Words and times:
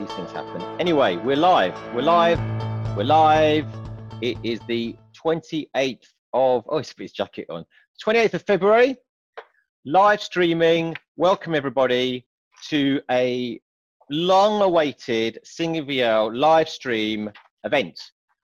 these 0.00 0.10
things 0.12 0.32
happen. 0.32 0.62
Anyway, 0.80 1.18
we're 1.18 1.36
live. 1.36 1.78
We're 1.94 2.00
live. 2.00 2.38
We're 2.96 3.04
live. 3.04 3.66
It 4.22 4.38
is 4.42 4.58
the 4.66 4.96
28th 5.14 6.06
of, 6.32 6.64
oh, 6.70 6.78
it's 6.78 6.94
his 6.96 7.12
jacket 7.12 7.46
on. 7.50 7.66
28th 8.02 8.32
of 8.32 8.42
February. 8.44 8.96
Live 9.84 10.22
streaming. 10.22 10.96
Welcome, 11.16 11.54
everybody, 11.54 12.26
to 12.68 13.02
a 13.10 13.60
long 14.08 14.62
awaited 14.62 15.38
Singer 15.44 15.82
Vielle 15.82 16.34
live 16.34 16.70
stream 16.70 17.30
event. 17.64 18.00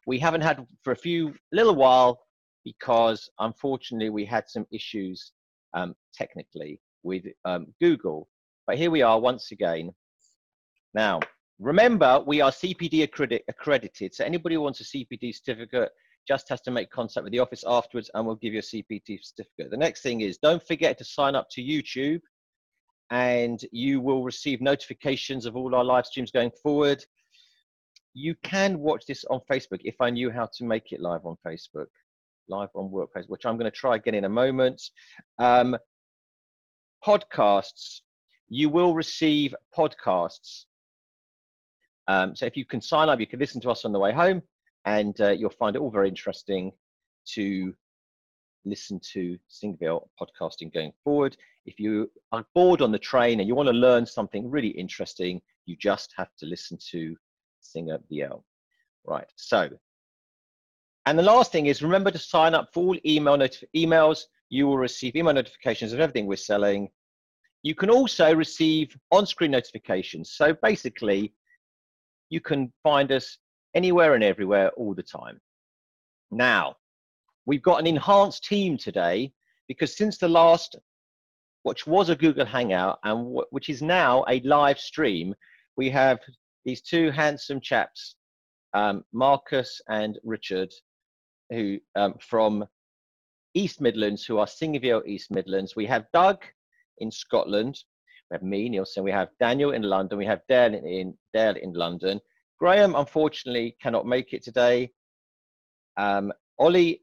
We 0.06 0.18
haven't 0.18 0.42
had 0.42 0.66
for 0.84 0.92
a 0.92 0.96
few, 0.96 1.34
little 1.52 1.74
while, 1.74 2.20
because 2.66 3.30
unfortunately 3.38 4.10
we 4.10 4.26
had 4.26 4.44
some 4.46 4.66
issues 4.70 5.32
um, 5.72 5.94
technically 6.12 6.82
with 7.02 7.24
um, 7.46 7.68
Google. 7.80 8.28
But 8.66 8.76
here 8.76 8.90
we 8.90 9.00
are 9.00 9.18
once 9.18 9.52
again. 9.52 9.90
Now, 10.92 11.20
remember, 11.58 12.22
we 12.26 12.40
are 12.40 12.50
CPD 12.50 13.02
accredit 13.02 13.44
accredited. 13.48 14.14
So 14.14 14.24
anybody 14.24 14.56
who 14.56 14.62
wants 14.62 14.80
a 14.80 14.84
CPD 14.84 15.34
certificate 15.34 15.90
just 16.26 16.48
has 16.48 16.60
to 16.62 16.70
make 16.70 16.90
contact 16.90 17.24
with 17.24 17.32
the 17.32 17.38
office 17.38 17.64
afterwards 17.66 18.10
and 18.14 18.26
we'll 18.26 18.36
give 18.36 18.52
you 18.52 18.58
a 18.58 18.62
CPD 18.62 19.18
certificate. 19.22 19.70
The 19.70 19.76
next 19.76 20.02
thing 20.02 20.22
is 20.22 20.38
don't 20.38 20.62
forget 20.66 20.98
to 20.98 21.04
sign 21.04 21.34
up 21.34 21.48
to 21.52 21.62
YouTube 21.62 22.20
and 23.10 23.60
you 23.70 24.00
will 24.00 24.24
receive 24.24 24.60
notifications 24.60 25.46
of 25.46 25.56
all 25.56 25.74
our 25.74 25.84
live 25.84 26.06
streams 26.06 26.30
going 26.30 26.50
forward. 26.62 27.04
You 28.14 28.34
can 28.42 28.80
watch 28.80 29.04
this 29.06 29.24
on 29.26 29.40
Facebook 29.50 29.80
if 29.84 29.94
I 30.00 30.10
knew 30.10 30.30
how 30.30 30.48
to 30.56 30.64
make 30.64 30.92
it 30.92 31.00
live 31.00 31.24
on 31.24 31.36
Facebook, 31.46 31.86
live 32.48 32.70
on 32.74 32.90
WordPress, 32.90 33.28
which 33.28 33.46
I'm 33.46 33.56
going 33.56 33.70
to 33.70 33.76
try 33.76 33.96
again 33.96 34.14
in 34.14 34.24
a 34.24 34.28
moment. 34.28 34.82
Um, 35.38 35.76
podcasts, 37.06 38.00
you 38.48 38.68
will 38.68 38.94
receive 38.94 39.54
podcasts. 39.76 40.64
Um, 42.08 42.36
so 42.36 42.46
if 42.46 42.56
you 42.56 42.64
can 42.64 42.80
sign 42.80 43.08
up, 43.08 43.20
you 43.20 43.26
can 43.26 43.40
listen 43.40 43.60
to 43.62 43.70
us 43.70 43.84
on 43.84 43.92
the 43.92 43.98
way 43.98 44.12
home 44.12 44.42
and 44.84 45.20
uh, 45.20 45.30
you'll 45.30 45.50
find 45.50 45.74
it 45.74 45.80
all 45.80 45.90
very 45.90 46.08
interesting 46.08 46.72
to 47.26 47.74
listen 48.64 49.00
to 49.12 49.38
Singer 49.48 49.76
Vielle 49.76 50.08
podcasting 50.20 50.72
going 50.72 50.92
forward. 51.02 51.36
If 51.66 51.80
you 51.80 52.10
are 52.32 52.44
bored 52.54 52.82
on 52.82 52.92
the 52.92 52.98
train 52.98 53.40
and 53.40 53.48
you 53.48 53.54
want 53.54 53.68
to 53.68 53.72
learn 53.72 54.06
something 54.06 54.50
really 54.50 54.68
interesting, 54.68 55.40
you 55.66 55.76
just 55.76 56.12
have 56.16 56.28
to 56.38 56.46
listen 56.46 56.78
to 56.90 57.16
Singer 57.60 57.98
Vielle. 58.10 58.42
Right, 59.04 59.26
so, 59.36 59.68
and 61.06 61.18
the 61.18 61.22
last 61.22 61.52
thing 61.52 61.66
is 61.66 61.82
remember 61.82 62.10
to 62.10 62.18
sign 62.18 62.54
up 62.54 62.70
for 62.72 62.88
all 62.88 62.98
email 63.04 63.38
emails. 63.76 64.22
You 64.48 64.66
will 64.66 64.78
receive 64.78 65.16
email 65.16 65.34
notifications 65.34 65.92
of 65.92 66.00
everything 66.00 66.26
we're 66.26 66.36
selling. 66.36 66.88
You 67.62 67.74
can 67.74 67.90
also 67.90 68.34
receive 68.34 68.96
on-screen 69.10 69.52
notifications. 69.52 70.32
So 70.32 70.56
basically, 70.62 71.32
you 72.30 72.40
can 72.40 72.72
find 72.82 73.12
us 73.12 73.38
anywhere 73.74 74.14
and 74.14 74.24
everywhere 74.24 74.70
all 74.70 74.94
the 74.94 75.02
time. 75.02 75.40
Now, 76.30 76.76
we've 77.44 77.62
got 77.62 77.80
an 77.80 77.86
enhanced 77.86 78.44
team 78.44 78.76
today 78.76 79.32
because 79.68 79.96
since 79.96 80.18
the 80.18 80.28
last, 80.28 80.76
which 81.62 81.86
was 81.86 82.08
a 82.08 82.16
Google 82.16 82.46
Hangout 82.46 82.98
and 83.04 83.40
which 83.50 83.68
is 83.68 83.82
now 83.82 84.24
a 84.28 84.40
live 84.40 84.78
stream, 84.78 85.34
we 85.76 85.90
have 85.90 86.18
these 86.64 86.82
two 86.82 87.10
handsome 87.10 87.60
chaps, 87.60 88.16
um, 88.74 89.04
Marcus 89.12 89.80
and 89.88 90.18
Richard, 90.24 90.72
who 91.50 91.78
um, 91.94 92.14
from 92.20 92.64
East 93.54 93.80
Midlands, 93.80 94.24
who 94.24 94.38
are 94.38 94.46
Singing 94.46 95.02
East 95.06 95.30
Midlands. 95.30 95.76
We 95.76 95.86
have 95.86 96.10
Doug 96.12 96.42
in 96.98 97.10
Scotland. 97.10 97.78
We 98.30 98.34
have 98.34 98.42
me, 98.42 98.68
Neil 98.68 98.84
Singer. 98.84 99.04
We 99.04 99.12
have 99.12 99.28
Daniel 99.38 99.72
in 99.72 99.82
London. 99.82 100.18
We 100.18 100.26
have 100.26 100.40
Dale 100.48 100.74
in, 100.74 101.14
Dale 101.32 101.56
in 101.56 101.72
London. 101.72 102.20
Graham, 102.58 102.94
unfortunately, 102.96 103.76
cannot 103.80 104.06
make 104.06 104.32
it 104.32 104.42
today. 104.42 104.90
Um, 105.96 106.32
Ollie, 106.58 107.02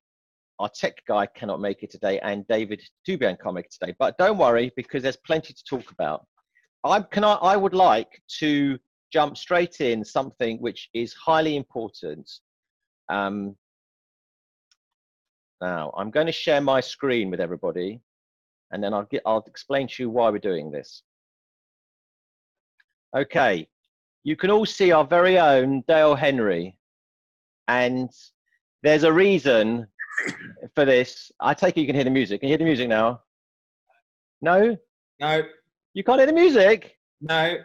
our 0.59 0.69
tech 0.69 1.01
guy, 1.07 1.25
cannot 1.27 1.61
make 1.61 1.83
it 1.83 1.91
today, 1.91 2.19
and 2.19 2.45
David 2.47 2.81
Tubian 3.07 3.37
can't 3.41 3.55
make 3.55 3.65
it 3.65 3.75
today. 3.79 3.95
But 3.97 4.17
don't 4.17 4.37
worry, 4.37 4.71
because 4.75 5.03
there's 5.03 5.17
plenty 5.17 5.53
to 5.53 5.63
talk 5.63 5.91
about. 5.91 6.25
I 6.83 6.99
can 7.01 7.23
I, 7.23 7.33
I 7.35 7.55
would 7.55 7.73
like 7.73 8.21
to 8.39 8.77
jump 9.11 9.37
straight 9.37 9.79
in 9.79 10.03
something 10.03 10.57
which 10.57 10.89
is 10.93 11.13
highly 11.13 11.55
important. 11.55 12.29
Um, 13.09 13.55
now, 15.61 15.93
I'm 15.95 16.11
going 16.11 16.25
to 16.25 16.33
share 16.33 16.59
my 16.59 16.81
screen 16.81 17.29
with 17.29 17.39
everybody, 17.39 18.01
and 18.71 18.83
then 18.83 18.93
I'll, 18.93 19.05
get, 19.05 19.21
I'll 19.25 19.45
explain 19.47 19.87
to 19.87 20.03
you 20.03 20.09
why 20.09 20.29
we're 20.29 20.39
doing 20.39 20.71
this. 20.71 21.03
Okay, 23.15 23.67
you 24.23 24.35
can 24.35 24.49
all 24.49 24.65
see 24.65 24.91
our 24.91 25.05
very 25.05 25.37
own 25.37 25.83
Dale 25.87 26.15
Henry. 26.15 26.75
And 27.67 28.09
there's 28.81 29.03
a 29.03 29.13
reason 29.13 29.87
for 30.75 30.85
this. 30.85 31.31
I 31.39 31.53
take 31.53 31.77
it 31.77 31.81
you 31.81 31.85
can 31.85 31.95
hear 31.95 32.03
the 32.03 32.09
music. 32.09 32.41
Can 32.41 32.49
you 32.49 32.53
hear 32.53 32.57
the 32.57 32.65
music 32.65 32.89
now? 32.89 33.21
No? 34.41 34.77
No. 35.19 35.43
You 35.93 36.03
can't 36.03 36.19
hear 36.19 36.27
the 36.27 36.33
music? 36.33 36.97
No. 37.21 37.57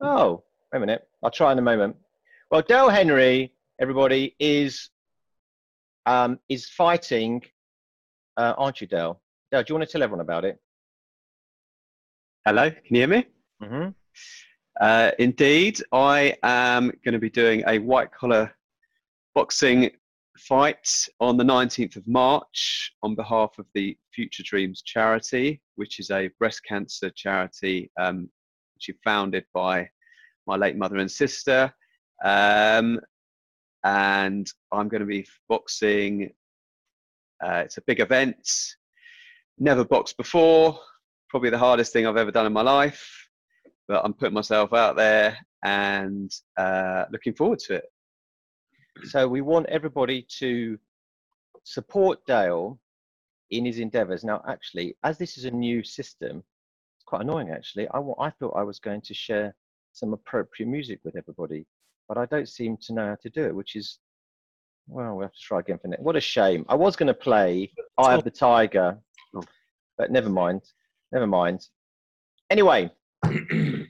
Oh, 0.00 0.44
wait 0.72 0.76
a 0.78 0.80
minute. 0.80 1.08
I'll 1.22 1.30
try 1.30 1.52
in 1.52 1.58
a 1.58 1.62
moment. 1.62 1.96
Well, 2.50 2.62
Dale 2.62 2.88
Henry, 2.88 3.52
everybody, 3.80 4.36
is 4.38 4.90
um, 6.06 6.38
is 6.48 6.68
fighting, 6.68 7.42
uh, 8.36 8.54
aren't 8.56 8.80
you, 8.80 8.86
Dale? 8.86 9.20
Dale, 9.50 9.62
do 9.62 9.72
you 9.72 9.78
want 9.78 9.88
to 9.88 9.92
tell 9.92 10.02
everyone 10.02 10.20
about 10.20 10.44
it? 10.44 10.60
Hello, 12.46 12.70
can 12.70 12.82
you 12.90 12.98
hear 12.98 13.08
me? 13.08 13.26
Mm-hmm. 13.62 13.88
Uh, 14.80 15.12
indeed, 15.18 15.80
I 15.92 16.36
am 16.42 16.92
going 17.04 17.12
to 17.12 17.18
be 17.18 17.30
doing 17.30 17.62
a 17.68 17.78
white 17.78 18.10
collar 18.12 18.52
boxing 19.34 19.90
fight 20.36 20.88
on 21.20 21.36
the 21.36 21.44
19th 21.44 21.94
of 21.94 22.08
March 22.08 22.92
on 23.04 23.14
behalf 23.14 23.52
of 23.58 23.66
the 23.74 23.96
Future 24.12 24.42
Dreams 24.42 24.82
charity, 24.82 25.60
which 25.76 26.00
is 26.00 26.10
a 26.10 26.28
breast 26.40 26.62
cancer 26.66 27.10
charity 27.10 27.90
um, 28.00 28.28
which 28.74 28.88
is 28.88 28.96
founded 29.04 29.44
by 29.54 29.88
my 30.48 30.56
late 30.56 30.76
mother 30.76 30.96
and 30.96 31.10
sister. 31.10 31.72
Um, 32.24 33.00
and 33.84 34.50
I'm 34.72 34.88
going 34.88 35.02
to 35.02 35.06
be 35.06 35.26
boxing. 35.48 36.32
Uh, 37.44 37.62
it's 37.64 37.76
a 37.76 37.82
big 37.82 38.00
event. 38.00 38.48
Never 39.56 39.84
boxed 39.84 40.16
before. 40.16 40.80
Probably 41.28 41.50
the 41.50 41.58
hardest 41.58 41.92
thing 41.92 42.06
I've 42.06 42.16
ever 42.16 42.32
done 42.32 42.46
in 42.46 42.52
my 42.52 42.62
life 42.62 43.23
but 43.88 44.04
I'm 44.04 44.14
putting 44.14 44.34
myself 44.34 44.72
out 44.72 44.96
there 44.96 45.36
and 45.64 46.30
uh, 46.56 47.04
looking 47.10 47.34
forward 47.34 47.58
to 47.60 47.74
it. 47.74 47.84
So 49.04 49.26
we 49.26 49.40
want 49.40 49.66
everybody 49.66 50.26
to 50.38 50.78
support 51.64 52.24
Dale 52.26 52.78
in 53.50 53.64
his 53.64 53.78
endeavours. 53.78 54.24
Now, 54.24 54.42
actually, 54.48 54.96
as 55.02 55.18
this 55.18 55.36
is 55.36 55.44
a 55.44 55.50
new 55.50 55.82
system, 55.82 56.42
it's 56.96 57.04
quite 57.04 57.22
annoying. 57.22 57.50
Actually, 57.50 57.88
I, 57.88 57.98
I 58.20 58.30
thought 58.30 58.56
I 58.56 58.62
was 58.62 58.78
going 58.78 59.00
to 59.02 59.14
share 59.14 59.54
some 59.92 60.12
appropriate 60.12 60.68
music 60.68 61.00
with 61.04 61.16
everybody, 61.16 61.66
but 62.08 62.18
I 62.18 62.26
don't 62.26 62.48
seem 62.48 62.76
to 62.82 62.92
know 62.92 63.06
how 63.06 63.16
to 63.22 63.30
do 63.30 63.44
it, 63.44 63.54
which 63.54 63.76
is 63.76 63.98
well, 64.86 65.14
we'll 65.14 65.26
have 65.26 65.32
to 65.32 65.40
try 65.40 65.60
again 65.60 65.78
for 65.80 65.88
next. 65.88 66.02
What 66.02 66.16
a 66.16 66.20
shame. 66.20 66.66
I 66.68 66.74
was 66.74 66.94
going 66.94 67.06
to 67.06 67.14
play 67.14 67.72
Eye 67.96 68.14
of 68.14 68.24
the 68.24 68.30
Tiger, 68.30 68.98
but 69.96 70.10
never 70.10 70.28
mind. 70.28 70.60
Never 71.10 71.26
mind. 71.26 71.66
Anyway, 72.50 72.90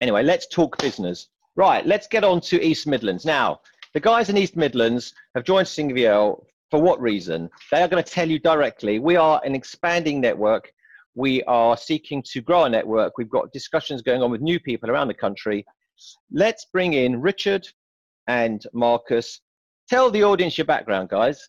anyway, 0.00 0.22
let's 0.22 0.46
talk 0.48 0.78
business. 0.78 1.28
Right, 1.56 1.86
let's 1.86 2.08
get 2.08 2.24
on 2.24 2.40
to 2.42 2.64
East 2.64 2.86
Midlands. 2.86 3.24
Now, 3.24 3.60
the 3.94 4.00
guys 4.00 4.28
in 4.28 4.36
East 4.36 4.56
Midlands 4.56 5.14
have 5.34 5.44
joined 5.44 5.68
Singer 5.68 5.94
Vielle 5.94 6.44
for 6.70 6.82
what 6.82 7.00
reason? 7.00 7.48
They 7.70 7.82
are 7.82 7.88
going 7.88 8.02
to 8.02 8.10
tell 8.10 8.28
you 8.28 8.40
directly. 8.40 8.98
We 8.98 9.14
are 9.14 9.40
an 9.44 9.54
expanding 9.54 10.20
network. 10.20 10.72
We 11.14 11.44
are 11.44 11.76
seeking 11.76 12.22
to 12.32 12.40
grow 12.40 12.62
our 12.62 12.68
network. 12.68 13.16
We've 13.16 13.30
got 13.30 13.52
discussions 13.52 14.02
going 14.02 14.22
on 14.22 14.32
with 14.32 14.40
new 14.40 14.58
people 14.58 14.90
around 14.90 15.06
the 15.06 15.14
country. 15.14 15.64
Let's 16.32 16.66
bring 16.72 16.94
in 16.94 17.20
Richard 17.20 17.68
and 18.26 18.64
Marcus. 18.72 19.40
Tell 19.88 20.10
the 20.10 20.24
audience 20.24 20.58
your 20.58 20.64
background, 20.64 21.10
guys. 21.10 21.48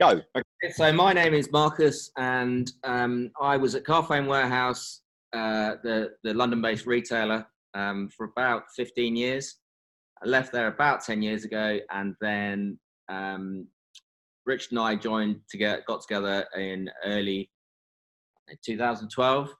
Go. 0.00 0.20
Okay, 0.36 0.72
so 0.76 0.92
my 0.92 1.12
name 1.12 1.34
is 1.34 1.50
Marcus, 1.50 2.12
and 2.16 2.70
um, 2.84 3.32
I 3.40 3.56
was 3.56 3.74
at 3.74 3.82
Carphone 3.82 4.28
Warehouse, 4.28 5.00
uh, 5.32 5.74
the 5.82 6.10
the 6.22 6.32
London-based 6.34 6.86
retailer, 6.86 7.44
um, 7.74 8.08
for 8.16 8.26
about 8.26 8.62
15 8.76 9.16
years. 9.16 9.56
I 10.22 10.28
left 10.28 10.52
there 10.52 10.68
about 10.68 11.02
10 11.04 11.20
years 11.20 11.44
ago, 11.44 11.80
and 11.90 12.14
then 12.20 12.78
um, 13.08 13.66
Rich 14.46 14.68
and 14.70 14.78
I 14.78 14.94
joined 14.94 15.40
to 15.50 15.58
get 15.58 15.84
got 15.86 16.02
together 16.02 16.46
in 16.56 16.88
early 17.04 17.50
2012, 18.64 19.52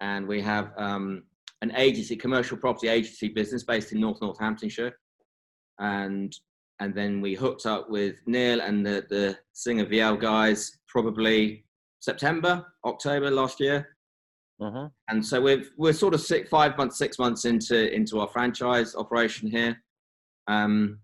and 0.00 0.28
we 0.28 0.40
have 0.40 0.70
um, 0.78 1.24
an 1.62 1.72
agency, 1.74 2.14
commercial 2.14 2.56
property 2.56 2.86
agency 2.86 3.26
business 3.26 3.64
based 3.64 3.90
in 3.90 3.98
North 3.98 4.20
Northamptonshire, 4.20 4.96
and 5.80 6.32
and 6.80 6.94
then 6.94 7.20
we 7.20 7.34
hooked 7.34 7.66
up 7.66 7.88
with 7.88 8.16
Neil 8.26 8.60
and 8.60 8.84
the, 8.84 9.06
the 9.08 9.38
Singer 9.52 9.86
Vielle 9.86 10.20
guys 10.20 10.78
probably 10.88 11.64
September, 12.00 12.64
October 12.84 13.30
last 13.30 13.60
year. 13.60 13.88
Mhm. 14.60 14.88
and 15.08 15.26
so 15.26 15.40
we've 15.40 15.72
we're 15.76 15.92
sort 15.92 16.14
of 16.14 16.20
six, 16.20 16.48
five 16.48 16.78
months, 16.78 16.96
six 16.96 17.18
months 17.18 17.44
into 17.44 17.92
into 17.92 18.20
our 18.20 18.28
franchise 18.28 18.94
operation 18.94 19.50
here, 19.50 19.76
um, 20.46 21.00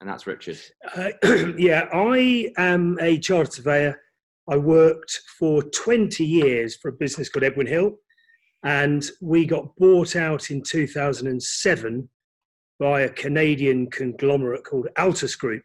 and 0.00 0.08
that's 0.08 0.24
Richard. 0.26 0.60
Uh, 0.96 1.10
yeah, 1.58 1.88
I 1.92 2.52
am 2.58 2.96
a 3.00 3.18
chartered 3.18 3.52
surveyor. 3.52 4.00
I 4.48 4.56
worked 4.56 5.20
for 5.38 5.62
20 5.62 6.24
years 6.24 6.76
for 6.76 6.90
a 6.90 6.92
business 6.92 7.28
called 7.28 7.42
Edwin 7.42 7.66
Hill, 7.66 7.96
and 8.64 9.04
we 9.20 9.44
got 9.44 9.74
bought 9.76 10.14
out 10.14 10.52
in 10.52 10.62
2007 10.62 12.08
by 12.82 13.02
a 13.02 13.08
Canadian 13.08 13.88
conglomerate 13.88 14.64
called 14.64 14.88
Altus 14.98 15.38
Group. 15.38 15.62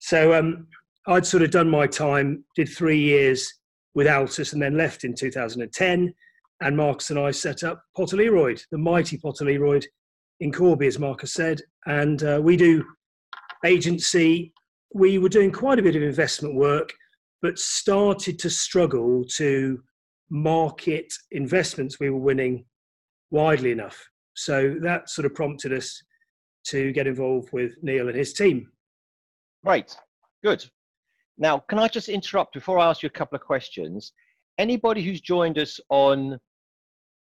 So 0.00 0.34
um, 0.34 0.66
I'd 1.06 1.24
sort 1.24 1.44
of 1.44 1.52
done 1.52 1.70
my 1.70 1.86
time, 1.86 2.42
did 2.56 2.68
three 2.68 2.98
years 2.98 3.48
with 3.94 4.08
Altus, 4.08 4.52
and 4.52 4.60
then 4.60 4.76
left 4.76 5.04
in 5.04 5.14
2010. 5.14 6.12
And 6.62 6.76
Marcus 6.76 7.10
and 7.10 7.20
I 7.20 7.30
set 7.30 7.62
up 7.62 7.84
Potter 7.96 8.16
Leroyd, 8.16 8.60
the 8.72 8.78
mighty 8.78 9.16
Potter 9.16 9.44
Leroyd 9.44 9.86
in 10.40 10.50
Corby, 10.50 10.88
as 10.88 10.98
Marcus 10.98 11.32
said. 11.32 11.60
And 11.86 12.24
uh, 12.24 12.40
we 12.42 12.56
do 12.56 12.84
agency. 13.64 14.52
We 14.92 15.18
were 15.18 15.28
doing 15.28 15.52
quite 15.52 15.78
a 15.78 15.82
bit 15.82 15.94
of 15.94 16.02
investment 16.02 16.56
work, 16.56 16.92
but 17.42 17.60
started 17.60 18.40
to 18.40 18.50
struggle 18.50 19.24
to 19.36 19.80
market 20.30 21.14
investments 21.30 22.00
we 22.00 22.10
were 22.10 22.18
winning 22.18 22.64
widely 23.30 23.70
enough. 23.70 24.04
So 24.34 24.74
that 24.82 25.08
sort 25.08 25.26
of 25.26 25.34
prompted 25.34 25.72
us 25.72 26.02
to 26.66 26.92
get 26.92 27.06
involved 27.06 27.52
with 27.52 27.72
Neil 27.82 28.08
and 28.08 28.16
his 28.16 28.32
team. 28.32 28.68
Great, 29.64 29.96
good. 30.44 30.64
Now, 31.38 31.58
can 31.58 31.78
I 31.78 31.88
just 31.88 32.08
interrupt 32.08 32.54
before 32.54 32.78
I 32.78 32.88
ask 32.88 33.02
you 33.02 33.08
a 33.08 33.18
couple 33.18 33.36
of 33.36 33.42
questions? 33.42 34.12
Anybody 34.58 35.02
who's 35.02 35.20
joined 35.20 35.58
us 35.58 35.78
on 35.90 36.38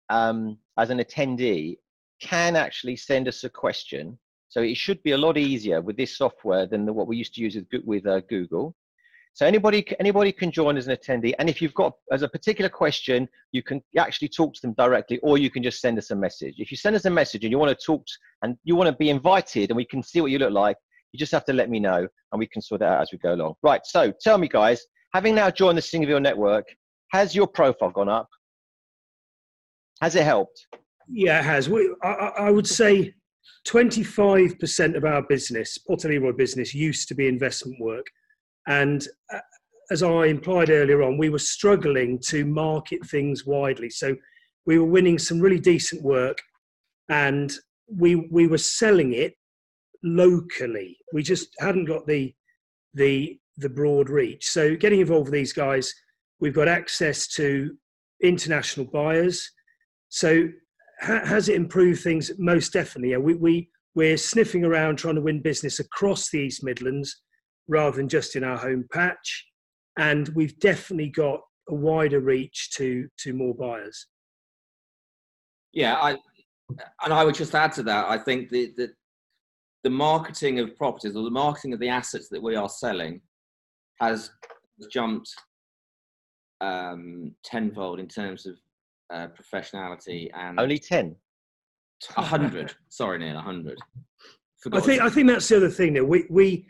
um, 0.08 0.58
as 0.78 0.90
an 0.90 0.98
attendee 0.98 1.76
can 2.20 2.56
actually 2.56 2.96
send 2.96 3.28
us 3.28 3.44
a 3.44 3.50
question. 3.50 4.18
So 4.48 4.62
it 4.62 4.76
should 4.76 5.02
be 5.04 5.12
a 5.12 5.18
lot 5.18 5.38
easier 5.38 5.80
with 5.80 5.96
this 5.96 6.18
software 6.18 6.66
than 6.66 6.84
the, 6.84 6.92
what 6.92 7.06
we 7.06 7.16
used 7.16 7.34
to 7.34 7.40
use 7.40 7.56
with, 7.56 7.84
with 7.84 8.06
uh, 8.06 8.20
Google. 8.28 8.74
So 9.32 9.46
anybody 9.46 9.84
anybody 10.00 10.32
can 10.32 10.50
join 10.50 10.76
as 10.76 10.86
an 10.88 10.96
attendee, 10.96 11.34
and 11.38 11.48
if 11.48 11.62
you've 11.62 11.74
got 11.74 11.92
as 12.12 12.22
a 12.22 12.28
particular 12.28 12.68
question, 12.68 13.28
you 13.52 13.62
can 13.62 13.82
actually 13.96 14.28
talk 14.28 14.54
to 14.54 14.60
them 14.60 14.74
directly, 14.76 15.18
or 15.22 15.38
you 15.38 15.50
can 15.50 15.62
just 15.62 15.80
send 15.80 15.98
us 15.98 16.10
a 16.10 16.16
message. 16.16 16.54
If 16.58 16.70
you 16.70 16.76
send 16.76 16.96
us 16.96 17.04
a 17.04 17.10
message 17.10 17.44
and 17.44 17.50
you 17.50 17.58
want 17.58 17.76
to 17.76 17.86
talk 17.86 18.04
t- 18.06 18.12
and 18.42 18.56
you 18.64 18.76
want 18.76 18.88
to 18.88 18.96
be 18.96 19.08
invited, 19.08 19.70
and 19.70 19.76
we 19.76 19.84
can 19.84 20.02
see 20.02 20.20
what 20.20 20.30
you 20.30 20.38
look 20.38 20.52
like, 20.52 20.76
you 21.12 21.18
just 21.18 21.32
have 21.32 21.44
to 21.46 21.52
let 21.52 21.70
me 21.70 21.80
know, 21.80 22.06
and 22.32 22.38
we 22.38 22.46
can 22.46 22.60
sort 22.60 22.80
that 22.80 22.92
out 22.92 23.02
as 23.02 23.12
we 23.12 23.18
go 23.18 23.34
along. 23.34 23.54
Right. 23.62 23.80
So 23.84 24.12
tell 24.20 24.36
me, 24.36 24.48
guys, 24.48 24.82
having 25.14 25.34
now 25.34 25.50
joined 25.50 25.78
the 25.78 25.82
Singer 25.82 26.06
Vielle 26.06 26.22
network, 26.22 26.66
has 27.12 27.34
your 27.34 27.46
profile 27.46 27.90
gone 27.90 28.08
up? 28.08 28.28
Has 30.00 30.14
it 30.14 30.24
helped? 30.24 30.66
Yeah, 31.08 31.40
it 31.40 31.44
has. 31.44 31.68
We, 31.68 31.94
I, 32.02 32.08
I 32.38 32.50
would 32.50 32.66
say 32.66 33.14
25% 33.66 34.96
of 34.96 35.04
our 35.04 35.22
business, 35.22 35.78
Potter 35.78 36.08
Leroy 36.08 36.32
business, 36.32 36.74
used 36.74 37.08
to 37.08 37.14
be 37.14 37.28
investment 37.28 37.80
work. 37.80 38.06
And 38.70 39.04
uh, 39.34 39.40
as 39.90 40.04
I 40.04 40.26
implied 40.26 40.70
earlier 40.70 41.02
on, 41.02 41.18
we 41.18 41.28
were 41.28 41.40
struggling 41.40 42.20
to 42.26 42.44
market 42.44 43.04
things 43.04 43.44
widely. 43.44 43.90
So 43.90 44.16
we 44.64 44.78
were 44.78 44.84
winning 44.84 45.18
some 45.18 45.40
really 45.40 45.58
decent 45.58 46.02
work 46.02 46.40
and 47.08 47.52
we, 47.88 48.14
we 48.14 48.46
were 48.46 48.58
selling 48.58 49.12
it 49.12 49.34
locally. 50.04 50.96
We 51.12 51.24
just 51.24 51.48
hadn't 51.58 51.86
got 51.86 52.06
the, 52.06 52.32
the, 52.94 53.40
the 53.56 53.68
broad 53.68 54.08
reach. 54.08 54.48
So 54.48 54.76
getting 54.76 55.00
involved 55.00 55.26
with 55.26 55.34
these 55.34 55.52
guys, 55.52 55.92
we've 56.38 56.54
got 56.54 56.68
access 56.68 57.26
to 57.34 57.76
international 58.22 58.86
buyers. 58.86 59.50
So 60.10 60.48
ha- 61.00 61.24
has 61.24 61.48
it 61.48 61.56
improved 61.56 62.02
things? 62.02 62.30
Most 62.38 62.72
definitely. 62.72 63.10
Yeah, 63.10 63.18
we, 63.18 63.34
we 63.34 63.70
we're 63.96 64.16
sniffing 64.16 64.64
around 64.64 64.96
trying 64.96 65.16
to 65.16 65.20
win 65.20 65.42
business 65.42 65.80
across 65.80 66.30
the 66.30 66.38
East 66.38 66.62
Midlands 66.62 67.22
rather 67.68 67.96
than 67.96 68.08
just 68.08 68.36
in 68.36 68.44
our 68.44 68.56
home 68.56 68.86
patch, 68.92 69.46
and 69.98 70.28
we've 70.30 70.58
definitely 70.60 71.10
got 71.10 71.40
a 71.68 71.74
wider 71.74 72.20
reach 72.20 72.70
to 72.72 73.08
to 73.18 73.32
more 73.32 73.54
buyers. 73.54 74.06
Yeah, 75.72 75.96
I 75.96 76.16
and 77.04 77.12
I 77.12 77.24
would 77.24 77.34
just 77.34 77.54
add 77.54 77.72
to 77.74 77.82
that. 77.84 78.06
I 78.08 78.18
think 78.18 78.50
the 78.50 78.72
the, 78.76 78.90
the 79.84 79.90
marketing 79.90 80.58
of 80.58 80.76
properties 80.76 81.16
or 81.16 81.24
the 81.24 81.30
marketing 81.30 81.72
of 81.72 81.80
the 81.80 81.88
assets 81.88 82.28
that 82.30 82.42
we 82.42 82.56
are 82.56 82.68
selling 82.68 83.20
has 84.00 84.30
jumped 84.90 85.30
um, 86.60 87.32
tenfold 87.44 88.00
in 88.00 88.08
terms 88.08 88.46
of 88.46 88.56
uh, 89.12 89.28
professionality 89.28 90.30
and 90.34 90.58
Only 90.58 90.78
10. 90.78 91.16
a 92.16 92.22
hundred. 92.22 92.74
Sorry, 92.88 93.18
Neil, 93.18 93.36
a 93.36 93.40
hundred. 93.40 93.78
I 94.72 94.80
think 94.80 95.00
I 95.00 95.08
think 95.08 95.28
that's 95.28 95.48
the 95.48 95.56
other 95.56 95.70
thing. 95.70 95.94
That 95.94 96.04
we 96.04 96.26
we 96.28 96.66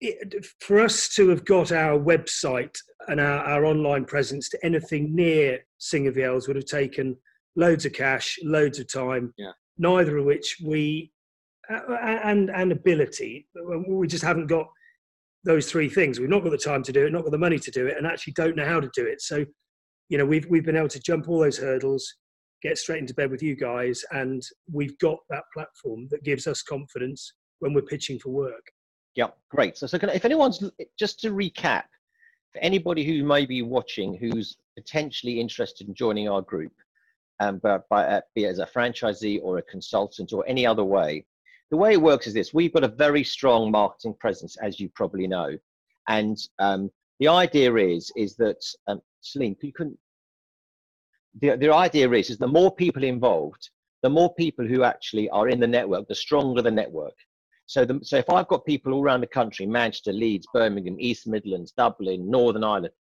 it, 0.00 0.46
for 0.60 0.80
us 0.80 1.08
to 1.14 1.28
have 1.28 1.44
got 1.44 1.72
our 1.72 1.98
website 1.98 2.76
and 3.08 3.20
our, 3.20 3.44
our 3.44 3.64
online 3.64 4.04
presence 4.04 4.48
to 4.50 4.64
anything 4.64 5.14
near 5.14 5.60
Singer 5.78 6.12
Vielle's 6.12 6.46
would 6.46 6.56
have 6.56 6.66
taken 6.66 7.16
loads 7.56 7.84
of 7.84 7.92
cash, 7.92 8.38
loads 8.42 8.78
of 8.78 8.90
time. 8.92 9.32
Yeah. 9.36 9.52
Neither 9.78 10.18
of 10.18 10.24
which 10.24 10.58
we 10.64 11.10
uh, 11.70 11.94
and 12.02 12.50
and 12.50 12.72
ability. 12.72 13.46
We 13.88 14.06
just 14.06 14.24
haven't 14.24 14.48
got 14.48 14.66
those 15.44 15.70
three 15.70 15.88
things. 15.88 16.18
We've 16.18 16.28
not 16.28 16.42
got 16.42 16.50
the 16.50 16.58
time 16.58 16.82
to 16.82 16.92
do 16.92 17.06
it, 17.06 17.12
not 17.12 17.22
got 17.22 17.30
the 17.30 17.38
money 17.38 17.58
to 17.58 17.70
do 17.70 17.86
it, 17.86 17.96
and 17.96 18.06
actually 18.06 18.34
don't 18.34 18.56
know 18.56 18.66
how 18.66 18.80
to 18.80 18.90
do 18.94 19.06
it. 19.06 19.22
So, 19.22 19.44
you 20.08 20.18
know, 20.18 20.26
we've 20.26 20.46
we've 20.50 20.64
been 20.64 20.76
able 20.76 20.88
to 20.88 21.00
jump 21.00 21.28
all 21.28 21.38
those 21.38 21.56
hurdles, 21.58 22.16
get 22.62 22.76
straight 22.76 23.00
into 23.00 23.14
bed 23.14 23.30
with 23.30 23.42
you 23.42 23.56
guys, 23.56 24.04
and 24.10 24.42
we've 24.70 24.98
got 24.98 25.18
that 25.30 25.44
platform 25.54 26.08
that 26.10 26.24
gives 26.24 26.46
us 26.46 26.62
confidence 26.62 27.32
when 27.60 27.72
we're 27.72 27.82
pitching 27.82 28.18
for 28.18 28.30
work. 28.30 28.64
Yeah, 29.20 29.32
great. 29.50 29.76
So, 29.76 29.86
so 29.86 29.98
can, 29.98 30.08
if 30.08 30.24
anyone's 30.24 30.64
just 30.98 31.20
to 31.20 31.30
recap, 31.30 31.84
for 32.54 32.58
anybody 32.62 33.04
who 33.04 33.22
may 33.22 33.44
be 33.44 33.60
watching 33.60 34.14
who's 34.14 34.56
potentially 34.78 35.38
interested 35.38 35.88
in 35.88 35.94
joining 35.94 36.26
our 36.30 36.40
group, 36.40 36.72
um, 37.38 37.60
but 37.62 37.86
by, 37.90 38.02
uh, 38.06 38.22
be 38.34 38.44
it 38.46 38.48
as 38.48 38.60
a 38.60 38.64
franchisee 38.64 39.38
or 39.42 39.58
a 39.58 39.62
consultant 39.74 40.32
or 40.32 40.42
any 40.48 40.64
other 40.64 40.84
way, 40.84 41.26
the 41.70 41.76
way 41.76 41.92
it 41.92 42.00
works 42.00 42.26
is 42.28 42.32
this: 42.32 42.54
we've 42.54 42.72
got 42.72 42.82
a 42.82 42.88
very 42.88 43.22
strong 43.22 43.70
marketing 43.70 44.14
presence, 44.18 44.56
as 44.56 44.80
you 44.80 44.88
probably 44.88 45.26
know, 45.26 45.58
and 46.08 46.38
um, 46.58 46.90
the 47.18 47.28
idea 47.28 47.74
is 47.74 48.10
is 48.16 48.36
that 48.36 48.64
um, 48.86 49.02
Celine, 49.20 49.54
you 49.60 49.74
couldn't. 49.74 49.98
The, 51.42 51.56
the 51.56 51.74
idea 51.74 52.10
is 52.12 52.30
is 52.30 52.38
the 52.38 52.46
more 52.46 52.74
people 52.74 53.04
involved, 53.04 53.68
the 54.02 54.08
more 54.08 54.32
people 54.32 54.66
who 54.66 54.82
actually 54.82 55.28
are 55.28 55.50
in 55.50 55.60
the 55.60 55.66
network, 55.66 56.08
the 56.08 56.14
stronger 56.14 56.62
the 56.62 56.70
network. 56.70 57.18
So, 57.70 57.84
the, 57.84 58.00
so 58.02 58.16
if 58.16 58.28
I've 58.28 58.48
got 58.48 58.64
people 58.64 58.92
all 58.92 59.00
around 59.00 59.20
the 59.20 59.28
country, 59.28 59.64
Manchester, 59.64 60.12
Leeds, 60.12 60.44
Birmingham, 60.52 60.96
East 60.98 61.28
Midlands, 61.28 61.70
Dublin, 61.70 62.28
Northern 62.28 62.64
Ireland, 62.64 62.92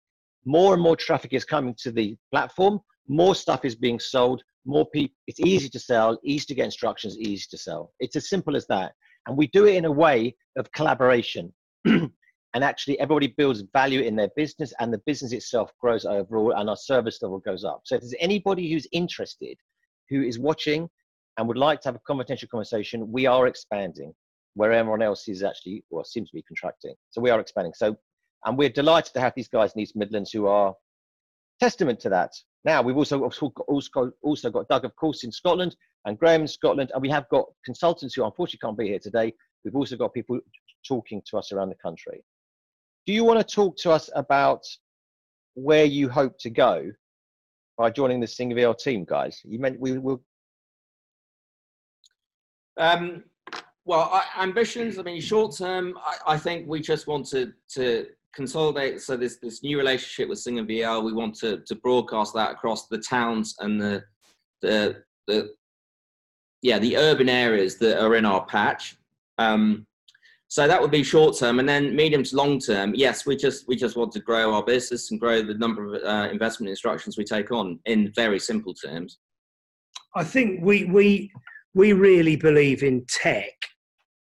more 0.45 0.75
and 0.75 0.83
more 0.83 0.95
traffic 0.95 1.33
is 1.33 1.43
coming 1.43 1.73
to 1.79 1.91
the 1.91 2.15
platform, 2.29 2.79
more 3.07 3.33
stuff 3.33 3.65
is 3.65 3.73
being 3.73 3.99
sold, 3.99 4.43
more 4.65 4.85
people, 4.91 5.15
it's 5.25 5.39
easy 5.39 5.69
to 5.69 5.79
sell, 5.79 6.19
easy 6.23 6.45
to 6.45 6.53
get 6.53 6.65
instructions, 6.65 7.17
easy 7.17 7.47
to 7.49 7.57
sell. 7.57 7.93
It's 7.99 8.15
as 8.15 8.29
simple 8.29 8.55
as 8.55 8.67
that. 8.67 8.91
And 9.25 9.35
we 9.35 9.47
do 9.47 9.65
it 9.65 9.73
in 9.73 9.85
a 9.85 9.91
way 9.91 10.35
of 10.55 10.71
collaboration. 10.73 11.51
and 11.85 12.11
actually 12.53 12.99
everybody 12.99 13.33
builds 13.37 13.63
value 13.73 14.01
in 14.01 14.15
their 14.15 14.29
business 14.35 14.71
and 14.79 14.93
the 14.93 15.01
business 15.07 15.31
itself 15.31 15.71
grows 15.81 16.05
overall 16.05 16.51
and 16.51 16.69
our 16.69 16.77
service 16.77 17.23
level 17.23 17.39
goes 17.39 17.63
up. 17.63 17.81
So 17.85 17.95
if 17.95 18.01
there's 18.01 18.13
anybody 18.19 18.71
who's 18.71 18.85
interested, 18.91 19.57
who 20.11 20.21
is 20.21 20.37
watching 20.37 20.87
and 21.39 21.47
would 21.47 21.57
like 21.57 21.81
to 21.81 21.87
have 21.87 21.95
a 21.95 22.01
confidential 22.05 22.49
conversation, 22.49 23.11
we 23.11 23.25
are 23.25 23.47
expanding 23.47 24.13
where 24.59 24.73
everyone 24.73 25.01
else 25.01 25.29
is 25.29 25.41
actually, 25.41 25.85
well, 25.89 26.03
seems 26.03 26.29
to 26.29 26.35
be 26.35 26.41
contracting. 26.41 26.93
So 27.11 27.21
we 27.21 27.29
are 27.29 27.39
expanding. 27.39 27.73
So, 27.73 27.95
and 28.43 28.57
we're 28.57 28.69
delighted 28.69 29.13
to 29.13 29.21
have 29.21 29.31
these 29.33 29.47
guys 29.47 29.71
in 29.73 29.79
East 29.79 29.95
Midlands 29.95 30.31
who 30.31 30.47
are 30.47 30.75
testament 31.61 32.01
to 32.01 32.09
that. 32.09 32.31
Now, 32.65 32.81
we've 32.81 32.97
also 32.97 33.23
also 33.23 33.49
got, 33.93 34.09
also, 34.21 34.49
got 34.49 34.67
Doug, 34.67 34.83
of 34.83 34.93
course, 34.97 35.23
in 35.23 35.31
Scotland, 35.31 35.77
and 36.03 36.19
Graham 36.19 36.41
in 36.41 36.47
Scotland, 36.47 36.91
and 36.93 37.01
we 37.01 37.09
have 37.09 37.27
got 37.29 37.45
consultants 37.63 38.15
who 38.15 38.25
unfortunately 38.25 38.59
can't 38.61 38.77
be 38.77 38.87
here 38.87 38.99
today. 38.99 39.33
We've 39.63 39.77
also 39.77 39.95
got 39.95 40.13
people 40.13 40.41
talking 40.85 41.21
to 41.29 41.37
us 41.37 41.53
around 41.53 41.69
the 41.69 41.75
country. 41.75 42.21
Do 43.07 43.13
you 43.13 43.23
want 43.23 43.39
to 43.39 43.55
talk 43.55 43.77
to 43.77 43.91
us 43.91 44.09
about 44.13 44.63
where 45.53 45.85
you 45.85 46.09
hope 46.09 46.37
to 46.39 46.49
go 46.49 46.91
by 47.77 47.91
joining 47.91 48.19
the 48.19 48.27
Singer 48.27 48.55
Vielle 48.57 48.77
team, 48.77 49.05
guys? 49.05 49.39
You 49.45 49.57
meant 49.57 49.79
we 49.79 49.97
will. 49.97 50.21
Um, 52.77 53.23
well, 53.89 54.09
I, 54.13 54.43
ambitions. 54.43 54.99
I 54.99 55.01
mean, 55.01 55.19
short 55.19 55.57
term, 55.57 55.97
I, 56.11 56.33
I 56.33 56.37
think 56.37 56.67
we 56.67 56.79
just 56.79 57.07
want 57.07 57.25
to 57.33 57.41
to 57.75 58.05
consolidate. 58.35 59.01
So 59.01 59.17
this 59.17 59.37
this 59.37 59.63
new 59.63 59.77
relationship 59.83 60.29
with 60.29 60.39
Singer 60.39 60.63
Vielle, 60.63 61.03
we 61.03 61.13
want 61.21 61.33
to 61.39 61.49
to 61.69 61.75
broadcast 61.75 62.33
that 62.35 62.51
across 62.51 62.87
the 62.87 62.99
towns 62.99 63.55
and 63.59 63.81
the 63.81 64.03
the 64.61 65.03
the 65.27 65.37
yeah 66.61 66.77
the 66.77 66.97
urban 66.97 67.29
areas 67.29 67.77
that 67.77 67.95
are 68.03 68.15
in 68.15 68.25
our 68.25 68.45
patch. 68.45 68.83
Um, 69.39 69.87
So 70.51 70.67
that 70.67 70.81
would 70.81 70.91
be 70.99 71.03
short 71.03 71.37
term, 71.37 71.59
and 71.59 71.69
then 71.69 71.95
medium 71.95 72.23
to 72.23 72.35
long 72.35 72.59
term. 72.59 72.93
Yes, 72.95 73.25
we 73.27 73.35
just 73.35 73.67
we 73.69 73.75
just 73.75 73.95
want 73.95 74.11
to 74.13 74.19
grow 74.29 74.45
our 74.55 74.65
business 74.73 75.11
and 75.11 75.19
grow 75.19 75.37
the 75.43 75.59
number 75.63 75.81
of 75.85 75.91
uh, 76.03 76.27
investment 76.31 76.69
instructions 76.69 77.17
we 77.17 77.23
take 77.23 77.51
on. 77.59 77.79
In 77.85 78.11
very 78.23 78.39
simple 78.39 78.73
terms, 78.73 79.19
I 80.21 80.23
think 80.33 80.47
we 80.69 80.77
we 80.85 81.31
we 81.75 81.93
really 81.93 82.35
believe 82.35 82.81
in 82.81 83.05
tech, 83.23 83.58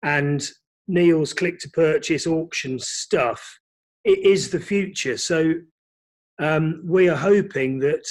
and 0.03 0.47
Neil's 0.87 1.33
click 1.33 1.59
to 1.59 1.69
purchase 1.69 2.25
auction 2.25 2.79
stuff. 2.79 3.59
It 4.03 4.19
is 4.19 4.49
the 4.49 4.59
future. 4.59 5.17
So 5.17 5.53
um, 6.39 6.81
we 6.85 7.09
are 7.09 7.15
hoping 7.15 7.79
that 7.79 8.05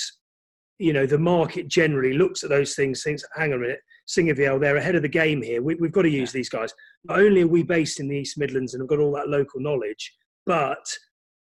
you 0.79 0.93
know 0.93 1.07
the 1.07 1.19
market 1.19 1.67
generally 1.67 2.13
looks 2.13 2.45
at 2.45 2.51
those 2.51 2.75
things, 2.75 3.03
thinks, 3.03 3.25
"Hang 3.37 3.53
on 3.53 3.59
a 3.59 3.63
minute, 3.63 3.81
Singer 4.07 4.35
Vielle, 4.35 4.61
they're 4.61 4.77
ahead 4.77 4.95
of 4.95 5.03
the 5.03 5.09
game 5.09 5.43
here. 5.43 5.61
We, 5.61 5.77
have 5.81 5.93
got 5.93 6.03
to 6.03 6.11
use 6.11 6.33
these 6.33 6.49
guys." 6.49 6.73
Not 7.05 7.19
only 7.19 7.43
are 7.43 7.49
we 7.49 7.63
based 7.63 8.01
in 8.01 8.09
the 8.09 8.17
East 8.17 8.39
Midlands 8.39 8.75
and 8.75 8.83
have 8.83 8.89
got 8.89 9.01
all 9.01 9.13
that 9.13 9.29
local 9.29 9.61
knowledge, 9.61 10.15
but 10.47 10.87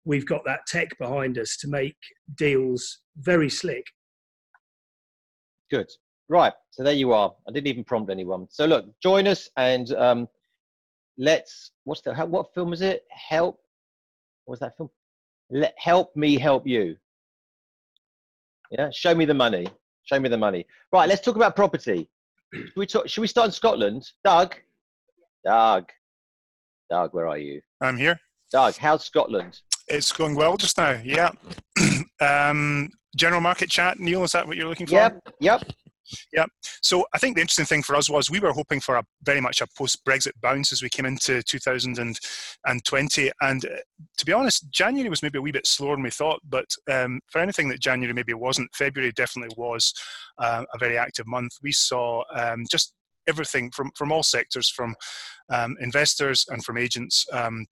we've 0.04 0.26
got 0.26 0.44
that 0.46 0.66
tech 0.66 0.98
behind 0.98 1.38
us 1.38 1.56
to 1.58 1.68
make 1.68 1.96
deals 2.34 3.00
very 3.18 3.50
slick. 3.50 3.84
Good. 5.70 5.86
Right. 6.28 6.52
So 6.70 6.82
there 6.82 6.94
you 6.94 7.12
are. 7.12 7.32
I 7.46 7.52
didn't 7.52 7.68
even 7.68 7.84
prompt 7.84 8.10
anyone. 8.10 8.46
So 8.50 8.66
look, 8.66 8.86
join 9.02 9.26
us 9.26 9.48
and 9.56 9.92
um, 9.94 10.28
let's. 11.18 11.72
What's 11.84 12.00
the 12.00 12.14
what 12.14 12.54
film 12.54 12.72
is 12.72 12.80
it? 12.80 13.04
Help. 13.10 13.58
What 14.44 14.52
was 14.52 14.60
that 14.60 14.76
film? 14.76 14.90
Let 15.50 15.74
help 15.76 16.14
me 16.16 16.38
help 16.38 16.66
you. 16.66 16.96
Yeah. 18.70 18.90
Show 18.90 19.14
me 19.14 19.24
the 19.24 19.34
money. 19.34 19.66
Show 20.04 20.20
me 20.20 20.28
the 20.28 20.38
money. 20.38 20.66
Right. 20.92 21.08
Let's 21.08 21.20
talk 21.20 21.36
about 21.36 21.56
property. 21.56 22.08
Should 22.54 22.72
we 22.76 22.86
talk? 22.86 23.08
Should 23.08 23.20
we 23.20 23.26
start 23.26 23.46
in 23.46 23.52
Scotland? 23.52 24.10
Doug. 24.24 24.54
Doug. 25.44 25.90
Doug, 26.90 27.12
where 27.12 27.26
are 27.26 27.38
you? 27.38 27.60
I'm 27.80 27.96
here. 27.96 28.18
Doug, 28.50 28.76
how's 28.76 29.04
Scotland? 29.04 29.60
It's 29.88 30.12
going 30.12 30.34
well 30.34 30.56
just 30.56 30.78
now. 30.78 30.98
Yeah. 31.04 31.30
um, 32.20 32.88
general 33.16 33.40
market 33.40 33.68
chat, 33.70 33.98
Neil. 33.98 34.24
Is 34.24 34.32
that 34.32 34.46
what 34.46 34.56
you're 34.56 34.68
looking 34.68 34.86
for? 34.86 34.94
Yep. 34.94 35.28
Yep. 35.40 35.72
Yeah. 36.32 36.46
So 36.82 37.06
I 37.12 37.18
think 37.18 37.36
the 37.36 37.40
interesting 37.40 37.66
thing 37.66 37.82
for 37.82 37.96
us 37.96 38.08
was 38.08 38.30
we 38.30 38.40
were 38.40 38.52
hoping 38.52 38.80
for 38.80 38.96
a 38.96 39.04
very 39.22 39.40
much 39.40 39.60
a 39.60 39.66
post-Brexit 39.76 40.32
bounce 40.40 40.72
as 40.72 40.82
we 40.82 40.88
came 40.88 41.06
into 41.06 41.42
2020. 41.42 43.30
And 43.40 43.64
uh, 43.64 43.68
to 44.16 44.26
be 44.26 44.32
honest, 44.32 44.70
January 44.70 45.08
was 45.10 45.22
maybe 45.22 45.38
a 45.38 45.42
wee 45.42 45.52
bit 45.52 45.66
slower 45.66 45.96
than 45.96 46.02
we 46.02 46.10
thought. 46.10 46.40
But 46.48 46.66
um, 46.90 47.20
for 47.30 47.40
anything 47.40 47.68
that 47.68 47.80
January 47.80 48.14
maybe 48.14 48.34
wasn't, 48.34 48.74
February 48.74 49.12
definitely 49.12 49.54
was 49.56 49.92
uh, 50.38 50.64
a 50.72 50.78
very 50.78 50.98
active 50.98 51.26
month. 51.26 51.52
We 51.62 51.72
saw 51.72 52.22
um, 52.34 52.64
just 52.70 52.94
everything 53.28 53.70
from 53.70 53.90
from 53.94 54.10
all 54.10 54.22
sectors, 54.22 54.68
from 54.68 54.96
um, 55.50 55.76
investors 55.80 56.46
and 56.48 56.64
from 56.64 56.78
agents. 56.78 57.26
Um, 57.32 57.66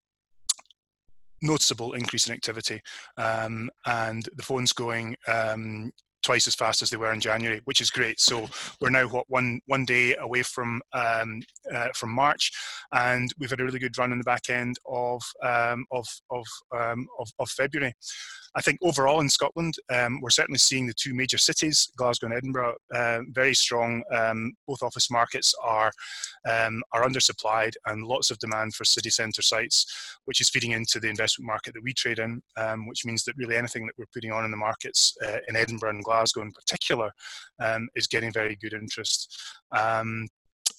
noticeable 1.42 1.92
increase 1.92 2.26
in 2.26 2.34
activity 2.34 2.80
um, 3.18 3.70
and 3.84 4.28
the 4.36 4.42
phones 4.42 4.72
going 4.72 5.14
um, 5.28 5.92
twice 6.26 6.48
as 6.48 6.56
fast 6.56 6.82
as 6.82 6.90
they 6.90 6.96
were 6.96 7.12
in 7.12 7.20
January, 7.20 7.60
which 7.64 7.80
is 7.80 7.88
great. 7.88 8.18
So 8.20 8.48
we're 8.80 8.90
now 8.90 9.06
what 9.06 9.26
one 9.28 9.60
one 9.66 9.84
day 9.84 10.16
away 10.16 10.42
from 10.42 10.82
um, 10.92 11.40
uh, 11.72 11.88
from 11.94 12.10
March, 12.10 12.50
and 12.92 13.32
we've 13.38 13.50
had 13.50 13.60
a 13.60 13.64
really 13.64 13.78
good 13.78 13.96
run 13.96 14.12
in 14.12 14.18
the 14.18 14.24
back 14.24 14.50
end 14.50 14.76
of 14.86 15.22
um, 15.42 15.86
of 15.92 16.06
of, 16.30 16.46
um, 16.76 17.06
of, 17.20 17.28
of 17.38 17.48
February. 17.48 17.94
I 18.56 18.62
think 18.62 18.78
overall 18.82 19.20
in 19.20 19.28
Scotland, 19.28 19.74
um, 19.90 20.20
we're 20.22 20.30
certainly 20.30 20.58
seeing 20.58 20.86
the 20.86 20.94
two 20.94 21.12
major 21.12 21.36
cities, 21.36 21.90
Glasgow 21.96 22.26
and 22.26 22.34
Edinburgh, 22.34 22.76
uh, 22.94 23.20
very 23.28 23.54
strong. 23.54 24.02
Um, 24.10 24.54
both 24.66 24.82
office 24.82 25.10
markets 25.10 25.54
are 25.62 25.92
um, 26.48 26.82
are 26.92 27.04
undersupplied, 27.04 27.72
and 27.84 28.02
lots 28.02 28.30
of 28.30 28.38
demand 28.38 28.74
for 28.74 28.84
city 28.84 29.10
centre 29.10 29.42
sites, 29.42 30.18
which 30.24 30.40
is 30.40 30.48
feeding 30.48 30.72
into 30.72 30.98
the 30.98 31.08
investment 31.08 31.46
market 31.46 31.74
that 31.74 31.82
we 31.82 31.92
trade 31.92 32.18
in. 32.18 32.42
Um, 32.56 32.86
which 32.88 33.04
means 33.04 33.24
that 33.24 33.36
really 33.36 33.56
anything 33.56 33.86
that 33.86 33.94
we're 33.98 34.06
putting 34.14 34.32
on 34.32 34.44
in 34.44 34.50
the 34.50 34.56
markets 34.56 35.14
uh, 35.24 35.38
in 35.48 35.56
Edinburgh 35.56 35.90
and 35.90 36.04
Glasgow 36.04 36.42
in 36.42 36.52
particular 36.52 37.10
um, 37.60 37.88
is 37.94 38.06
getting 38.06 38.32
very 38.32 38.56
good 38.56 38.72
interest. 38.72 39.38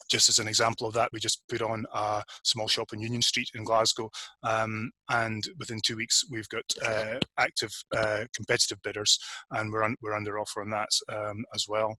Just 0.10 0.30
as 0.30 0.40
an 0.40 0.48
example 0.48 0.88
of 0.88 0.94
that, 0.94 1.10
we 1.12 1.20
just 1.20 1.42
put 1.50 1.62
on 1.62 1.86
a 1.94 2.24
small 2.44 2.68
shop 2.68 2.94
in 2.94 3.02
Union 3.02 3.22
Street 3.22 3.50
in 3.56 3.64
Glasgow, 3.64 4.10
um, 4.44 4.92
and 5.10 5.44
within 5.60 5.80
two 5.84 5.98
weeks 5.98 6.24
we've 6.32 6.50
got 6.50 6.64
uh, 6.86 7.20
active 7.38 7.72
uh, 7.96 8.24
competitive 8.36 8.82
bidders, 8.84 9.20
and 9.52 9.72
we're 9.72 9.84
un- 9.84 9.98
we're 10.02 10.16
under 10.16 10.40
offer 10.40 10.62
on 10.62 10.70
that 10.70 10.90
um, 11.12 11.44
as 11.54 11.66
well. 11.68 11.96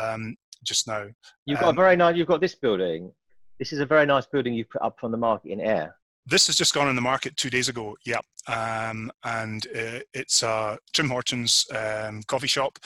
Um, 0.00 0.34
just 0.64 0.86
now, 0.86 1.06
you've 1.46 1.58
got 1.58 1.66
a 1.66 1.70
um, 1.70 1.76
very 1.76 1.96
nice. 1.96 2.16
You've 2.16 2.28
got 2.28 2.40
this 2.40 2.54
building. 2.54 3.12
This 3.58 3.72
is 3.72 3.80
a 3.80 3.86
very 3.86 4.06
nice 4.06 4.26
building 4.26 4.54
you've 4.54 4.70
put 4.70 4.82
up 4.82 4.98
on 5.02 5.10
the 5.10 5.18
market 5.18 5.50
in 5.50 5.60
Ayr. 5.60 5.94
This 6.26 6.46
has 6.46 6.56
just 6.56 6.74
gone 6.74 6.88
on 6.88 6.96
the 6.96 7.02
market 7.02 7.36
two 7.36 7.50
days 7.50 7.68
ago. 7.68 7.96
Yeah, 8.06 8.20
um, 8.46 9.10
and 9.24 9.66
uh, 9.68 10.00
it's 10.14 10.42
a 10.42 10.78
Tim 10.92 11.08
Hortons 11.08 11.66
um, 11.74 12.22
coffee 12.28 12.46
shop 12.46 12.78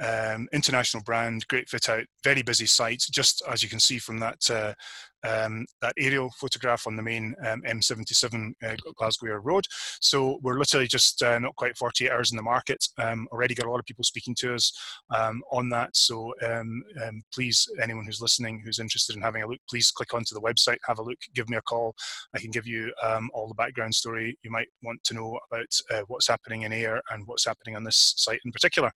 um, 0.00 0.48
international 0.52 1.02
brand, 1.02 1.46
great 1.48 1.68
fit 1.68 1.88
out, 1.88 2.04
very 2.24 2.42
busy 2.42 2.66
site. 2.66 3.04
Just 3.10 3.42
as 3.48 3.62
you 3.62 3.68
can 3.68 3.80
see 3.80 3.98
from 3.98 4.18
that 4.20 4.50
uh, 4.50 4.74
um, 5.24 5.66
that 5.82 5.94
aerial 5.98 6.30
photograph 6.38 6.86
on 6.86 6.96
the 6.96 7.02
main 7.02 7.34
um, 7.46 7.62
M77 7.62 8.52
uh, 8.64 8.76
Glasgow 8.96 9.36
Road. 9.36 9.66
So 10.00 10.38
we're 10.42 10.58
literally 10.58 10.86
just 10.86 11.22
uh, 11.22 11.38
not 11.38 11.56
quite 11.56 11.76
48 11.76 12.10
hours 12.10 12.30
in 12.30 12.36
the 12.36 12.42
market. 12.42 12.86
Um, 12.98 13.28
already 13.32 13.54
got 13.54 13.66
a 13.66 13.70
lot 13.70 13.80
of 13.80 13.86
people 13.86 14.04
speaking 14.04 14.34
to 14.36 14.54
us 14.54 14.72
um, 15.14 15.42
on 15.52 15.68
that. 15.70 15.96
So 15.96 16.34
um, 16.46 16.82
um, 17.04 17.22
please, 17.32 17.68
anyone 17.82 18.04
who's 18.04 18.20
listening 18.20 18.62
who's 18.64 18.78
interested 18.78 19.16
in 19.16 19.22
having 19.22 19.42
a 19.42 19.46
look, 19.46 19.60
please 19.68 19.90
click 19.90 20.14
onto 20.14 20.34
the 20.34 20.40
website, 20.40 20.78
have 20.86 20.98
a 20.98 21.02
look, 21.02 21.18
give 21.34 21.48
me 21.48 21.56
a 21.56 21.62
call. 21.62 21.94
I 22.34 22.38
can 22.38 22.50
give 22.50 22.66
you 22.66 22.92
all 23.32 23.48
the 23.48 23.54
background 23.54 23.94
story 23.94 24.38
you 24.42 24.50
might 24.50 24.68
want 24.82 25.02
to 25.04 25.14
know 25.14 25.38
about 25.50 25.66
uh, 25.90 26.02
what's 26.08 26.28
happening 26.28 26.62
in 26.62 26.72
Ayr 26.72 27.00
and 27.10 27.26
what's 27.26 27.44
happening 27.44 27.76
on 27.76 27.84
this 27.84 28.14
site 28.16 28.40
in 28.44 28.52
particular. 28.52 28.90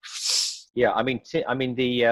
Yeah, 0.74 0.92
I 0.92 1.02
mean, 1.02 1.20
I 1.46 1.54
mean 1.54 1.74
the 1.74 2.04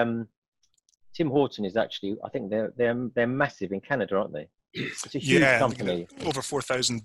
Tim 1.13 1.29
Horton 1.29 1.65
is 1.65 1.77
actually, 1.77 2.17
I 2.23 2.29
think 2.29 2.49
they're 2.49 2.73
they're 2.75 3.09
they're 3.15 3.27
massive 3.27 3.71
in 3.71 3.81
Canada, 3.81 4.17
aren't 4.17 4.33
they? 4.33 4.47
It's 4.73 5.13
a 5.15 5.19
huge 5.19 5.41
yeah, 5.41 5.59
company. 5.59 6.07
Over 6.25 6.41
four 6.41 6.61
thousand 6.61 7.03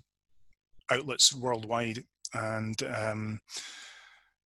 outlets 0.91 1.35
worldwide, 1.35 2.05
and 2.35 2.83
um, 2.85 3.41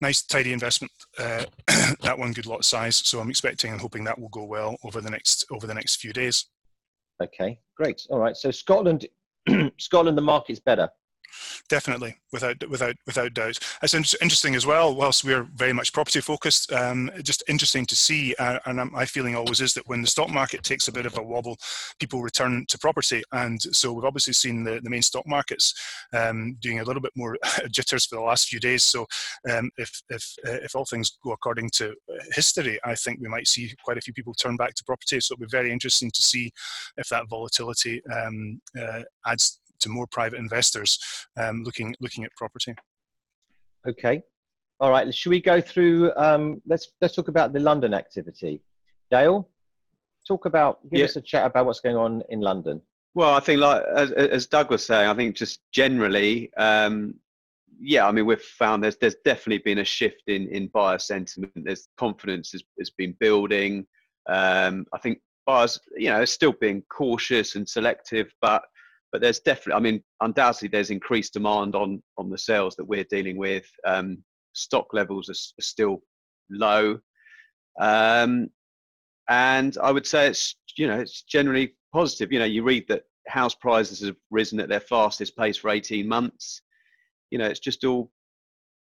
nice 0.02 0.24
tidy 0.24 0.54
investment. 0.54 0.92
Uh, 1.18 1.46
that 2.02 2.18
one 2.18 2.34
good 2.34 2.48
lot 2.48 2.66
size. 2.66 2.96
So 2.96 3.20
I'm 3.20 3.30
expecting 3.30 3.72
and 3.72 3.80
hoping 3.80 4.04
that 4.06 4.20
will 4.20 4.30
go 4.30 4.44
well 4.44 4.78
over 4.84 5.02
the 5.02 5.10
next 5.10 5.46
over 5.52 5.68
the 5.68 5.76
next 5.76 5.98
few 5.98 6.12
days. 6.12 6.48
Okay, 7.22 7.60
great. 7.78 8.02
All 8.10 8.20
right. 8.20 8.36
So 8.36 8.50
Scotland, 8.50 9.08
Scotland, 9.78 10.18
the 10.18 10.24
market's 10.24 10.60
better. 10.60 10.90
Definitely, 11.70 12.18
without 12.32 12.68
without 12.70 12.96
without 13.06 13.34
doubt. 13.34 13.58
It's 13.82 13.94
interesting 13.94 14.56
as 14.56 14.66
well. 14.66 14.96
Whilst 14.96 15.24
we're 15.24 15.48
very 15.56 15.74
much 15.74 15.94
property 15.94 16.22
focused, 16.22 16.72
um, 16.72 17.10
just 17.24 17.44
interesting 17.48 17.86
to 17.86 17.96
see. 17.96 18.36
Uh, 18.36 18.60
and 18.66 18.92
my 18.92 19.06
feeling 19.06 19.36
always 19.36 19.62
is 19.62 19.74
that 19.74 19.88
when 19.88 20.02
the 20.02 20.08
stock 20.08 20.30
market 20.30 20.64
takes 20.64 20.88
a 20.88 20.92
bit 20.92 21.06
of 21.06 21.18
a 21.18 21.24
wobble, 21.24 21.58
people 22.00 22.22
return 22.22 22.66
to 22.68 22.78
property. 22.78 23.24
And 23.32 23.62
so 23.62 23.94
we've 23.94 24.06
obviously 24.06 24.34
seen 24.34 24.64
the, 24.64 24.82
the 24.84 24.90
main 24.90 25.02
stock 25.02 25.26
markets 25.28 25.74
um, 26.14 26.58
doing 26.60 26.80
a 26.80 26.84
little 26.84 27.02
bit 27.02 27.14
more 27.16 27.38
jitters 27.72 28.06
for 28.06 28.16
the 28.16 28.22
last 28.22 28.48
few 28.48 28.60
days. 28.60 28.84
So 28.84 29.06
um, 29.50 29.70
if 29.78 30.02
if 30.10 30.36
uh, 30.46 30.60
if 30.64 30.76
all 30.76 30.86
things 30.86 31.18
go 31.24 31.32
according 31.32 31.70
to 31.76 31.96
history, 32.34 32.80
I 32.84 32.96
think 32.96 33.20
we 33.22 33.30
might 33.30 33.48
see 33.48 33.74
quite 33.84 33.98
a 33.98 34.02
few 34.02 34.14
people 34.14 34.34
turn 34.34 34.58
back 34.58 34.74
to 34.76 34.84
property. 34.84 35.20
So 35.20 35.34
it'll 35.34 35.46
be 35.46 35.48
very 35.50 35.72
interesting 35.72 36.12
to 36.12 36.22
see 36.22 36.52
if 36.98 37.08
that 37.10 37.30
volatility 37.30 38.02
um, 38.12 38.62
uh, 38.80 39.04
adds 39.26 39.61
to 39.82 39.90
more 39.90 40.08
private 40.08 40.40
investors 40.40 41.00
um, 41.38 41.64
looking 41.64 41.96
looking 42.00 42.24
at 42.24 42.32
property. 42.36 42.74
Okay, 43.88 44.24
all 44.80 44.92
right. 44.92 45.14
Should 45.14 45.30
we 45.30 45.42
go 45.42 45.62
through? 45.62 46.12
Um, 46.16 46.62
let's 46.66 46.92
let's 47.02 47.16
talk 47.16 47.28
about 47.28 47.54
the 47.54 47.60
London 47.60 47.94
activity. 47.94 48.62
Dale, 49.10 49.50
talk 50.28 50.46
about 50.46 50.80
give 50.90 51.00
yeah. 51.00 51.06
us 51.06 51.16
a 51.16 51.22
chat 51.22 51.46
about 51.46 51.66
what's 51.66 51.80
going 51.80 51.96
on 51.96 52.24
in 52.30 52.42
London. 52.42 52.82
Well, 53.14 53.34
I 53.34 53.42
think 53.42 53.60
like 53.60 53.84
as, 53.96 54.12
as 54.12 54.48
Doug 54.48 54.70
was 54.70 54.86
saying, 54.86 55.10
I 55.10 55.14
think 55.14 55.36
just 55.36 55.60
generally, 55.72 56.52
um, 56.56 57.16
yeah, 57.80 58.08
I 58.08 58.12
mean 58.12 58.26
we've 58.26 58.42
found 58.42 58.84
there's 58.84 58.98
there's 58.98 59.18
definitely 59.26 59.60
been 59.60 59.80
a 59.80 59.86
shift 59.86 60.24
in 60.28 60.48
in 60.48 60.68
buyer 60.68 61.00
sentiment. 61.00 61.52
There's 61.56 61.90
confidence 61.98 62.52
has, 62.52 62.64
has 62.80 62.90
been 62.90 63.16
building. 63.20 63.86
Um, 64.30 64.86
I 64.94 65.00
think 65.00 65.20
buyers, 65.46 65.80
you 65.98 66.10
know, 66.10 66.22
are 66.22 66.26
still 66.26 66.54
being 66.54 66.84
cautious 66.90 67.56
and 67.56 67.68
selective, 67.68 68.32
but 68.42 68.64
but 69.12 69.22
there's 69.22 69.40
definitely, 69.40 69.74
I 69.74 69.80
mean, 69.80 70.04
undoubtedly 70.22 70.70
there's 70.70 70.90
increased 70.90 71.34
demand 71.34 71.76
on 71.76 72.02
on 72.18 72.30
the 72.30 72.38
sales 72.38 72.76
that 72.76 72.86
we're 72.86 73.06
dealing 73.06 73.38
with. 73.38 73.66
Um, 73.86 74.24
stock 74.54 74.88
levels 74.94 75.30
are, 75.30 75.60
are 75.60 75.64
still 75.64 76.02
low, 76.50 77.00
um, 77.80 78.50
and 79.30 79.78
I 79.82 79.92
would 79.92 80.08
say 80.08 80.28
it's 80.28 80.56
you 80.78 80.88
know 80.88 81.00
it's 81.00 81.24
generally 81.24 81.76
positive. 81.94 82.32
You 82.32 82.40
know, 82.40 82.46
you 82.46 82.64
read 82.64 82.88
that 82.88 83.04
house 83.28 83.56
prices 83.56 84.02
have 84.06 84.16
risen 84.30 84.60
at 84.60 84.70
their 84.70 84.80
fastest 84.80 85.38
pace 85.38 85.58
for 85.58 85.70
18 85.70 86.08
months. 86.08 86.62
You 87.30 87.38
know, 87.38 87.46
it's 87.46 87.60
just 87.60 87.84
all 87.84 88.12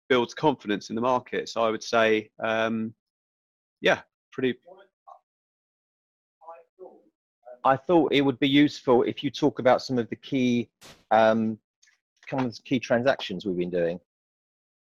builds 0.09 0.35
confidence 0.35 0.90
in 0.90 0.97
the 0.97 1.02
market. 1.02 1.49
So 1.49 1.62
I 1.62 1.71
would 1.71 1.83
say, 1.83 2.31
um, 2.43 2.95
yeah, 3.81 4.00
pretty 4.33 4.54
I 7.64 7.76
thought 7.76 8.12
it 8.12 8.21
would 8.21 8.38
be 8.38 8.49
useful 8.49 9.02
if 9.02 9.25
you 9.25 9.30
talk 9.30 9.59
about 9.59 9.83
some 9.83 9.99
of 9.99 10.09
the 10.11 10.16
key, 10.16 10.68
um, 11.11 11.59
kind 12.28 12.47
of 12.47 12.59
key 12.64 12.78
transactions 12.78 13.47
we've 13.47 13.56
been 13.56 13.71
doing. 13.71 13.99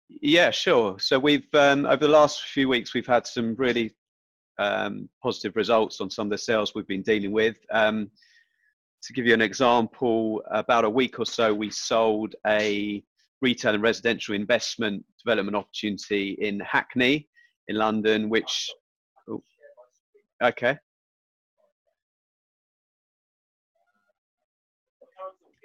Yeah, 0.08 0.50
sure. 0.50 0.98
So 0.98 1.18
we've 1.18 1.52
um, 1.54 1.84
over 1.84 2.06
the 2.06 2.08
last 2.08 2.44
few 2.44 2.68
weeks 2.68 2.94
we've 2.94 3.06
had 3.06 3.26
some 3.26 3.54
really 3.56 3.94
um, 4.58 5.08
positive 5.22 5.56
results 5.56 6.00
on 6.00 6.10
some 6.10 6.28
of 6.28 6.30
the 6.30 6.38
sales 6.38 6.74
we've 6.74 6.86
been 6.86 7.02
dealing 7.02 7.32
with. 7.32 7.56
Um, 7.70 8.10
to 9.02 9.12
give 9.12 9.26
you 9.26 9.34
an 9.34 9.42
example, 9.42 10.42
about 10.50 10.84
a 10.84 10.90
week 10.90 11.20
or 11.20 11.26
so, 11.26 11.54
we 11.54 11.70
sold 11.70 12.34
a 12.46 13.02
retail 13.40 13.74
and 13.74 13.82
residential 13.82 14.34
investment 14.34 15.04
development 15.24 15.56
opportunity 15.56 16.36
in 16.40 16.60
Hackney 16.60 17.28
in 17.68 17.76
London, 17.76 18.28
which. 18.28 18.70
Oh, 19.28 19.42
okay. 20.42 20.78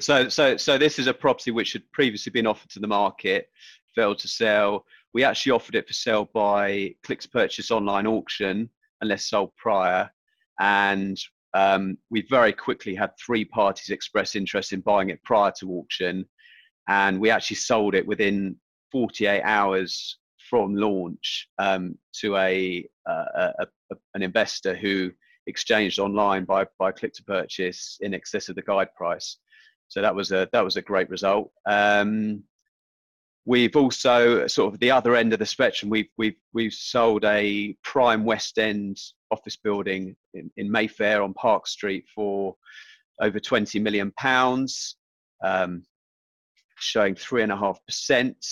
So, 0.04 0.28
so, 0.28 0.58
so 0.58 0.78
this 0.78 1.00
is 1.00 1.08
a 1.08 1.14
property 1.14 1.52
which 1.52 1.72
had 1.72 1.90
previously 1.94 2.30
been 2.30 2.46
offered 2.46 2.70
to 2.72 2.80
the 2.82 2.88
market, 2.88 3.48
failed 3.96 4.20
to 4.20 4.28
sell. 4.28 4.84
We 5.14 5.24
actually 5.24 5.54
offered 5.54 5.76
it 5.76 5.88
for 5.88 5.94
sale 5.94 6.30
by 6.34 6.96
click 7.04 7.22
to 7.22 7.30
purchase 7.30 7.72
online 7.72 8.06
auction, 8.06 8.70
unless 9.00 9.30
sold 9.30 9.56
prior, 9.56 10.12
and 10.60 11.18
um, 11.54 11.98
we 12.10 12.28
very 12.30 12.52
quickly 12.52 12.94
had 12.94 13.12
three 13.18 13.46
parties 13.46 13.92
express 13.92 14.36
interest 14.36 14.74
in 14.74 14.82
buying 14.82 15.10
it 15.10 15.24
prior 15.24 15.54
to 15.60 15.72
auction, 15.72 16.26
and 16.90 17.18
we 17.18 17.30
actually 17.30 17.56
sold 17.56 17.96
it 17.96 18.06
within 18.06 18.58
48 18.92 19.42
hours 19.44 20.18
from 20.50 20.76
launch 20.76 21.48
um, 21.60 21.98
to 22.20 22.36
a, 22.36 22.86
a, 23.08 23.54
a, 23.60 23.68
an 24.16 24.22
investor 24.22 24.76
who 24.76 25.12
exchanged 25.48 25.98
online 25.98 26.44
by 26.44 26.66
by 26.78 26.92
click 26.92 27.14
to 27.14 27.24
purchase 27.24 27.98
in 28.02 28.14
excess 28.14 28.50
of 28.50 28.56
the 28.56 28.62
guide 28.64 28.94
price. 28.98 29.38
So 29.94 30.02
that 30.02 30.16
was 30.16 30.32
a 30.32 30.50
that 30.54 30.64
was 30.64 30.76
a 30.76 30.82
great 30.82 31.08
result. 31.12 31.52
Um, 31.68 32.42
we've 33.46 33.76
also 33.76 34.48
sort 34.48 34.74
of 34.74 34.80
the 34.80 34.90
other 34.90 35.16
end 35.16 35.34
of 35.34 35.40
the 35.40 35.46
spectrum. 35.46 35.92
We've 35.92 36.10
we've 36.18 36.40
we've 36.52 36.74
sold 36.74 37.24
a 37.26 37.78
prime 37.84 38.26
West 38.26 38.58
End 38.58 38.98
office 39.30 39.56
building 39.56 40.16
in, 40.34 40.50
in 40.58 40.72
Mayfair 40.72 41.22
on 41.22 41.36
Park 41.36 41.68
Street 41.68 42.06
for 42.16 42.56
over 43.22 43.40
20 43.40 43.78
million 43.78 44.12
pounds, 44.18 44.96
um, 45.44 45.84
showing 46.80 47.14
three 47.14 47.44
and 47.44 47.52
a 47.52 47.58
half 47.58 47.78
percent. 47.86 48.44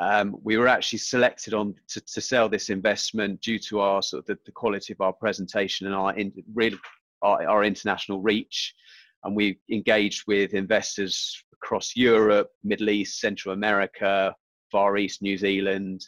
Um, 0.00 0.34
we 0.42 0.56
were 0.56 0.66
actually 0.66 1.00
selected 1.00 1.52
on 1.52 1.74
to, 1.88 2.00
to, 2.00 2.20
sell 2.22 2.48
this 2.48 2.70
investment 2.70 3.42
due 3.42 3.58
to 3.60 3.80
our 3.80 4.00
sort 4.00 4.20
of 4.20 4.26
the, 4.26 4.38
the 4.46 4.52
quality 4.52 4.94
of 4.94 5.02
our 5.02 5.12
presentation 5.12 5.86
and 5.86 5.94
our 5.94 6.14
in, 6.14 6.32
really 6.54 6.78
our, 7.20 7.46
our 7.46 7.64
international 7.64 8.22
reach 8.22 8.74
and 9.24 9.34
we 9.34 9.58
engaged 9.70 10.24
with 10.26 10.54
investors 10.54 11.42
across 11.52 11.96
Europe, 11.96 12.48
Middle 12.62 12.90
East, 12.90 13.20
Central 13.20 13.54
America, 13.54 14.34
Far 14.70 14.96
East, 14.96 15.22
New 15.22 15.36
Zealand. 15.36 16.04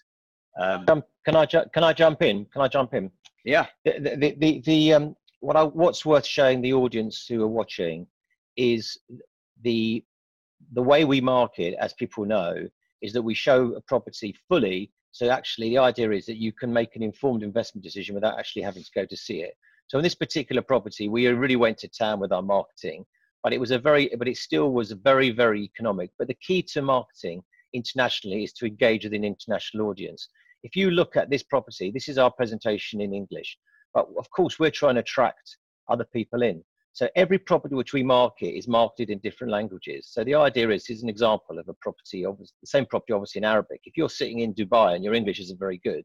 Um, 0.61 0.85
um, 0.89 1.03
can 1.25 1.37
I 1.37 1.47
ju- 1.47 1.65
can 1.73 1.85
I 1.85 1.93
jump 1.93 2.23
in? 2.23 2.47
Can 2.53 2.63
I 2.63 2.69
jump 2.69 2.95
in? 2.95 3.11
Yeah. 3.45 3.67
The 3.85 4.17
the, 4.21 4.37
the, 4.39 4.61
the 4.61 4.93
um, 4.95 5.17
what 5.41 5.57
I, 5.57 5.65
what's 5.65 6.05
worth 6.05 6.27
showing 6.27 6.61
the 6.61 6.73
audience 6.73 7.27
who 7.27 7.43
are 7.43 7.49
watching 7.49 8.07
is 8.57 8.99
the 9.63 10.05
the 10.73 10.83
way 10.83 11.05
we 11.05 11.21
market, 11.21 11.75
as 11.81 11.93
people 11.95 12.25
know, 12.25 12.55
is 13.03 13.13
that 13.13 13.23
we 13.23 13.35
show 13.35 13.75
a 13.75 13.81
property 13.81 14.35
fully. 14.49 14.91
So 15.13 15.31
actually, 15.31 15.71
the 15.71 15.79
idea 15.79 16.11
is 16.11 16.27
that 16.27 16.37
you 16.37 16.53
can 16.53 16.73
make 16.73 16.97
an 16.97 17.03
informed 17.03 17.43
investment 17.43 17.85
decision 17.85 18.15
without 18.15 18.39
actually 18.39 18.63
having 18.63 18.83
to 18.83 18.91
go 18.95 19.07
to 19.07 19.17
see 19.17 19.43
it. 19.43 19.55
So 19.89 19.99
in 19.99 20.03
this 20.03 20.15
particular 20.15 20.63
property, 20.63 21.09
we 21.09 21.27
really 21.29 21.57
went 21.57 21.79
to 21.79 21.89
town 21.89 22.19
with 22.19 22.33
our 22.33 22.43
marketing, 22.43 23.05
but 23.43 23.53
it 23.53 23.61
was 23.61 23.71
a 23.71 23.79
very, 23.79 24.11
but 24.19 24.27
it 24.27 24.37
still 24.37 24.73
was 24.73 24.91
very, 24.93 25.31
very 25.31 25.63
economic. 25.63 26.11
But 26.19 26.29
the 26.29 26.37
key 26.47 26.63
to 26.73 26.83
marketing 26.83 27.43
internationally 27.73 28.43
is 28.43 28.53
to 28.55 28.67
engage 28.67 29.05
with 29.05 29.15
an 29.15 29.25
international 29.25 29.89
audience. 29.89 30.29
If 30.65 30.75
you 30.75 30.91
look 30.91 31.17
at 31.17 31.31
this 31.31 31.45
property, 31.45 31.93
this 31.93 32.09
is 32.09 32.19
our 32.19 32.33
presentation 32.33 33.01
in 33.01 33.15
English, 33.15 33.57
but 33.95 34.09
of 34.19 34.29
course 34.31 34.59
we're 34.59 34.71
trying 34.71 34.97
to 34.97 35.03
attract 35.03 35.57
other 35.89 36.07
people 36.13 36.43
in. 36.43 36.65
So 36.93 37.09
every 37.15 37.39
property 37.39 37.75
which 37.75 37.93
we 37.93 38.03
market 38.03 38.57
is 38.57 38.67
marketed 38.67 39.11
in 39.11 39.19
different 39.19 39.53
languages. 39.53 40.09
So 40.11 40.25
the 40.25 40.35
idea 40.35 40.71
is, 40.71 40.89
is 40.89 41.03
an 41.03 41.11
example 41.11 41.59
of 41.59 41.69
a 41.69 41.75
property, 41.75 42.25
the 42.25 42.47
same 42.65 42.87
property 42.87 43.13
obviously 43.13 43.41
in 43.41 43.45
Arabic. 43.45 43.83
If 43.85 43.97
you're 43.97 44.09
sitting 44.09 44.41
in 44.41 44.55
Dubai 44.55 44.95
and 44.95 45.05
your 45.05 45.15
English 45.15 45.39
isn't 45.39 45.59
very 45.59 45.79
good, 45.85 46.05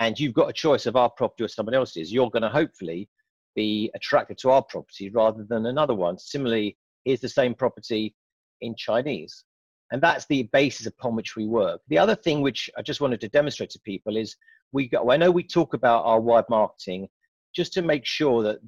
and 0.00 0.18
you've 0.18 0.34
got 0.34 0.48
a 0.48 0.52
choice 0.52 0.86
of 0.86 0.96
our 0.96 1.10
property 1.10 1.44
or 1.44 1.48
someone 1.48 1.74
else's, 1.74 2.10
you're 2.10 2.30
going 2.30 2.42
to 2.42 2.48
hopefully 2.48 3.08
be 3.54 3.90
attracted 3.94 4.38
to 4.38 4.50
our 4.50 4.62
property 4.62 5.10
rather 5.10 5.44
than 5.44 5.66
another 5.66 5.94
one. 5.94 6.18
Similarly, 6.18 6.76
here's 7.04 7.20
the 7.20 7.28
same 7.28 7.54
property 7.54 8.14
in 8.62 8.74
Chinese. 8.76 9.44
And 9.92 10.00
that's 10.00 10.24
the 10.26 10.44
basis 10.52 10.86
upon 10.86 11.16
which 11.16 11.36
we 11.36 11.46
work. 11.46 11.82
The 11.88 11.98
other 11.98 12.14
thing 12.14 12.40
which 12.40 12.70
I 12.78 12.82
just 12.82 13.00
wanted 13.00 13.20
to 13.20 13.28
demonstrate 13.28 13.70
to 13.70 13.80
people 13.80 14.16
is 14.16 14.36
we 14.72 14.88
go, 14.88 15.10
I 15.10 15.16
know 15.16 15.30
we 15.30 15.42
talk 15.42 15.74
about 15.74 16.04
our 16.04 16.20
wide 16.20 16.44
marketing 16.48 17.08
just 17.54 17.72
to 17.74 17.82
make 17.82 18.06
sure 18.06 18.42
that 18.44 18.60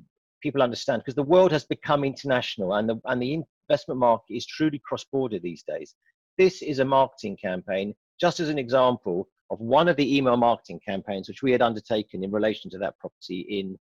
people 0.43 0.61
understand 0.61 1.01
because 1.01 1.15
the 1.15 1.23
world 1.23 1.53
has 1.53 1.65
become 1.65 2.05
international 2.05 2.75
and 2.75 2.89
the, 2.89 3.01
and 3.07 3.23
the 3.23 3.43
investment 3.71 4.01
market 4.01 4.35
is 4.35 4.45
truly 4.45 4.83
cross 4.85 5.05
border 5.05 5.39
these 5.39 5.63
days. 5.63 5.95
This 6.37 6.61
is 6.61 6.81
a 6.81 6.85
marketing 6.85 7.39
campaign, 7.41 7.95
just 8.21 8.41
as 8.41 8.49
an 8.49 8.59
example 8.59 9.29
of 9.51 9.61
one 9.61 9.89
of 9.89 9.97
the 9.97 10.17
email 10.17 10.37
marketing 10.37 10.81
campaigns 10.87 11.29
which 11.29 11.43
we 11.43 11.53
had 11.53 11.63
undertaken 11.63 12.25
in 12.25 12.31
relation 12.31 12.71
to 12.71 12.79
that 12.79 12.99
property 12.99 13.41
in 13.49 13.79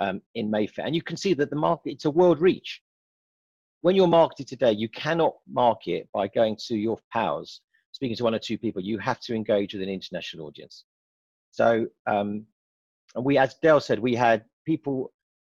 um, 0.00 0.22
in 0.34 0.50
Mayfair. 0.50 0.86
And 0.86 0.94
you 0.94 1.02
can 1.02 1.16
see 1.16 1.34
that 1.34 1.50
the 1.50 1.56
market, 1.56 1.90
it's 1.90 2.04
a 2.04 2.10
world 2.10 2.40
reach. 2.40 2.80
When 3.80 3.94
you're 3.94 4.08
marketing 4.08 4.46
today, 4.46 4.72
you 4.72 4.88
cannot 4.88 5.34
market 5.50 6.08
by 6.12 6.28
going 6.28 6.56
to 6.66 6.76
your 6.76 6.98
pals, 7.12 7.60
speaking 7.92 8.16
to 8.16 8.24
one 8.24 8.34
or 8.34 8.38
two 8.38 8.58
people. 8.58 8.82
You 8.82 8.98
have 8.98 9.20
to 9.20 9.34
engage 9.34 9.74
with 9.74 9.82
an 9.82 9.88
international 9.88 10.46
audience. 10.46 10.84
So, 11.52 11.86
um, 12.06 12.46
and 13.14 13.24
we, 13.24 13.38
as 13.38 13.54
Dale 13.62 13.80
said, 13.80 13.98
we 13.98 14.14
had 14.14 14.44
people 14.66 15.12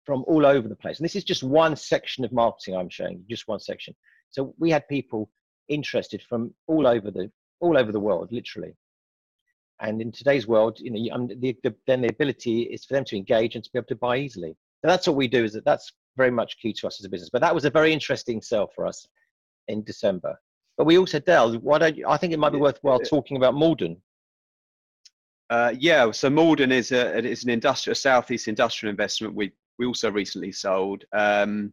from 0.04 0.24
all 0.26 0.46
over 0.46 0.68
the 0.68 0.76
place. 0.76 0.98
And 0.98 1.04
this 1.04 1.16
is 1.16 1.24
just 1.24 1.42
one 1.42 1.76
section 1.76 2.24
of 2.24 2.32
marketing 2.32 2.76
I'm 2.76 2.88
showing, 2.88 3.24
just 3.28 3.48
one 3.48 3.60
section. 3.60 3.94
So 4.30 4.54
we 4.58 4.70
had 4.70 4.86
people 4.88 5.30
interested 5.68 6.22
from 6.22 6.54
all 6.66 6.86
over 6.86 7.10
the 7.10 7.30
all 7.60 7.76
over 7.76 7.92
the 7.92 8.00
world, 8.00 8.32
literally. 8.32 8.74
And 9.80 10.02
in 10.02 10.12
today's 10.12 10.46
world, 10.46 10.78
you 10.78 10.90
know, 10.90 11.14
um, 11.14 11.28
the, 11.28 11.56
the, 11.62 11.74
then 11.86 12.02
the 12.02 12.08
ability 12.08 12.62
is 12.62 12.84
for 12.84 12.94
them 12.94 13.04
to 13.06 13.16
engage 13.16 13.54
and 13.54 13.64
to 13.64 13.70
be 13.72 13.78
able 13.78 13.86
to 13.88 13.96
buy 13.96 14.18
easily. 14.18 14.56
So 14.82 14.88
that's 14.88 15.06
what 15.06 15.16
we 15.16 15.28
do. 15.28 15.44
Is 15.44 15.54
that 15.54 15.64
that's 15.64 15.92
very 16.16 16.30
much 16.30 16.58
key 16.58 16.72
to 16.74 16.86
us 16.86 17.00
as 17.00 17.06
a 17.06 17.08
business. 17.08 17.30
But 17.32 17.40
that 17.42 17.54
was 17.54 17.64
a 17.64 17.70
very 17.70 17.92
interesting 17.92 18.42
sell 18.42 18.70
for 18.74 18.86
us 18.86 19.06
in 19.68 19.82
December. 19.84 20.38
But 20.76 20.84
we 20.84 20.98
also, 20.98 21.18
Dale, 21.18 21.58
why 21.58 21.78
don't 21.78 21.96
you, 21.96 22.06
I 22.08 22.16
think 22.16 22.32
it 22.32 22.38
might 22.38 22.52
be 22.52 22.58
worthwhile 22.58 23.00
talking 23.00 23.36
about 23.36 23.54
Maldon. 23.54 24.00
Uh, 25.50 25.74
yeah, 25.76 26.10
so 26.12 26.30
Maldon 26.30 26.70
is 26.70 26.92
a 26.92 27.18
is 27.18 27.42
an 27.42 27.50
industrial 27.50 27.96
southeast 27.96 28.46
industrial 28.46 28.90
investment 28.90 29.34
we 29.34 29.50
we 29.78 29.86
also 29.86 30.10
recently 30.10 30.52
sold, 30.52 31.04
um, 31.12 31.72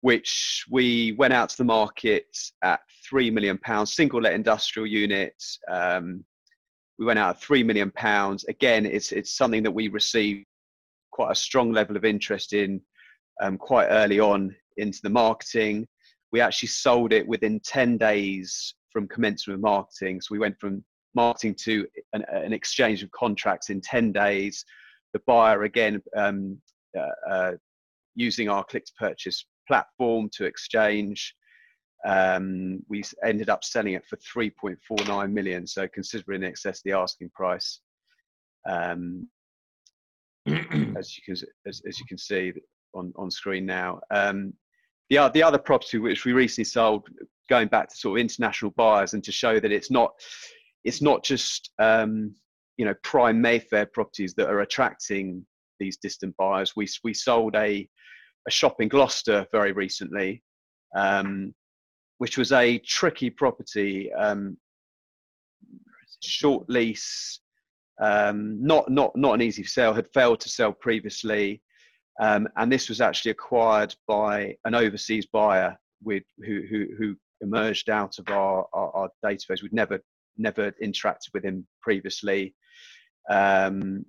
which 0.00 0.64
we 0.70 1.12
went 1.12 1.32
out 1.32 1.50
to 1.50 1.56
the 1.56 1.64
market 1.64 2.26
at 2.62 2.80
three 3.08 3.30
million 3.30 3.58
pounds, 3.58 3.94
single 3.94 4.20
let 4.20 4.34
industrial 4.34 4.86
units. 4.86 5.58
Um, 5.70 6.24
we 6.98 7.04
went 7.04 7.18
out 7.18 7.36
at 7.36 7.42
three 7.42 7.62
million 7.62 7.90
pounds. 7.90 8.44
Again, 8.44 8.86
it's 8.86 9.12
it's 9.12 9.36
something 9.36 9.62
that 9.62 9.70
we 9.70 9.88
received 9.88 10.46
quite 11.10 11.32
a 11.32 11.36
strong 11.36 11.72
level 11.72 11.96
of 11.96 12.04
interest 12.04 12.52
in 12.52 12.80
um, 13.40 13.56
quite 13.56 13.86
early 13.86 14.20
on 14.20 14.54
into 14.76 15.00
the 15.02 15.10
marketing. 15.10 15.86
We 16.32 16.40
actually 16.40 16.68
sold 16.68 17.12
it 17.12 17.26
within 17.26 17.60
10 17.60 17.96
days 17.98 18.74
from 18.90 19.08
commencement 19.08 19.56
of 19.56 19.62
marketing. 19.62 20.20
So 20.20 20.28
we 20.32 20.38
went 20.38 20.58
from 20.60 20.84
marketing 21.14 21.54
to 21.64 21.86
an, 22.12 22.24
an 22.32 22.52
exchange 22.52 23.02
of 23.02 23.10
contracts 23.12 23.70
in 23.70 23.80
10 23.80 24.12
days. 24.12 24.64
The 25.12 25.20
buyer, 25.26 25.62
again, 25.62 26.02
um, 26.16 26.58
uh, 26.98 27.30
uh, 27.30 27.52
using 28.16 28.48
our 28.48 28.64
click 28.64 28.84
to 28.86 28.92
purchase 28.98 29.46
platform 29.68 30.28
to 30.36 30.44
exchange. 30.44 31.34
Um, 32.04 32.82
we 32.88 33.02
ended 33.24 33.48
up 33.48 33.64
selling 33.64 33.94
it 33.94 34.04
for 34.06 34.16
3.49 34.16 35.32
million, 35.32 35.66
so 35.66 35.88
considerably 35.88 36.36
in 36.36 36.44
excess 36.44 36.78
of 36.78 36.82
the 36.84 36.92
asking 36.92 37.30
price. 37.30 37.80
Um, 38.68 39.28
as 40.46 41.16
you 41.16 41.22
can 41.24 41.34
as, 41.66 41.82
as, 41.86 41.98
you 41.98 42.04
can 42.06 42.18
see 42.18 42.52
on, 42.94 43.12
on 43.16 43.30
screen 43.30 43.64
now. 43.64 44.00
Um, 44.10 44.52
the, 45.08 45.30
the 45.32 45.42
other 45.42 45.58
property 45.58 45.98
which 45.98 46.24
we 46.24 46.32
recently 46.32 46.64
sold, 46.64 47.08
going 47.48 47.68
back 47.68 47.88
to 47.88 47.96
sort 47.96 48.18
of 48.18 48.22
international 48.22 48.72
buyers 48.76 49.14
and 49.14 49.24
to 49.24 49.32
show 49.32 49.58
that 49.60 49.72
it's 49.72 49.90
not 49.90 50.12
it's 50.84 51.00
not 51.00 51.24
just 51.24 51.70
um, 51.78 52.34
you 52.76 52.84
know 52.84 52.94
prime 53.02 53.40
Mayfair 53.40 53.86
properties 53.86 54.34
that 54.34 54.48
are 54.48 54.60
attracting 54.60 55.44
these 55.80 55.96
distant 55.96 56.36
buyers. 56.36 56.74
We 56.76 56.86
we 57.02 57.14
sold 57.14 57.54
a 57.56 57.88
a 58.46 58.50
shop 58.50 58.80
in 58.80 58.88
Gloucester 58.88 59.46
very 59.52 59.72
recently, 59.72 60.42
um, 60.96 61.54
which 62.18 62.38
was 62.38 62.52
a 62.52 62.78
tricky 62.78 63.30
property, 63.30 64.12
um, 64.12 64.56
short 66.22 66.68
lease, 66.68 67.40
um, 68.00 68.64
not 68.64 68.90
not 68.90 69.14
not 69.16 69.34
an 69.34 69.42
easy 69.42 69.64
sale. 69.64 69.94
Had 69.94 70.08
failed 70.12 70.40
to 70.40 70.48
sell 70.48 70.72
previously. 70.72 71.60
Um, 72.20 72.48
and 72.56 72.70
this 72.70 72.88
was 72.88 73.00
actually 73.00 73.32
acquired 73.32 73.94
by 74.06 74.56
an 74.64 74.74
overseas 74.74 75.26
buyer 75.26 75.76
with, 76.02 76.22
who, 76.44 76.62
who, 76.70 76.86
who 76.96 77.16
emerged 77.40 77.90
out 77.90 78.18
of 78.18 78.28
our, 78.28 78.66
our, 78.72 78.90
our 78.94 79.08
database. 79.24 79.62
We'd 79.62 79.72
never 79.72 80.00
never 80.36 80.72
interacted 80.82 81.32
with 81.32 81.44
him 81.44 81.66
previously. 81.80 82.54
Um, 83.30 84.04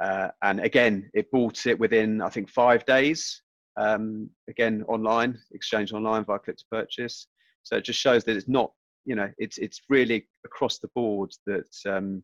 uh, 0.00 0.28
and 0.42 0.60
again, 0.60 1.10
it 1.14 1.30
bought 1.30 1.66
it 1.66 1.78
within 1.78 2.20
I 2.20 2.28
think 2.28 2.50
five 2.50 2.84
days. 2.84 3.42
Um, 3.76 4.30
again, 4.48 4.84
online, 4.88 5.38
exchange 5.52 5.92
online 5.92 6.24
via 6.24 6.38
click 6.38 6.56
to 6.56 6.64
purchase. 6.70 7.26
So 7.62 7.76
it 7.76 7.84
just 7.84 8.00
shows 8.00 8.24
that 8.24 8.36
it's 8.36 8.48
not, 8.48 8.72
you 9.04 9.16
know, 9.16 9.30
it's 9.38 9.58
it's 9.58 9.80
really 9.88 10.28
across 10.44 10.78
the 10.78 10.88
board 10.94 11.30
that 11.46 11.74
um, 11.86 12.22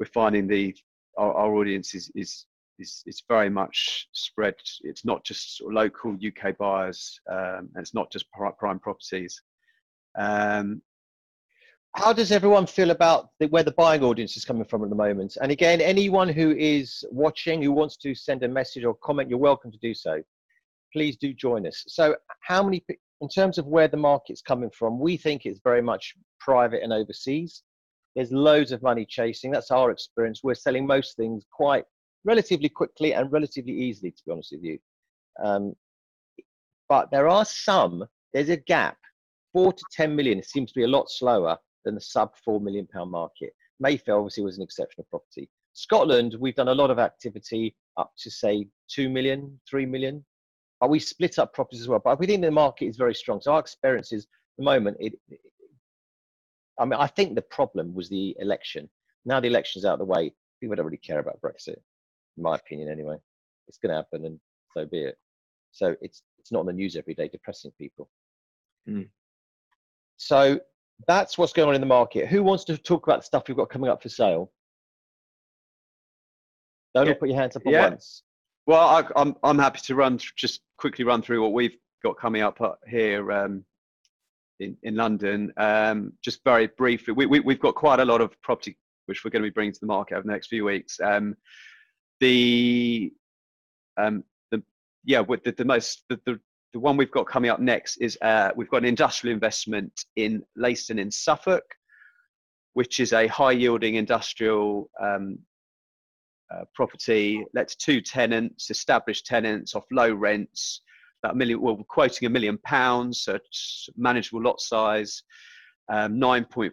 we're 0.00 0.06
finding 0.06 0.46
the 0.46 0.74
our, 1.16 1.32
our 1.34 1.54
audience 1.54 1.94
is 1.94 2.10
is 2.14 2.46
is, 2.78 3.22
very 3.28 3.50
much 3.50 4.08
spread. 4.12 4.54
It's 4.82 5.04
not 5.04 5.24
just 5.24 5.60
local 5.62 6.12
UK 6.14 6.56
buyers, 6.56 7.20
um, 7.30 7.68
and 7.74 7.78
it's 7.78 7.94
not 7.94 8.10
just 8.12 8.26
prime 8.30 8.78
properties. 8.78 9.40
Um, 10.16 10.82
how 11.94 12.12
does 12.12 12.30
everyone 12.30 12.66
feel 12.66 12.90
about 12.90 13.30
the, 13.40 13.46
where 13.48 13.62
the 13.62 13.72
buying 13.72 14.04
audience 14.04 14.36
is 14.36 14.44
coming 14.44 14.64
from 14.64 14.84
at 14.84 14.90
the 14.90 14.96
moment? 14.96 15.36
And 15.40 15.50
again, 15.50 15.80
anyone 15.80 16.28
who 16.28 16.52
is 16.52 17.04
watching 17.10 17.62
who 17.62 17.72
wants 17.72 17.96
to 17.98 18.14
send 18.14 18.42
a 18.42 18.48
message 18.48 18.84
or 18.84 18.94
comment, 18.94 19.28
you're 19.28 19.38
welcome 19.38 19.72
to 19.72 19.78
do 19.78 19.94
so. 19.94 20.22
Please 20.92 21.16
do 21.16 21.32
join 21.32 21.66
us. 21.66 21.84
So, 21.88 22.16
how 22.42 22.62
many, 22.62 22.84
in 23.20 23.28
terms 23.28 23.58
of 23.58 23.66
where 23.66 23.88
the 23.88 23.96
market's 23.96 24.42
coming 24.42 24.70
from, 24.70 24.98
we 24.98 25.16
think 25.16 25.44
it's 25.44 25.60
very 25.62 25.82
much 25.82 26.14
private 26.40 26.82
and 26.82 26.92
overseas. 26.92 27.62
There's 28.14 28.32
loads 28.32 28.72
of 28.72 28.82
money 28.82 29.06
chasing. 29.08 29.50
That's 29.50 29.70
our 29.70 29.90
experience. 29.90 30.40
We're 30.42 30.54
selling 30.54 30.86
most 30.86 31.16
things 31.16 31.44
quite 31.52 31.84
relatively 32.24 32.68
quickly 32.68 33.14
and 33.14 33.30
relatively 33.30 33.72
easily, 33.72 34.10
to 34.10 34.22
be 34.26 34.32
honest 34.32 34.52
with 34.52 34.64
you. 34.64 34.78
Um, 35.44 35.74
but 36.88 37.10
there 37.10 37.28
are 37.28 37.44
some, 37.44 38.04
there's 38.32 38.48
a 38.48 38.56
gap. 38.56 38.96
Four 39.52 39.72
to 39.72 39.84
10 39.92 40.14
million 40.14 40.42
seems 40.42 40.72
to 40.72 40.78
be 40.78 40.84
a 40.84 40.88
lot 40.88 41.10
slower 41.10 41.56
than 41.84 41.94
the 41.94 42.00
sub 42.00 42.30
four 42.44 42.60
million 42.60 42.86
pound 42.86 43.10
market. 43.10 43.50
Mayfair 43.80 44.16
obviously 44.16 44.42
was 44.42 44.56
an 44.56 44.62
exceptional 44.62 45.06
property. 45.10 45.48
Scotland, 45.72 46.36
we've 46.40 46.56
done 46.56 46.68
a 46.68 46.74
lot 46.74 46.90
of 46.90 46.98
activity 46.98 47.74
up 47.96 48.10
to 48.18 48.30
say 48.30 48.66
2 48.90 49.08
million, 49.08 49.60
3 49.70 49.86
million. 49.86 50.24
But 50.80 50.90
we 50.90 50.98
split 50.98 51.38
up 51.38 51.52
properties 51.52 51.80
as 51.80 51.88
well. 51.88 52.00
But 52.02 52.18
we 52.18 52.26
think 52.26 52.42
the 52.42 52.50
market 52.50 52.86
is 52.86 52.96
very 52.96 53.14
strong. 53.14 53.40
So 53.40 53.52
our 53.52 53.60
experience 53.60 54.12
is 54.12 54.26
the 54.56 54.64
moment 54.64 54.96
it, 55.00 55.14
it 55.28 55.40
I 56.78 56.84
mean, 56.84 57.00
I 57.00 57.08
think 57.08 57.34
the 57.34 57.42
problem 57.42 57.94
was 57.94 58.08
the 58.08 58.36
election. 58.38 58.88
Now 59.24 59.40
the 59.40 59.48
election's 59.48 59.84
out 59.84 59.94
of 59.94 59.98
the 59.98 60.04
way, 60.04 60.32
people 60.60 60.76
don't 60.76 60.84
really 60.84 60.98
care 60.98 61.18
about 61.18 61.40
Brexit, 61.40 61.76
in 62.36 62.42
my 62.42 62.54
opinion 62.54 62.88
anyway. 62.88 63.16
It's 63.66 63.78
gonna 63.78 63.96
happen 63.96 64.24
and 64.24 64.38
so 64.76 64.86
be 64.86 65.04
it. 65.04 65.18
So 65.72 65.96
it's 66.00 66.22
it's 66.38 66.52
not 66.52 66.60
on 66.60 66.66
the 66.66 66.72
news 66.72 66.96
every 66.96 67.14
day 67.14 67.28
depressing 67.28 67.72
people. 67.78 68.08
Mm. 68.88 69.08
So 70.16 70.60
that's 71.06 71.36
what's 71.38 71.52
going 71.52 71.68
on 71.68 71.74
in 71.74 71.80
the 71.80 71.86
market. 71.86 72.28
Who 72.28 72.42
wants 72.42 72.64
to 72.64 72.76
talk 72.76 73.06
about 73.06 73.20
the 73.20 73.26
stuff 73.26 73.44
we've 73.48 73.56
got 73.56 73.70
coming 73.70 73.90
up 73.90 74.02
for 74.02 74.08
sale? 74.08 74.50
Don't 76.94 77.06
yeah. 77.06 77.14
put 77.14 77.28
your 77.28 77.38
hands 77.38 77.54
up 77.54 77.62
at 77.66 77.72
yeah. 77.72 77.88
once. 77.90 78.22
Well, 78.66 78.80
I, 78.80 79.00
am 79.00 79.06
I'm, 79.16 79.34
I'm 79.42 79.58
happy 79.58 79.80
to 79.84 79.94
run 79.94 80.18
just 80.36 80.62
quickly 80.78 81.04
run 81.04 81.22
through 81.22 81.42
what 81.42 81.52
we've 81.52 81.76
got 82.02 82.18
coming 82.18 82.42
up 82.42 82.58
here 82.88 83.30
um, 83.32 83.64
in 84.60 84.76
in 84.82 84.94
London. 84.94 85.52
Um, 85.56 86.12
just 86.22 86.42
very 86.44 86.68
briefly, 86.68 87.12
we, 87.12 87.26
we 87.26 87.54
have 87.54 87.60
got 87.60 87.74
quite 87.74 88.00
a 88.00 88.04
lot 88.04 88.20
of 88.20 88.40
property 88.42 88.76
which 89.08 89.24
we're 89.24 89.30
going 89.30 89.42
to 89.42 89.48
be 89.48 89.52
bringing 89.52 89.72
to 89.72 89.80
the 89.80 89.86
market 89.86 90.14
over 90.14 90.26
the 90.26 90.32
next 90.32 90.48
few 90.48 90.66
weeks. 90.66 91.00
Um, 91.00 91.34
the 92.20 93.10
um, 93.96 94.22
the 94.50 94.62
yeah, 95.04 95.20
with 95.20 95.42
the, 95.44 95.52
the 95.52 95.64
most 95.64 96.04
the, 96.08 96.20
the 96.26 96.38
the 96.74 96.78
one 96.78 96.96
we've 96.96 97.10
got 97.10 97.26
coming 97.26 97.50
up 97.50 97.60
next 97.60 97.96
is 97.96 98.18
uh, 98.20 98.50
we've 98.54 98.68
got 98.68 98.82
an 98.82 98.84
industrial 98.84 99.32
investment 99.32 100.04
in 100.16 100.42
Leiston 100.56 101.00
in 101.00 101.10
Suffolk, 101.10 101.64
which 102.74 103.00
is 103.00 103.14
a 103.14 103.26
high 103.26 103.52
yielding 103.52 103.94
industrial 103.94 104.90
um, 105.02 105.38
uh, 106.54 106.64
property. 106.74 107.44
Let 107.54 107.68
to 107.68 107.76
two 107.78 108.00
tenants, 108.00 108.70
established 108.70 109.26
tenants 109.26 109.74
off 109.74 109.84
low 109.90 110.12
rents. 110.12 110.82
About 111.22 111.34
a 111.34 111.36
million, 111.36 111.60
well, 111.60 111.76
we're 111.76 111.84
quoting 111.84 112.26
a 112.26 112.30
million 112.30 112.58
pounds, 112.58 113.22
so 113.22 113.38
manageable 113.96 114.42
lot 114.42 114.60
size, 114.60 115.22
um, 115.88 116.20
9.4% 116.20 116.70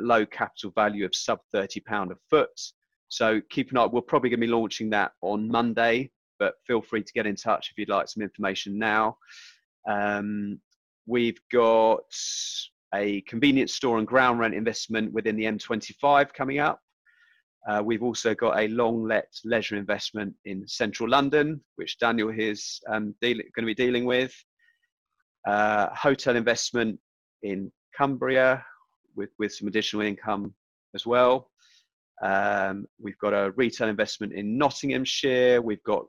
low 0.00 0.24
capital 0.24 0.70
value 0.74 1.04
of 1.04 1.14
sub 1.14 1.40
30 1.52 1.80
pound 1.80 2.10
a 2.10 2.16
foot. 2.30 2.48
So 3.08 3.40
keep 3.50 3.70
an 3.70 3.76
eye. 3.76 3.86
We're 3.86 4.00
probably 4.00 4.30
going 4.30 4.40
to 4.40 4.46
be 4.46 4.52
launching 4.52 4.88
that 4.90 5.12
on 5.20 5.48
Monday 5.48 6.10
but 6.38 6.54
feel 6.66 6.82
free 6.82 7.02
to 7.02 7.12
get 7.12 7.26
in 7.26 7.36
touch 7.36 7.70
if 7.70 7.78
you'd 7.78 7.88
like 7.88 8.08
some 8.08 8.22
information 8.22 8.78
now. 8.78 9.16
Um, 9.88 10.60
we've 11.06 11.38
got 11.52 12.04
a 12.94 13.20
convenience 13.22 13.74
store 13.74 13.98
and 13.98 14.06
ground 14.06 14.38
rent 14.38 14.54
investment 14.54 15.12
within 15.12 15.36
the 15.36 15.44
M25 15.44 16.32
coming 16.32 16.58
up. 16.58 16.80
Uh, 17.68 17.82
we've 17.84 18.02
also 18.02 18.34
got 18.34 18.58
a 18.58 18.68
long 18.68 19.02
let 19.04 19.28
leisure 19.44 19.76
investment 19.76 20.32
in 20.44 20.66
central 20.68 21.08
London, 21.08 21.60
which 21.74 21.98
Daniel 21.98 22.30
is 22.30 22.80
um, 22.88 23.14
going 23.20 23.42
to 23.56 23.62
be 23.62 23.74
dealing 23.74 24.04
with. 24.04 24.32
Uh, 25.46 25.88
hotel 25.94 26.36
investment 26.36 26.98
in 27.42 27.70
Cumbria 27.96 28.64
with, 29.16 29.30
with 29.38 29.52
some 29.52 29.68
additional 29.68 30.04
income 30.04 30.54
as 30.94 31.06
well. 31.06 31.50
Um, 32.22 32.86
we've 33.00 33.18
got 33.18 33.32
a 33.32 33.50
retail 33.52 33.88
investment 33.88 34.32
in 34.32 34.56
Nottinghamshire. 34.56 35.60
We've 35.60 35.82
got 35.82 36.06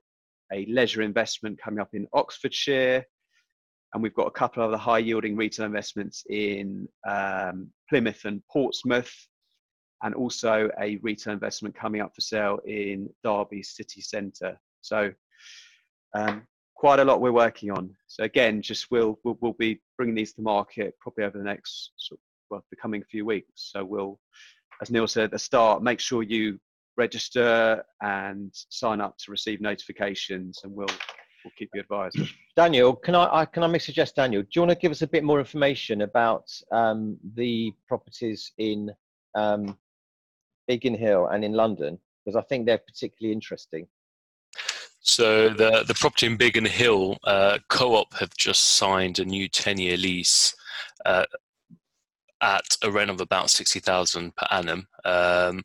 a 0.54 0.65
leisure 0.67 1.02
investment 1.02 1.60
coming 1.62 1.80
up 1.80 1.89
in 1.93 2.08
Oxfordshire, 2.13 3.04
and 3.93 4.04
we've 4.04 4.13
got 4.13 4.28
a 4.28 4.32
couple 4.32 4.63
of 4.63 4.70
other 4.70 4.78
high 4.78 5.00
yielding 5.00 5.36
retail 5.36 5.65
investments 5.65 6.24
in 6.30 6.88
um, 7.08 7.70
Plymouth 7.89 8.26
and 8.26 8.41
Portsmouth, 8.52 9.13
and 10.04 10.14
also 10.14 10.70
a 10.80 10.98
retail 10.98 11.34
investment 11.34 11.76
coming 11.76 12.02
up 12.02 12.14
for 12.14 12.22
sale 12.22 12.60
in 12.66 13.10
Derby 13.24 13.64
city 13.64 14.02
centre. 14.02 14.60
So, 14.82 15.12
um, 16.16 16.44
quite 16.76 17.00
a 17.00 17.06
lot 17.06 17.22
we're 17.22 17.32
working 17.32 17.72
on. 17.72 17.96
So 18.06 18.24
again, 18.24 18.62
just 18.62 18.92
we'll, 18.92 19.20
we'll, 19.24 19.38
we'll 19.42 19.54
be 19.54 19.82
bringing 19.98 20.16
these 20.16 20.34
to 20.34 20.42
market 20.42 20.94
probably 21.00 21.26
over 21.26 21.38
the 21.38 21.44
next 21.44 21.92
well 22.50 22.64
the 22.70 22.78
coming 22.78 23.04
few 23.10 23.26
weeks. 23.26 23.50
So 23.56 23.84
we'll, 23.84 24.20
as 24.82 24.92
Neil 24.92 25.08
said 25.08 25.26
at 25.26 25.32
the 25.32 25.40
start, 25.40 25.84
make 25.84 26.00
sure 26.00 26.24
you 26.24 26.60
register 26.98 27.84
and 28.02 28.52
sign 28.70 29.02
up 29.02 29.18
to 29.18 29.32
receive 29.32 29.62
notifications, 29.62 30.62
and 30.64 30.74
we'll 30.74 30.88
we'll 30.88 31.52
keep 31.58 31.70
you 31.74 31.82
advised. 31.82 32.20
Daniel, 32.56 32.96
can 32.96 33.16
I, 33.16 33.42
I 33.42 33.46
can 33.46 33.64
I 33.64 33.78
suggest 33.78 34.16
Daniel? 34.16 34.44
Do 34.44 34.50
you 34.54 34.62
want 34.62 34.72
to 34.72 34.78
give 34.78 34.92
us 34.92 35.02
a 35.02 35.08
bit 35.08 35.24
more 35.24 35.40
information 35.40 36.02
about 36.02 36.46
um, 36.72 37.18
the 37.36 37.74
properties 37.88 38.52
in 38.58 38.92
um, 39.36 39.78
Biggin 40.67 40.95
Hill 40.95 41.27
and 41.27 41.43
in 41.43 41.53
London? 41.53 41.99
Because 42.23 42.36
I 42.36 42.41
think 42.41 42.65
they're 42.65 42.77
particularly 42.77 43.34
interesting. 43.34 43.88
So 44.99 45.49
the 45.49 45.86
the 45.88 45.93
property 45.93 46.25
in 46.25 46.36
Biggin 46.36 46.65
Hill, 46.65 47.17
uh, 47.23 47.60
Co-op 47.69 48.13
have 48.15 48.36
just 48.36 48.75
signed 48.75 49.19
a 49.19 49.25
new 49.25 49.47
ten 49.47 49.77
year 49.77 49.97
lease. 49.97 50.56
Uh, 51.06 51.25
at 52.41 52.77
a 52.84 52.91
rent 52.91 53.10
of 53.10 53.21
about 53.21 53.49
60,000 53.49 54.36
per 54.36 54.47
annum. 54.51 54.88
Um, 55.06 55.63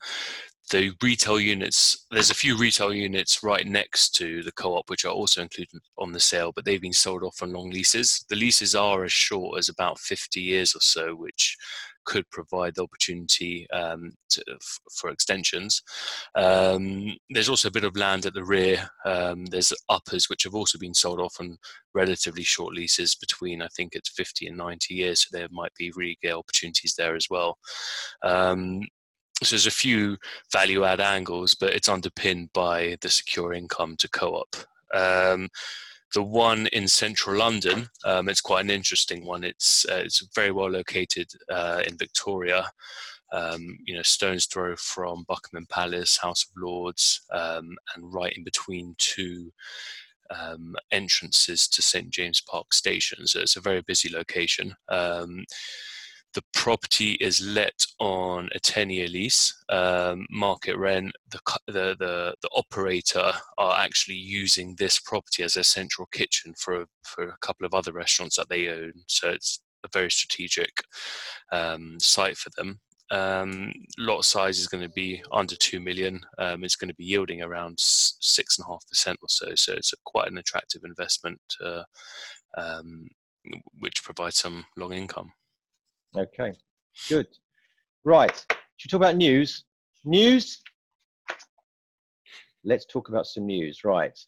the 0.70 0.92
retail 1.02 1.38
units, 1.38 2.06
there's 2.10 2.30
a 2.30 2.34
few 2.34 2.56
retail 2.56 2.94
units 2.94 3.42
right 3.42 3.66
next 3.66 4.14
to 4.16 4.42
the 4.42 4.52
co-op 4.52 4.88
which 4.88 5.04
are 5.04 5.12
also 5.12 5.42
included 5.42 5.82
on 5.98 6.12
the 6.12 6.20
sale, 6.20 6.52
but 6.54 6.64
they've 6.64 6.80
been 6.80 6.92
sold 6.92 7.22
off 7.22 7.42
on 7.42 7.52
long 7.52 7.70
leases. 7.70 8.24
The 8.30 8.36
leases 8.36 8.74
are 8.74 9.04
as 9.04 9.12
short 9.12 9.58
as 9.58 9.68
about 9.68 9.98
50 9.98 10.40
years 10.40 10.74
or 10.74 10.80
so, 10.80 11.14
which 11.14 11.56
could 12.04 12.28
provide 12.30 12.74
the 12.74 12.82
opportunity 12.82 13.68
um, 13.70 14.12
to, 14.30 14.42
for 14.92 15.10
extensions. 15.10 15.82
Um, 16.34 17.16
there's 17.30 17.48
also 17.48 17.68
a 17.68 17.72
bit 17.72 17.84
of 17.84 17.96
land 17.96 18.26
at 18.26 18.34
the 18.34 18.44
rear. 18.44 18.88
Um, 19.04 19.46
there's 19.46 19.72
uppers 19.88 20.28
which 20.28 20.44
have 20.44 20.54
also 20.54 20.78
been 20.78 20.94
sold 20.94 21.20
off 21.20 21.36
on 21.40 21.58
relatively 21.94 22.42
short 22.42 22.74
leases 22.74 23.14
between 23.14 23.62
I 23.62 23.68
think 23.68 23.94
it's 23.94 24.10
50 24.10 24.48
and 24.48 24.56
90 24.56 24.94
years, 24.94 25.20
so 25.20 25.28
there 25.32 25.48
might 25.50 25.74
be 25.74 25.92
good 26.22 26.32
opportunities 26.32 26.94
there 26.96 27.16
as 27.16 27.26
well. 27.30 27.58
Um, 28.22 28.82
so 29.42 29.56
there's 29.56 29.66
a 29.66 29.70
few 29.70 30.16
value 30.52 30.84
add 30.84 31.00
angles, 31.00 31.54
but 31.54 31.72
it's 31.72 31.88
underpinned 31.88 32.50
by 32.52 32.96
the 33.00 33.08
secure 33.08 33.52
income 33.52 33.96
to 33.98 34.08
co-op. 34.08 34.54
Um, 34.94 35.48
the 36.14 36.22
one 36.22 36.66
in 36.68 36.88
central 36.88 37.36
London, 37.38 37.88
um, 38.04 38.28
it's 38.28 38.40
quite 38.40 38.64
an 38.64 38.70
interesting 38.70 39.24
one. 39.24 39.44
It's 39.44 39.86
uh, 39.90 40.02
it's 40.04 40.26
very 40.34 40.50
well 40.50 40.70
located 40.70 41.32
uh, 41.50 41.82
in 41.86 41.96
Victoria. 41.96 42.70
Um, 43.32 43.78
you 43.84 43.94
know, 43.94 44.02
stone's 44.02 44.46
throw 44.46 44.76
from 44.76 45.24
Buckingham 45.26 45.66
Palace, 45.66 46.18
House 46.18 46.44
of 46.44 46.50
Lords, 46.62 47.22
um, 47.30 47.76
and 47.94 48.12
right 48.12 48.36
in 48.36 48.44
between 48.44 48.94
two 48.98 49.50
um, 50.30 50.76
entrances 50.90 51.66
to 51.68 51.82
St 51.82 52.10
James 52.10 52.40
Park 52.42 52.74
Station. 52.74 53.26
So 53.26 53.40
it's 53.40 53.56
a 53.56 53.60
very 53.60 53.80
busy 53.82 54.10
location. 54.10 54.74
Um, 54.88 55.44
the 56.34 56.42
property 56.52 57.12
is 57.12 57.40
let 57.40 57.86
on 57.98 58.48
a 58.54 58.60
10-year 58.60 59.08
lease, 59.08 59.54
um, 59.68 60.26
market 60.30 60.76
rent. 60.76 61.12
The, 61.30 61.40
the 61.66 61.96
the 61.98 62.34
the 62.40 62.50
operator 62.54 63.32
are 63.58 63.78
actually 63.78 64.16
using 64.16 64.74
this 64.76 64.98
property 64.98 65.42
as 65.42 65.56
a 65.56 65.64
central 65.64 66.06
kitchen 66.06 66.54
for 66.56 66.86
for 67.04 67.24
a 67.24 67.38
couple 67.38 67.66
of 67.66 67.74
other 67.74 67.92
restaurants 67.92 68.36
that 68.36 68.48
they 68.48 68.68
own. 68.68 68.92
So 69.08 69.30
it's 69.30 69.60
a 69.84 69.88
very 69.92 70.10
strategic 70.10 70.82
um, 71.50 71.98
site 72.00 72.36
for 72.36 72.50
them. 72.56 72.80
Um, 73.10 73.74
lot 73.98 74.24
size 74.24 74.58
is 74.58 74.68
going 74.68 74.82
to 74.82 74.88
be 74.94 75.22
under 75.32 75.54
two 75.56 75.80
million. 75.80 76.20
Um, 76.38 76.64
it's 76.64 76.76
going 76.76 76.88
to 76.88 76.94
be 76.94 77.04
yielding 77.04 77.42
around 77.42 77.78
six 77.78 78.58
and 78.58 78.64
a 78.66 78.72
half 78.72 78.86
percent 78.88 79.18
or 79.20 79.28
so. 79.28 79.54
So 79.54 79.74
it's 79.74 79.92
a, 79.92 79.96
quite 80.06 80.30
an 80.30 80.38
attractive 80.38 80.82
investment, 80.84 81.40
uh, 81.62 81.82
which 83.78 84.02
provides 84.02 84.36
some 84.36 84.64
long 84.78 84.94
income. 84.94 85.32
Okay, 86.16 86.52
good. 87.08 87.26
Right, 88.04 88.44
should 88.76 88.92
we 88.92 88.98
talk 88.98 89.06
about 89.06 89.16
news? 89.16 89.64
News. 90.04 90.60
Let's 92.64 92.84
talk 92.84 93.08
about 93.08 93.26
some 93.26 93.46
news. 93.46 93.84
Right. 93.84 94.18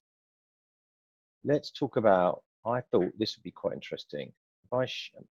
Let's 1.45 1.71
talk 1.71 1.97
about. 1.97 2.43
I 2.67 2.81
thought 2.81 3.13
this 3.19 3.37
would 3.37 3.43
be 3.43 3.51
quite 3.51 3.75
interesting. 3.75 4.33
If 4.65 4.73
I 4.73 4.87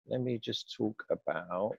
let 0.10 0.22
me 0.22 0.38
just 0.44 0.74
talk 0.76 1.04
about 1.10 1.78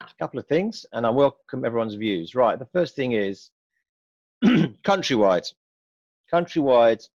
a 0.00 0.06
couple 0.18 0.40
of 0.40 0.46
things 0.46 0.84
and 0.92 1.06
I 1.06 1.10
welcome 1.10 1.64
everyone's 1.64 1.94
views. 1.94 2.34
Right, 2.34 2.58
the 2.58 2.66
first 2.66 2.96
thing 2.96 3.12
is 3.12 3.50
Countrywide. 4.44 5.52
Countrywide 6.32 7.06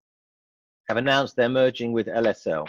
have 0.88 0.96
announced 0.96 1.36
they're 1.36 1.48
merging 1.48 1.92
with 1.92 2.06
LSL. 2.06 2.66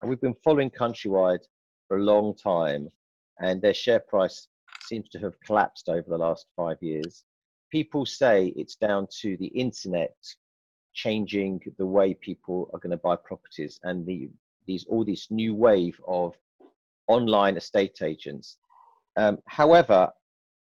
And 0.00 0.08
we've 0.08 0.20
been 0.20 0.36
following 0.44 0.70
Countrywide 0.70 1.44
for 1.86 1.98
a 1.98 2.02
long 2.02 2.34
time 2.34 2.88
and 3.40 3.60
their 3.60 3.74
share 3.74 4.00
price 4.00 4.48
seems 4.82 5.08
to 5.10 5.18
have 5.18 5.40
collapsed 5.44 5.88
over 5.88 6.08
the 6.08 6.18
last 6.18 6.46
five 6.56 6.76
years. 6.80 7.24
People 7.70 8.06
say 8.06 8.52
it's 8.56 8.76
down 8.76 9.06
to 9.20 9.36
the 9.36 9.46
internet 9.46 10.16
changing 10.94 11.60
the 11.78 11.86
way 11.86 12.14
people 12.14 12.70
are 12.72 12.80
going 12.80 12.90
to 12.90 12.96
buy 12.96 13.14
properties 13.16 13.78
and 13.84 14.04
the 14.06 14.28
these 14.66 14.84
all 14.88 15.04
this 15.04 15.30
new 15.30 15.54
wave 15.54 15.98
of 16.06 16.34
online 17.06 17.56
estate 17.56 18.02
agents 18.02 18.58
um, 19.18 19.38
however, 19.46 20.12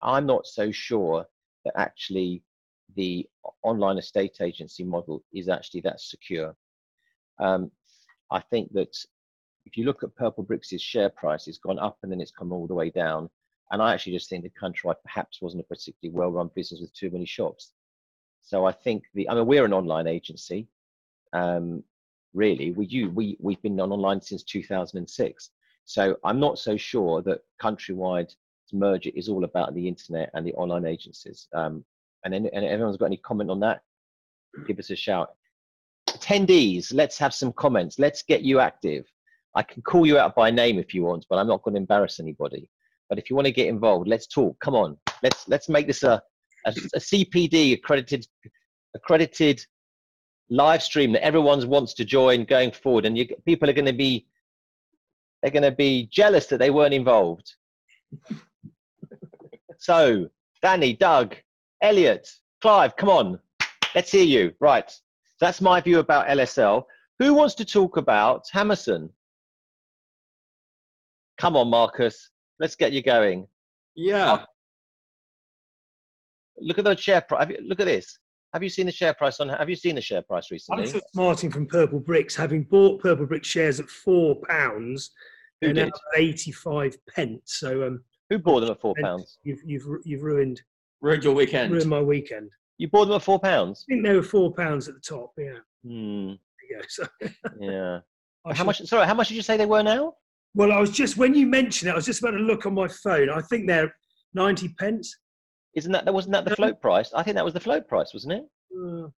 I'm 0.02 0.26
not 0.26 0.44
so 0.44 0.72
sure 0.72 1.24
that 1.64 1.74
actually 1.76 2.42
the 2.96 3.26
online 3.62 3.96
estate 3.96 4.38
agency 4.40 4.82
model 4.82 5.22
is 5.32 5.48
actually 5.48 5.82
that 5.82 6.00
secure. 6.00 6.56
Um, 7.38 7.70
I 8.32 8.40
think 8.40 8.72
that 8.72 8.96
if 9.70 9.76
you 9.76 9.85
look 9.85 10.02
at 10.02 10.16
Purplebricks' 10.16 10.80
share 10.80 11.11
price, 11.11 11.46
it's 11.46 11.59
gone 11.59 11.78
up 11.78 11.98
and 12.02 12.11
then 12.11 12.20
it's 12.20 12.33
come 12.33 12.50
all 12.50 12.66
the 12.66 12.74
way 12.74 12.90
down. 12.90 13.30
And 13.70 13.80
I 13.80 13.94
actually 13.94 14.14
just 14.14 14.28
think 14.28 14.42
the 14.42 14.50
Countrywide 14.61 14.96
perhaps 15.04 15.40
wasn't 15.40 15.62
a 15.62 15.66
particularly 15.66 16.16
well-run 16.16 16.50
business 16.56 16.80
with 16.80 16.92
too 16.92 17.09
many 17.11 17.24
shops. 17.24 17.70
So 18.42 18.64
I 18.64 18.72
think 18.72 19.04
the, 19.14 19.28
I 19.28 19.35
mean, 19.35 19.46
we're 19.46 19.64
an 19.64 19.72
online 19.72 20.09
agency. 20.09 20.66
Um, 21.33 21.85
really, 22.35 22.72
we 22.72 22.87
you 22.87 23.11
we 23.11 23.37
we've 23.38 23.62
been 23.62 23.78
on 23.78 23.92
online 23.92 24.20
since 24.20 24.42
2006. 24.42 25.50
So 25.85 26.16
I'm 26.24 26.40
not 26.40 26.59
so 26.59 26.76
sure 26.76 27.22
that 27.22 27.42
Countrywide 27.62 28.35
merger 28.72 29.11
is 29.14 29.28
all 29.28 29.44
about 29.44 29.74
the 29.74 29.87
internet 29.87 30.30
and 30.35 30.44
the 30.44 30.54
online 30.54 30.85
agencies. 30.85 31.46
Um, 31.54 31.85
and, 32.24 32.35
and 32.35 32.46
everyone's 32.48 32.96
got 32.96 33.06
any 33.06 33.18
comment 33.18 33.50
on 33.50 33.61
that? 33.61 33.83
Give 34.66 34.80
us 34.80 34.90
a 34.90 34.96
shout. 34.96 35.30
Attendees, 36.09 36.92
let's 36.92 37.18
have 37.18 37.33
some 37.33 37.52
comments. 37.52 38.00
Let's 38.00 38.22
get 38.22 38.42
you 38.42 38.59
active. 38.59 39.06
I 39.54 39.62
can 39.62 39.82
call 39.82 40.06
you 40.06 40.18
out 40.18 40.34
by 40.34 40.50
name 40.50 40.78
if 40.78 40.94
you 40.94 41.02
want, 41.02 41.26
but 41.28 41.38
I'm 41.38 41.48
not 41.48 41.62
going 41.62 41.74
to 41.74 41.80
embarrass 41.80 42.20
anybody. 42.20 42.70
But 43.08 43.18
if 43.18 43.28
you 43.28 43.36
want 43.36 43.46
to 43.46 43.52
get 43.52 43.68
involved, 43.68 44.06
let's 44.06 44.28
talk. 44.28 44.56
Come 44.60 44.74
on, 44.74 44.96
let's 45.22 45.48
let's 45.48 45.68
make 45.68 45.86
this 45.86 46.04
a 46.04 46.22
a, 46.66 46.70
a 46.70 46.98
CPD 46.98 47.74
accredited 47.74 48.26
accredited 48.94 49.64
live 50.48 50.82
stream 50.82 51.12
that 51.12 51.24
everyone 51.24 51.66
wants 51.68 51.94
to 51.94 52.04
join 52.04 52.44
going 52.44 52.70
forward, 52.70 53.06
and 53.06 53.18
you, 53.18 53.26
people 53.44 53.68
are 53.68 53.72
going 53.72 53.86
to 53.86 53.92
be 53.92 54.26
they're 55.42 55.50
going 55.50 55.62
to 55.62 55.72
be 55.72 56.08
jealous 56.12 56.46
that 56.46 56.58
they 56.58 56.70
weren't 56.70 56.94
involved. 56.94 57.54
so, 59.78 60.28
Danny, 60.60 60.92
Doug, 60.92 61.34
Elliot, 61.82 62.28
Clive, 62.60 62.94
come 62.96 63.08
on, 63.08 63.38
let's 63.94 64.12
hear 64.12 64.24
you. 64.24 64.52
Right, 64.60 64.90
that's 65.40 65.60
my 65.60 65.80
view 65.80 65.98
about 65.98 66.28
LSL. 66.28 66.84
Who 67.18 67.34
wants 67.34 67.54
to 67.56 67.64
talk 67.64 67.96
about 67.96 68.44
Hammerson? 68.54 69.10
Come 71.40 71.57
on, 71.57 71.70
Marcus, 71.70 72.29
let's 72.59 72.76
get 72.76 72.92
you 72.92 73.03
going. 73.03 73.48
Yeah. 73.96 74.44
Look 76.59 76.76
at 76.79 76.85
the 76.85 76.94
share 76.94 77.22
price. 77.22 77.50
Look 77.62 77.81
at 77.81 77.87
this. 77.87 78.18
Have 78.53 78.62
you 78.62 78.68
seen 78.68 78.85
the 78.85 78.92
share 78.92 79.14
price 79.14 79.40
on? 79.40 79.48
Have 79.48 79.70
you 79.70 79.76
seen 79.76 79.94
the 79.94 80.03
share 80.03 80.20
price 80.20 80.50
recently? 80.50 80.92
I'm 80.92 81.00
Martin 81.14 81.50
from 81.50 81.66
Purplebricks, 81.66 82.35
having 82.37 82.64
bought 82.64 83.00
Purple 83.00 83.24
Brick 83.24 83.42
shares 83.42 83.81
at 83.81 83.88
four 83.88 84.37
pounds, 84.46 85.12
they're 85.62 85.72
now 85.72 85.88
85 86.14 86.96
pence. 87.14 87.40
So 87.46 87.87
um, 87.87 88.05
who 88.29 88.38
bought 88.38 88.61
them 88.61 88.72
at 88.72 88.81
four 88.81 88.94
pounds? 89.00 89.38
You've 89.42 89.61
you've 89.64 89.87
you've 90.05 90.22
ruined 90.22 90.61
ruined 91.00 91.24
your 91.24 91.35
weekend. 91.35 91.72
Ruined 91.72 91.88
my 91.88 92.03
weekend. 92.03 92.50
You 92.76 92.88
bought 92.88 93.07
them 93.07 93.16
at 93.16 93.22
four 93.22 93.38
pounds. 93.38 93.87
I 93.88 93.94
think 93.94 94.05
they 94.05 94.14
were 94.14 94.22
four 94.22 94.53
pounds 94.53 94.88
at 94.88 94.94
the 94.94 95.00
top. 95.00 95.33
Yeah. 95.38 95.59
Hmm. 95.87 96.33
Yeah. 96.70 96.83
So. 96.87 97.07
yeah. 97.59 98.00
how 98.53 98.64
much? 98.64 98.83
Sorry, 98.83 99.07
how 99.07 99.14
much 99.14 99.29
did 99.29 99.37
you 99.37 99.42
say 99.42 99.57
they 99.57 99.64
were 99.64 99.83
now? 99.83 100.16
Well, 100.54 100.72
I 100.72 100.80
was 100.80 100.90
just 100.90 101.16
when 101.16 101.34
you 101.34 101.46
mentioned 101.46 101.88
it, 101.88 101.92
I 101.92 101.96
was 101.96 102.06
just 102.06 102.20
about 102.20 102.32
to 102.32 102.38
look 102.38 102.66
on 102.66 102.74
my 102.74 102.88
phone. 102.88 103.30
I 103.30 103.40
think 103.42 103.66
they're 103.66 103.94
ninety 104.34 104.68
pence. 104.78 105.16
Isn't 105.76 105.92
that 105.92 106.04
that 106.04 106.14
wasn't 106.14 106.32
that 106.32 106.44
the 106.44 106.56
float 106.56 106.80
price? 106.80 107.12
I 107.14 107.22
think 107.22 107.36
that 107.36 107.44
was 107.44 107.54
the 107.54 107.60
float 107.60 107.86
price, 107.86 108.12
wasn't 108.12 108.34
it? 108.34 108.44
Uh, 108.76 109.08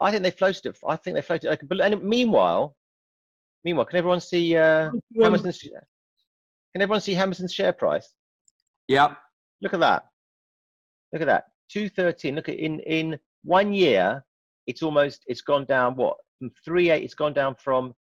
I 0.00 0.10
think 0.10 0.22
they 0.22 0.30
floated 0.30 0.66
it. 0.66 0.78
I 0.86 0.96
think 0.96 1.14
they 1.14 1.22
floated. 1.22 1.52
It. 1.52 1.68
But 1.68 1.80
and 1.80 2.02
meanwhile, 2.02 2.76
meanwhile, 3.64 3.84
can 3.86 3.98
everyone 3.98 4.20
see 4.20 4.56
uh, 4.56 4.90
Hammerson's? 5.20 5.58
Can 5.58 6.82
everyone 6.82 7.00
see 7.00 7.14
Hammerson's 7.14 7.52
share 7.52 7.72
price? 7.72 8.14
Yeah. 8.88 9.14
Look 9.62 9.74
at 9.74 9.80
that. 9.80 10.04
Look 11.12 11.22
at 11.22 11.26
that. 11.26 11.44
213. 11.70 12.34
Look 12.34 12.48
at 12.48 12.56
in 12.56 12.80
in 12.80 13.18
one 13.44 13.72
year, 13.72 14.24
it's 14.66 14.82
almost 14.82 15.22
it's 15.26 15.42
gone 15.42 15.64
down 15.66 15.96
what 15.96 16.16
from 16.38 16.50
three 16.64 16.90
eight. 16.90 17.04
It's 17.04 17.14
gone 17.14 17.32
down 17.32 17.56
from 17.56 17.94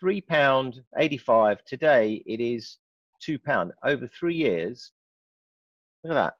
three 0.00 0.20
pound 0.20 0.80
eighty 0.98 1.18
five. 1.18 1.62
Today 1.64 2.22
it 2.26 2.40
is 2.40 2.78
two 3.20 3.38
pound 3.38 3.72
over 3.84 4.08
three 4.08 4.34
years. 4.34 4.90
Look 6.02 6.12
at 6.12 6.14
that. 6.14 6.34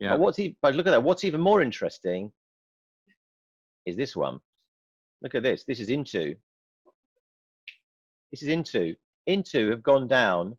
Yeah. 0.00 0.10
But 0.10 0.20
what's 0.20 0.40
but 0.62 0.74
look 0.74 0.86
at 0.86 0.90
that. 0.90 1.02
What's 1.02 1.24
even 1.24 1.40
more 1.40 1.62
interesting 1.62 2.32
is 3.84 3.96
this 3.96 4.16
one. 4.16 4.40
Look 5.22 5.34
at 5.34 5.42
this. 5.42 5.64
This 5.64 5.80
is 5.80 5.90
Intu. 5.90 6.34
This 8.30 8.42
is 8.42 8.48
Intu. 8.48 8.94
Intu 9.26 9.70
have 9.70 9.82
gone 9.82 10.06
down 10.06 10.56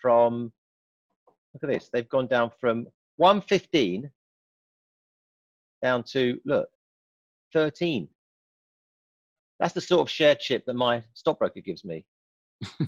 from, 0.00 0.52
look 1.54 1.62
at 1.62 1.68
this, 1.68 1.88
they've 1.92 2.08
gone 2.08 2.26
down 2.26 2.50
from 2.60 2.86
115 3.16 4.10
down 5.82 6.02
to, 6.04 6.40
look, 6.44 6.68
13. 7.52 8.08
That's 9.58 9.74
the 9.74 9.80
sort 9.80 10.02
of 10.02 10.10
share 10.10 10.34
chip 10.34 10.64
that 10.66 10.74
my 10.74 11.02
stockbroker 11.14 11.60
gives 11.60 11.84
me. 11.84 12.04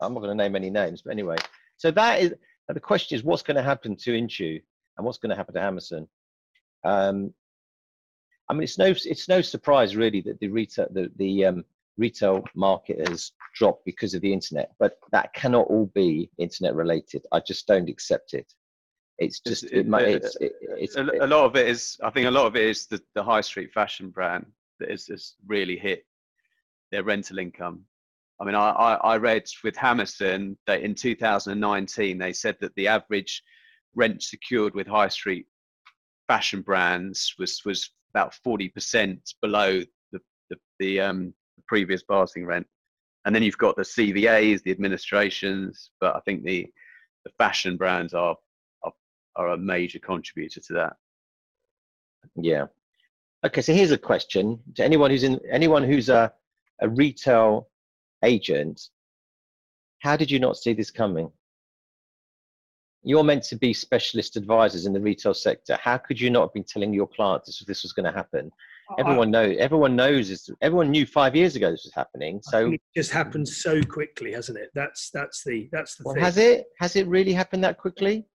I'm 0.00 0.14
not 0.14 0.20
going 0.20 0.36
to 0.36 0.42
name 0.42 0.56
any 0.56 0.70
names, 0.70 1.02
but 1.02 1.12
anyway. 1.12 1.36
So 1.76 1.90
that 1.92 2.20
is 2.20 2.34
the 2.68 2.80
question 2.80 3.16
is 3.16 3.24
what's 3.24 3.42
going 3.42 3.56
to 3.56 3.62
happen 3.62 3.96
to 3.96 4.16
Intu 4.16 4.58
and 4.96 5.06
what's 5.06 5.18
going 5.18 5.30
to 5.30 5.36
happen 5.36 5.54
to 5.54 5.60
Hammerson. 5.60 6.08
Um, 6.84 7.32
I 8.48 8.54
mean, 8.54 8.64
it's 8.64 8.78
no 8.78 8.86
it's 8.86 9.28
no 9.28 9.40
surprise 9.40 9.96
really 9.96 10.20
that 10.22 10.40
the 10.40 10.48
retail 10.48 10.88
the 10.90 11.10
the 11.16 11.46
um, 11.46 11.64
retail 11.96 12.44
market 12.54 13.08
has 13.08 13.32
dropped 13.54 13.84
because 13.84 14.14
of 14.14 14.22
the 14.22 14.32
internet, 14.32 14.72
but 14.78 14.98
that 15.12 15.32
cannot 15.34 15.66
all 15.68 15.86
be 15.94 16.30
internet 16.38 16.74
related. 16.74 17.24
I 17.32 17.40
just 17.40 17.66
don't 17.66 17.88
accept 17.88 18.34
it. 18.34 18.52
It's 19.22 19.40
just 19.40 19.64
it, 19.64 19.86
it's, 19.88 20.36
it, 20.36 20.52
it's, 20.60 20.96
a, 20.96 21.02
a, 21.20 21.26
lot 21.26 21.44
of 21.44 21.56
it 21.56 21.68
is. 21.68 21.98
I 22.02 22.10
think 22.10 22.26
a 22.26 22.30
lot 22.30 22.46
of 22.46 22.56
it 22.56 22.64
is 22.64 22.86
the, 22.86 23.00
the 23.14 23.22
high 23.22 23.40
street 23.40 23.72
fashion 23.72 24.10
brand 24.10 24.46
that 24.80 24.90
has 24.90 25.06
just 25.06 25.36
really 25.46 25.76
hit 25.76 26.04
their 26.90 27.04
rental 27.04 27.38
income. 27.38 27.84
I 28.40 28.44
mean, 28.44 28.54
I, 28.54 28.70
I, 28.70 28.94
I 28.94 29.16
read 29.18 29.44
with 29.62 29.76
Hammerson 29.76 30.56
that 30.66 30.82
in 30.82 30.94
2019 30.94 32.18
they 32.18 32.32
said 32.32 32.56
that 32.60 32.74
the 32.74 32.88
average 32.88 33.42
rent 33.94 34.22
secured 34.22 34.74
with 34.74 34.86
high 34.86 35.08
street 35.08 35.46
fashion 36.28 36.62
brands 36.62 37.34
was 37.38 37.62
was 37.64 37.90
about 38.12 38.34
40% 38.44 39.18
below 39.40 39.80
the 40.12 40.20
the, 40.50 40.56
the 40.78 41.00
um, 41.00 41.34
previous 41.68 42.02
passing 42.02 42.44
rent. 42.44 42.66
And 43.24 43.34
then 43.34 43.44
you've 43.44 43.58
got 43.58 43.76
the 43.76 43.82
CVAs, 43.82 44.62
the 44.62 44.72
administrations, 44.72 45.90
but 46.00 46.16
I 46.16 46.20
think 46.20 46.42
the 46.42 46.68
the 47.24 47.30
fashion 47.38 47.76
brands 47.76 48.14
are 48.14 48.36
are, 49.36 49.48
are 49.48 49.52
a 49.54 49.58
major 49.58 49.98
contributor 49.98 50.60
to 50.60 50.72
that. 50.74 50.94
Yeah. 52.36 52.66
Okay, 53.44 53.60
so 53.60 53.74
here's 53.74 53.90
a 53.90 53.98
question 53.98 54.60
to 54.76 54.84
anyone 54.84 55.10
who's 55.10 55.24
in 55.24 55.40
anyone 55.50 55.82
who's 55.82 56.08
a 56.08 56.32
a 56.80 56.88
retail 56.88 57.68
agent, 58.24 58.88
how 60.00 60.16
did 60.16 60.30
you 60.30 60.38
not 60.38 60.56
see 60.56 60.72
this 60.74 60.90
coming? 60.90 61.30
You're 63.04 63.24
meant 63.24 63.42
to 63.44 63.56
be 63.56 63.72
specialist 63.72 64.36
advisors 64.36 64.86
in 64.86 64.92
the 64.92 65.00
retail 65.00 65.34
sector. 65.34 65.76
How 65.82 65.96
could 65.96 66.20
you 66.20 66.30
not 66.30 66.42
have 66.42 66.52
been 66.52 66.64
telling 66.64 66.94
your 66.94 67.08
clients 67.08 67.46
this, 67.46 67.64
this 67.66 67.82
was 67.82 67.92
going 67.92 68.06
to 68.06 68.16
happen? 68.16 68.50
Oh, 68.90 68.94
everyone 68.98 69.30
knows. 69.30 69.56
Everyone 69.58 69.96
knows 69.96 70.28
this. 70.28 70.48
Everyone 70.60 70.90
knew 70.90 71.04
five 71.06 71.34
years 71.34 71.56
ago 71.56 71.70
this 71.70 71.84
was 71.84 71.94
happening. 71.94 72.40
So 72.42 72.72
it 72.72 72.80
just 72.94 73.10
happened 73.10 73.48
so 73.48 73.82
quickly, 73.82 74.32
hasn't 74.32 74.58
it? 74.58 74.70
That's 74.74 75.10
that's 75.12 75.42
the 75.44 75.68
that's 75.72 75.96
the 75.96 76.04
well, 76.04 76.14
thing. 76.14 76.22
has 76.22 76.36
it? 76.36 76.66
Has 76.78 76.94
it 76.94 77.08
really 77.08 77.32
happened 77.32 77.64
that 77.64 77.78
quickly? 77.78 78.26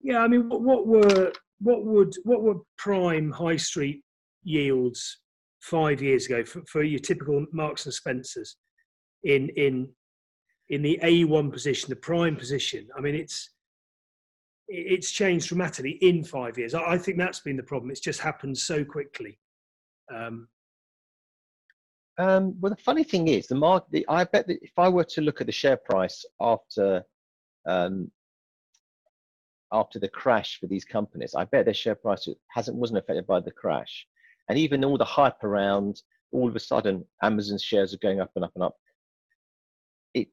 Yeah, 0.00 0.20
I 0.20 0.28
mean, 0.28 0.48
what, 0.48 0.62
what 0.62 0.86
were 0.86 1.32
what 1.60 1.84
would 1.84 2.14
what 2.24 2.42
were 2.42 2.56
prime 2.78 3.30
high 3.30 3.56
street 3.56 4.02
yields 4.44 5.20
five 5.60 6.02
years 6.02 6.26
ago 6.26 6.44
for, 6.44 6.62
for 6.70 6.82
your 6.82 7.00
typical 7.00 7.44
Marks 7.52 7.86
and 7.86 7.94
Spencers 7.94 8.56
in 9.24 9.48
in 9.56 9.88
in 10.68 10.82
the 10.82 10.98
A1 11.02 11.52
position, 11.52 11.90
the 11.90 11.96
prime 11.96 12.36
position? 12.36 12.88
I 12.96 13.00
mean, 13.00 13.14
it's 13.14 13.50
it's 14.68 15.10
changed 15.10 15.48
dramatically 15.48 15.92
in 16.02 16.24
five 16.24 16.58
years. 16.58 16.74
I, 16.74 16.82
I 16.92 16.98
think 16.98 17.18
that's 17.18 17.40
been 17.40 17.56
the 17.56 17.62
problem. 17.62 17.90
It's 17.90 18.00
just 18.00 18.20
happened 18.20 18.58
so 18.58 18.84
quickly. 18.84 19.38
Um, 20.14 20.48
Um, 22.18 22.56
well, 22.60 22.70
the 22.70 22.82
funny 22.82 23.04
thing 23.04 23.28
is, 23.28 23.46
the 23.46 23.54
market. 23.54 24.04
I 24.08 24.24
bet 24.24 24.46
that 24.46 24.58
if 24.62 24.72
I 24.78 24.88
were 24.88 25.04
to 25.04 25.20
look 25.20 25.40
at 25.40 25.46
the 25.46 25.52
share 25.52 25.76
price 25.76 26.24
after 26.40 27.04
um, 27.66 28.10
after 29.72 29.98
the 29.98 30.08
crash 30.08 30.58
for 30.58 30.66
these 30.66 30.84
companies, 30.84 31.34
I 31.34 31.44
bet 31.44 31.64
their 31.64 31.74
share 31.74 31.94
price 31.94 32.28
hasn't 32.48 32.76
wasn't 32.76 32.98
affected 32.98 33.26
by 33.26 33.40
the 33.40 33.50
crash, 33.50 34.06
and 34.48 34.58
even 34.58 34.84
all 34.84 34.98
the 34.98 35.04
hype 35.04 35.42
around. 35.44 36.02
All 36.32 36.48
of 36.48 36.56
a 36.56 36.60
sudden, 36.60 37.04
Amazon's 37.22 37.62
shares 37.62 37.94
are 37.94 37.98
going 37.98 38.20
up 38.20 38.32
and 38.34 38.44
up 38.44 38.52
and 38.56 38.64
up. 38.64 38.76
It, 40.12 40.28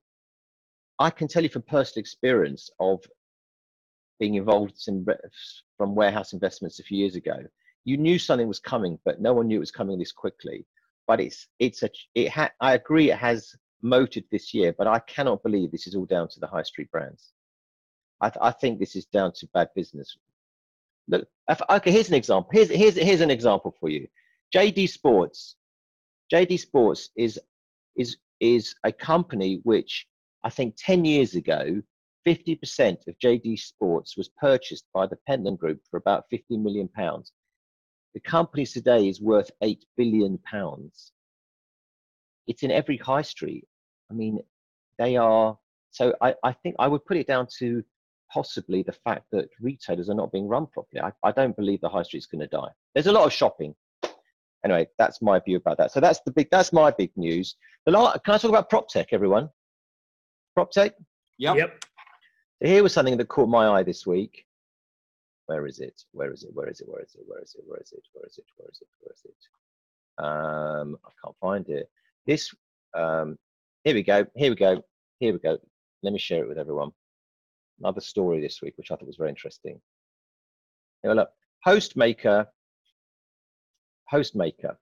I 1.00 1.12
can 1.12 1.28
tell 1.28 1.44
you 1.44 1.50
from 1.50 1.62
personal 1.62 2.02
experience 2.02 2.70
of 2.80 3.00
being 4.20 4.36
involved 4.36 4.76
in, 4.88 5.06
from 5.78 5.96
warehouse 5.96 6.34
investments 6.34 6.80
a 6.80 6.84
few 6.84 6.98
years 6.98 7.16
ago. 7.16 7.38
You 7.86 7.98
knew 7.98 8.18
something 8.18 8.48
was 8.48 8.60
coming, 8.60 8.98
but 9.06 9.22
no 9.22 9.34
one 9.34 9.48
knew 9.48 9.58
it 9.58 9.60
was 9.60 9.72
coming 9.72 10.00
this 10.00 10.12
quickly 10.12 10.66
but 11.08 11.20
it's 11.20 11.48
it's 11.60 11.84
a 11.84 11.90
it 12.16 12.30
ha, 12.30 12.50
I 12.60 12.74
agree 12.74 13.12
it 13.12 13.18
has 13.18 13.56
motored 13.82 14.24
this 14.32 14.54
year, 14.54 14.74
but 14.78 14.88
I 14.88 15.00
cannot 15.00 15.44
believe 15.44 15.72
this 15.72 15.88
is 15.88 15.96
all 15.96 16.06
down 16.06 16.30
to 16.30 16.40
the 16.40 16.48
high 16.48 16.64
street 16.64 16.90
brands. 16.92 17.34
I, 18.24 18.30
th- 18.30 18.40
I 18.42 18.52
think 18.52 18.80
this 18.80 18.96
is 18.96 19.06
down 19.06 19.34
to 19.34 19.48
bad 19.54 19.68
business. 19.76 20.16
Look, 21.10 21.28
if, 21.50 21.62
okay, 21.70 21.92
here's 21.92 22.08
an 22.08 22.16
example. 22.16 22.50
Here's 22.54 22.70
here's 22.70 22.96
here's 22.96 23.22
an 23.22 23.30
example 23.30 23.76
for 23.80 23.90
you. 23.90 24.08
JD 24.56 24.90
Sports. 24.90 25.58
JD 26.34 26.58
Sports 26.58 27.10
is 27.18 27.38
is 27.98 28.16
is 28.40 28.74
a 28.86 28.92
company 28.94 29.60
which 29.64 30.08
I 30.44 30.50
think 30.50 30.76
10 30.78 31.06
years 31.06 31.36
ago, 31.36 31.82
50% 32.26 33.08
of 33.08 33.20
JD 33.20 33.60
Sports 33.60 34.16
was 34.18 34.30
purchased 34.40 34.86
by 34.94 35.06
the 35.06 35.18
Pentland 35.28 35.60
Group 35.60 35.82
for 35.90 35.98
about 35.98 36.26
50 36.30 36.58
million 36.58 36.88
pounds. 36.88 37.34
The 38.14 38.22
company 38.22 38.66
today 38.66 39.10
is 39.10 39.22
worth 39.22 39.52
eight 39.62 39.86
billion 39.98 40.38
pounds. 40.40 41.12
It's 42.48 42.64
in 42.64 42.72
every 42.72 42.98
high 42.98 43.22
street. 43.22 43.66
I 44.10 44.14
mean, 44.14 44.40
they 44.98 45.18
are. 45.18 45.58
So 45.92 46.16
I, 46.22 46.36
I 46.44 46.54
think 46.54 46.76
I 46.80 46.88
would 46.88 47.06
put 47.06 47.18
it 47.18 47.28
down 47.28 47.48
to 47.60 47.84
possibly 48.34 48.82
the 48.84 48.92
fact 48.92 49.26
that 49.32 49.50
retailers 49.62 50.10
are 50.10 50.16
not 50.16 50.32
being 50.32 50.48
run 50.48 50.66
properly. 50.68 51.02
I, 51.02 51.12
I 51.28 51.32
don't 51.32 51.56
believe 51.56 51.82
the 51.82 51.90
high 51.90 52.04
street's 52.04 52.26
going 52.26 52.42
to 52.42 52.48
die. 52.48 52.70
There's 52.94 53.08
a 53.08 53.12
lot 53.12 53.26
of 53.26 53.34
shopping. 53.34 53.76
Anyway, 54.66 54.88
that's 54.98 55.22
my 55.22 55.40
view 55.40 55.58
about 55.58 55.78
that. 55.78 55.92
So 55.92 56.00
that's 56.00 56.22
the 56.26 56.32
big. 56.32 56.48
That's 56.50 56.72
my 56.72 56.90
big 56.92 57.12
news. 57.16 57.56
The 57.86 57.92
lot, 57.92 58.24
can 58.24 58.34
I 58.34 58.38
talk 58.38 58.50
about 58.50 58.70
prop 58.70 58.88
tech, 58.88 59.10
everyone? 59.12 59.50
Prop 60.56 60.72
tech. 60.72 60.94
Yep. 61.38 61.58
Yep. 61.58 61.86
So 62.62 62.68
here 62.68 62.82
was 62.82 62.94
something 62.94 63.18
that 63.18 63.28
caught 63.28 63.50
my 63.50 63.68
eye 63.68 63.84
this 63.84 64.08
week. 64.08 64.46
Where 65.48 65.68
is 65.68 65.80
it? 65.80 66.02
Where 66.14 66.32
is 66.32 66.44
it? 66.44 66.52
Where 66.54 66.70
is 66.70 66.80
it? 66.80 66.88
Where 66.88 67.02
is 67.02 67.14
it? 67.16 67.24
Where 67.28 67.42
is 67.42 67.54
it? 67.54 67.64
Where 67.68 67.82
is 67.82 67.92
it? 67.92 68.04
Where 68.14 68.26
is 68.26 68.38
it? 68.38 68.46
Where 68.56 68.70
is 68.70 68.82
it? 68.82 68.88
Where 69.02 69.14
is 69.14 69.24
it? 69.26 69.42
Um, 70.24 70.98
I 71.06 71.10
can't 71.22 71.36
find 71.42 71.68
it. 71.68 71.90
This. 72.26 72.54
Um, 72.98 73.38
here 73.84 73.96
we 73.96 74.04
go. 74.04 74.26
Here 74.36 74.50
we 74.50 74.56
go. 74.56 74.82
Here 75.20 75.34
we 75.34 75.40
go. 75.40 75.58
Let 76.04 76.14
me 76.14 76.20
share 76.20 76.44
it 76.44 76.48
with 76.48 76.58
everyone. 76.58 76.92
Another 77.84 78.02
story 78.02 78.40
this 78.40 78.62
week, 78.62 78.78
which 78.78 78.92
I 78.92 78.96
thought 78.96 79.08
was 79.08 79.18
very 79.18 79.30
interesting. 79.30 79.82
Here, 81.02 81.14
look. 81.14 81.30
Hostmaker. 81.68 82.48
Hostmaker 84.12 84.78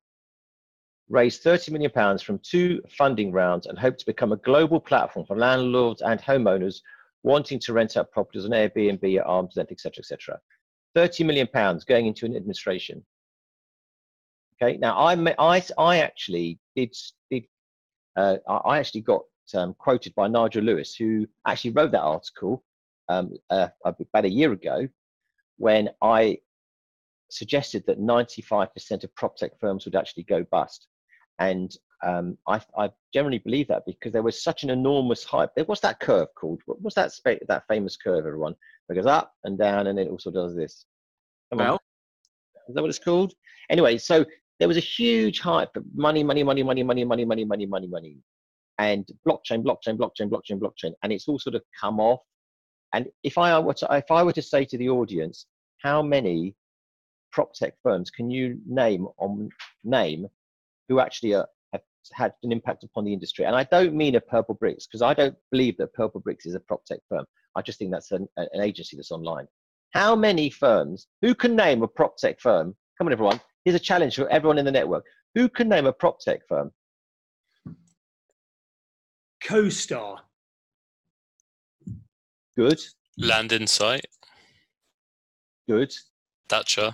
raised 1.09 1.41
30 1.41 1.71
million 1.71 1.89
pounds 1.89 2.21
from 2.21 2.39
two 2.39 2.79
funding 2.89 3.31
rounds 3.31 3.65
and 3.65 3.77
hope 3.77 3.97
to 3.97 4.05
become 4.05 4.31
a 4.33 4.37
global 4.37 4.79
platform 4.79 5.25
for 5.25 5.35
landlords 5.35 6.03
and 6.03 6.21
homeowners 6.21 6.81
wanting 7.23 7.59
to 7.59 7.73
rent 7.73 7.97
out 7.97 8.11
properties 8.11 8.45
on 8.45 8.51
Airbnb 8.51 9.19
at 9.19 9.25
arm's 9.25 9.55
length, 9.55 9.71
etc., 9.71 9.99
etc. 9.99 10.39
30 10.93 11.23
million 11.23 11.47
pounds 11.47 11.83
going 11.83 12.05
into 12.05 12.27
an 12.27 12.35
administration. 12.35 13.03
Okay, 14.61 14.77
now 14.77 14.95
I, 14.95 15.15
I, 15.39 15.63
I 15.77 15.97
actually 15.97 16.59
did, 16.75 16.95
did 17.31 17.45
uh, 18.15 18.37
I 18.47 18.77
actually 18.77 19.01
got 19.01 19.23
um, 19.55 19.73
quoted 19.79 20.13
by 20.13 20.27
Nigel 20.27 20.63
Lewis, 20.63 20.95
who 20.95 21.27
actually 21.47 21.71
wrote 21.71 21.91
that 21.91 22.01
article 22.01 22.63
um, 23.11 23.33
uh, 23.49 23.67
about 23.85 24.25
a 24.25 24.29
year 24.29 24.51
ago 24.51 24.87
when 25.57 25.89
I 26.01 26.37
suggested 27.29 27.83
that 27.87 27.99
95% 27.99 29.03
of 29.03 29.15
prop 29.15 29.35
tech 29.35 29.51
firms 29.59 29.85
would 29.85 29.95
actually 29.95 30.23
go 30.23 30.43
bust. 30.51 30.87
And 31.39 31.75
um, 32.03 32.37
I, 32.47 32.61
I, 32.77 32.89
generally 33.13 33.39
believe 33.39 33.67
that 33.67 33.83
because 33.85 34.11
there 34.11 34.23
was 34.23 34.43
such 34.43 34.63
an 34.63 34.69
enormous 34.69 35.23
hype. 35.23 35.51
What's 35.65 35.81
that 35.81 35.99
curve 35.99 36.27
called? 36.35 36.61
What, 36.65 36.81
what's 36.81 36.95
that 36.95 37.11
that 37.47 37.63
famous 37.67 37.95
curve, 37.97 38.25
everyone? 38.25 38.55
It 38.89 38.95
goes 38.95 39.05
up 39.05 39.33
and 39.43 39.57
down, 39.57 39.87
and 39.87 39.99
it 39.99 40.09
also 40.09 40.31
does 40.31 40.55
this. 40.55 40.85
Come 41.51 41.59
Well. 41.59 41.73
on. 41.73 41.79
Is 42.67 42.75
that 42.75 42.81
what 42.81 42.89
it's 42.89 42.99
called? 42.99 43.33
Anyway, 43.69 43.97
so 43.97 44.25
there 44.59 44.67
was 44.67 44.77
a 44.77 44.81
huge 44.81 45.39
hype 45.39 45.75
of 45.75 45.83
money, 45.93 46.23
money, 46.23 46.43
money, 46.43 46.63
money, 46.63 46.83
money, 46.83 47.03
money, 47.05 47.25
money, 47.25 47.45
money, 47.45 47.65
money, 47.65 47.87
money, 47.87 48.17
and 48.77 49.07
blockchain, 49.27 49.63
blockchain, 49.63 49.97
blockchain, 49.97 50.29
blockchain, 50.29 50.59
blockchain, 50.59 50.93
and 51.03 51.11
it's 51.11 51.27
all 51.27 51.39
sort 51.39 51.55
of 51.55 51.63
come 51.79 51.99
off. 51.99 52.21
And 52.93 53.07
if 53.23 53.37
I 53.37 53.57
were 53.59 53.73
to, 53.75 53.87
if 53.91 54.11
I 54.11 54.23
were 54.23 54.33
to 54.33 54.41
say 54.41 54.65
to 54.65 54.77
the 54.77 54.89
audience, 54.89 55.45
how 55.79 56.01
many 56.01 56.55
prop 57.31 57.53
tech 57.53 57.73
firms 57.81 58.09
can 58.09 58.29
you 58.29 58.59
name 58.67 59.07
on 59.17 59.49
name 59.83 60.27
who 60.89 60.99
actually 60.99 61.33
are, 61.33 61.47
have 61.71 61.81
had 62.13 62.33
an 62.43 62.51
impact 62.51 62.83
upon 62.83 63.05
the 63.05 63.13
industry? 63.13 63.45
And 63.45 63.55
I 63.55 63.63
don't 63.65 63.93
mean 63.93 64.15
a 64.15 64.21
Purplebricks 64.21 64.85
because 64.87 65.01
I 65.01 65.13
don't 65.13 65.35
believe 65.51 65.77
that 65.77 65.95
Purplebricks 65.95 66.45
is 66.45 66.55
a 66.55 66.59
prop 66.59 66.83
tech 66.85 66.99
firm. 67.07 67.25
I 67.55 67.61
just 67.61 67.79
think 67.79 67.91
that's 67.91 68.11
an, 68.11 68.27
an 68.37 68.61
agency 68.61 68.95
that's 68.95 69.11
online. 69.11 69.47
How 69.93 70.15
many 70.15 70.49
firms? 70.49 71.07
Who 71.21 71.35
can 71.35 71.55
name 71.55 71.83
a 71.83 71.87
prop 71.87 72.17
tech 72.17 72.39
firm? 72.39 72.75
Come 72.97 73.07
on, 73.07 73.13
everyone. 73.13 73.41
Here's 73.65 73.75
a 73.75 73.79
challenge 73.79 74.15
for 74.15 74.29
everyone 74.29 74.57
in 74.57 74.65
the 74.65 74.71
network. 74.71 75.05
Who 75.35 75.49
can 75.49 75.69
name 75.69 75.85
a 75.85 75.93
prop 75.93 76.19
tech 76.19 76.41
firm? 76.47 76.71
CoStar. 79.43 80.19
Good, 82.61 82.79
Land 83.17 83.53
Insight, 83.53 84.05
good, 85.67 85.91
Datscha. 86.47 86.93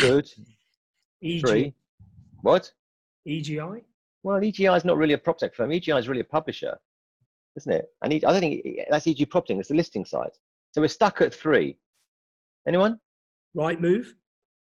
good. 0.00 0.28
EG, 1.22 1.40
Three. 1.40 1.74
What? 2.42 2.72
EGI. 3.28 3.82
Well, 4.24 4.40
EGI 4.40 4.76
is 4.76 4.84
not 4.84 4.96
really 4.96 5.12
a 5.14 5.18
prop 5.18 5.38
tech 5.38 5.54
firm. 5.54 5.70
EGI 5.70 6.00
is 6.00 6.08
really 6.08 6.22
a 6.22 6.24
publisher, 6.24 6.76
isn't 7.58 7.70
it? 7.72 7.90
And 8.02 8.12
E- 8.12 8.24
I 8.26 8.32
don't 8.32 8.40
think 8.40 8.66
that's 8.90 9.06
EG 9.06 9.30
Propting. 9.30 9.60
It's 9.60 9.68
the 9.68 9.76
listing 9.76 10.04
site. 10.04 10.36
So 10.72 10.80
we're 10.80 10.88
stuck 10.88 11.20
at 11.20 11.32
three. 11.32 11.78
Anyone? 12.66 12.98
Rightmove. 13.56 14.06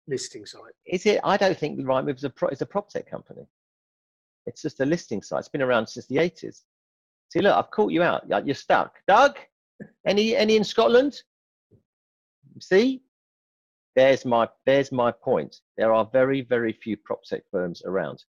Listing 0.07 0.45
site. 0.45 0.73
Is 0.85 1.07
it? 1.07 1.19
I 1.23 1.35
don't 1.35 1.57
think 1.57 1.77
the 1.77 1.83
Rightmove 1.83 2.17
is 2.17 2.25
a 2.25 2.29
pro, 2.29 2.49
is 2.49 2.61
a 2.61 2.65
prop 2.67 2.89
tech 2.89 3.09
company. 3.09 3.47
It's 4.45 4.61
just 4.61 4.79
a 4.81 4.85
listing 4.85 5.23
site. 5.23 5.39
It's 5.39 5.49
been 5.49 5.63
around 5.63 5.87
since 5.87 6.05
the 6.05 6.17
80s. 6.17 6.61
See, 7.29 7.39
look, 7.39 7.55
I've 7.55 7.71
caught 7.71 7.91
you 7.91 8.03
out. 8.03 8.21
You're- 8.29 8.43
You're 8.45 8.53
stuck. 8.53 8.97
Doug, 9.07 9.39
any 10.05 10.35
any 10.35 10.55
in 10.55 10.63
Scotland? 10.63 11.21
See, 12.59 13.01
there's 13.95 14.25
my 14.25 14.47
there's 14.65 14.91
my 14.91 15.11
point. 15.11 15.61
There 15.77 15.93
are 15.93 16.09
very 16.11 16.41
very 16.41 16.73
few 16.73 16.97
prop 16.97 17.23
tech 17.23 17.43
firms 17.51 17.83
around, 17.85 18.23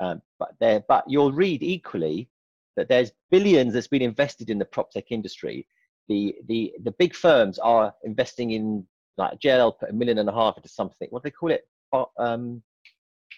um, 0.00 0.22
but 0.38 0.50
there 0.60 0.82
but 0.88 1.04
you'll 1.06 1.32
read 1.32 1.62
equally 1.62 2.28
that 2.76 2.88
there's 2.88 3.12
billions 3.30 3.74
that's 3.74 3.88
been 3.88 4.02
invested 4.02 4.50
in 4.50 4.58
the 4.58 4.64
prop 4.64 4.90
tech 4.90 5.10
industry. 5.10 5.66
The 6.08 6.34
the 6.48 6.72
the 6.82 6.92
big 6.92 7.14
firms 7.14 7.58
are 7.58 7.94
investing 8.04 8.52
in 8.52 8.86
like 9.18 9.38
JLL 9.38 9.78
put 9.78 9.90
a 9.90 9.92
million 9.92 10.18
and 10.18 10.28
a 10.28 10.32
half 10.32 10.56
into 10.56 10.68
something. 10.68 11.08
What 11.10 11.22
do 11.22 11.26
they 11.28 11.32
call 11.32 11.50
it? 11.50 11.68
Um, 12.18 12.62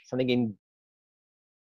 something 0.07 0.30
in 0.30 0.57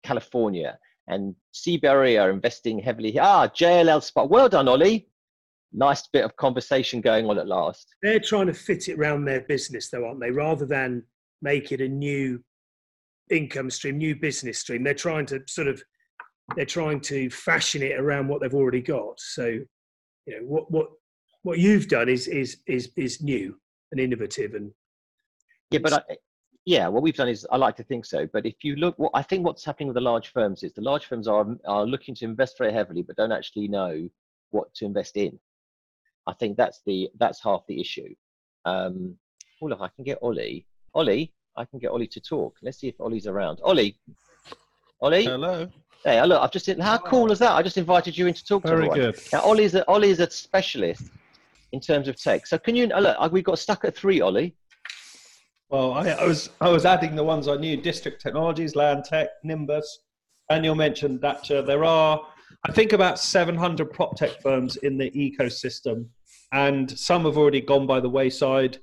California. 0.03 0.79
And 1.07 1.35
CBRE 1.55 2.21
are 2.23 2.31
investing 2.31 2.79
heavily. 2.79 3.19
Ah, 3.19 3.49
JLL 3.49 4.03
Spark. 4.03 4.31
Well 4.31 4.49
done, 4.49 4.69
Ollie. 4.69 5.09
Nice 5.73 6.09
bit 6.09 6.25
of 6.25 6.37
conversation 6.37 7.01
going 7.01 7.27
on 7.27 7.39
at 7.39 7.47
last. 7.47 7.95
They're 8.03 8.19
trying 8.21 8.49
to 8.49 8.55
fit 8.55 8.89
it 8.89 8.99
around 8.99 9.25
their 9.25 9.43
business, 9.43 9.89
though, 9.91 10.05
aren't 10.07 10.21
they? 10.21 10.31
Rather 10.31 10.67
than 10.67 11.05
make 11.43 11.73
it 11.73 11.81
a 11.81 11.89
new 11.89 12.43
income 13.31 13.71
stream, 13.71 13.99
new 13.99 14.17
business 14.17 14.59
stream. 14.59 14.83
They're 14.83 14.95
trying 14.95 15.27
to 15.27 15.41
sort 15.47 15.69
of 15.69 15.83
they're 16.57 16.67
trying 16.67 17.01
to 17.01 17.31
fashion 17.31 17.83
it 17.83 17.99
around 17.99 18.29
what 18.29 18.41
they've 18.41 18.55
already 18.55 18.83
got. 18.83 19.21
So, 19.21 19.47
you 19.47 19.67
know, 20.27 20.41
what 20.43 20.71
what 20.71 20.87
what 21.43 21.59
you've 21.59 21.89
done 21.89 22.09
is 22.09 22.27
is 22.27 22.59
is 22.67 22.91
is 22.97 23.23
new 23.23 23.57
and 23.93 24.01
innovative 24.01 24.55
and 24.55 24.73
Yeah, 25.71 25.81
but 25.83 25.93
I, 25.93 26.17
yeah, 26.67 26.89
what 26.89 27.03
we've 27.03 27.17
done 27.17 27.29
is 27.29 27.47
I 27.51 27.57
like 27.57 27.77
to 27.77 27.85
think 27.85 28.05
so. 28.05 28.27
But 28.33 28.47
if 28.47 28.63
you 28.63 28.77
look, 28.77 28.99
what 28.99 29.13
I 29.15 29.23
think 29.23 29.47
what's 29.47 29.65
happening 29.65 29.89
with 29.89 29.95
the 29.95 30.01
large 30.01 30.29
firms 30.33 30.63
is 30.63 30.73
the 30.73 30.83
large 30.83 31.07
firms 31.07 31.29
are 31.29 31.47
are 31.67 31.87
looking 31.87 32.15
to 32.17 32.25
invest 32.25 32.59
very 32.59 32.73
heavily, 32.73 33.03
but 33.03 33.17
don't 33.17 33.33
actually 33.33 33.69
know 33.69 34.09
what 34.51 34.73
to 34.75 34.85
invest 34.85 35.17
in. 35.17 35.39
I 36.27 36.33
think 36.35 36.57
that's 36.57 36.81
the 36.87 37.09
that's 37.19 37.43
half 37.43 37.63
the 37.67 37.81
issue. 37.81 38.15
Um, 38.65 39.17
oh 39.63 39.67
look, 39.67 39.81
I 39.81 39.89
can 39.89 40.05
get 40.05 40.19
Ollie. 40.23 40.67
Ollie, 40.95 41.33
I 41.57 41.65
can 41.65 41.79
get 41.79 41.91
Ollie 41.91 42.07
to 42.09 42.21
talk. 42.21 42.57
Let's 42.63 42.79
see 42.79 42.89
if 42.89 43.01
Ollie's 43.01 43.27
around. 43.27 43.61
Ollie, 43.63 43.99
Ollie. 45.01 45.25
Hello. 45.25 45.69
Hey, 46.05 46.25
look, 46.25 46.43
I've 46.43 46.51
just 46.51 46.67
how 46.81 46.97
cool 46.99 47.31
is 47.31 47.39
that? 47.41 47.53
I 47.53 47.63
just 47.63 47.77
invited 47.77 48.17
you 48.17 48.27
in 48.27 48.35
to 48.35 48.45
talk 48.45 48.63
to 48.63 48.69
Very 48.69 48.89
everyone. 48.89 48.99
good. 48.99 49.21
Now, 49.33 49.43
Ollie's 49.43 49.75
a, 49.75 49.85
Ollie's 49.87 50.19
a 50.21 50.31
specialist 50.31 51.11
in 51.73 51.81
terms 51.81 52.09
of 52.09 52.17
tech. 52.21 52.47
So 52.47 52.59
can 52.59 52.75
you 52.75 52.91
uh, 52.95 53.01
look? 53.01 53.17
uh, 53.19 53.29
We 53.31 53.43
got 53.43 53.59
stuck 53.59 53.85
at 53.85 53.95
three, 53.95 54.21
Ollie. 54.21 54.55
Well, 55.69 55.93
I, 55.93 56.09
I 56.09 56.27
was 56.27 56.51
I 56.61 56.69
was 56.69 56.85
adding 56.85 57.15
the 57.15 57.25
ones 57.25 57.49
I 57.49 57.57
knew: 57.57 57.77
District 57.77 58.21
Technologies, 58.21 58.75
LandTech, 58.75 59.29
Nimbus. 59.45 60.01
Daniel 60.49 60.75
mentioned 60.75 61.21
that 61.21 61.49
uh, 61.51 61.63
there 61.63 61.85
are, 61.85 62.27
I 62.65 62.73
think, 62.73 62.93
about 62.93 63.19
700 63.19 63.93
prop 63.93 64.17
tech 64.17 64.43
firms 64.43 64.77
in 64.77 64.99
the 64.99 65.11
ecosystem, 65.13 66.07
and 66.53 66.91
some 66.99 67.25
have 67.25 67.39
already 67.39 67.61
gone 67.61 67.87
by 67.87 68.01
the 68.01 68.09
wayside. 68.09 68.79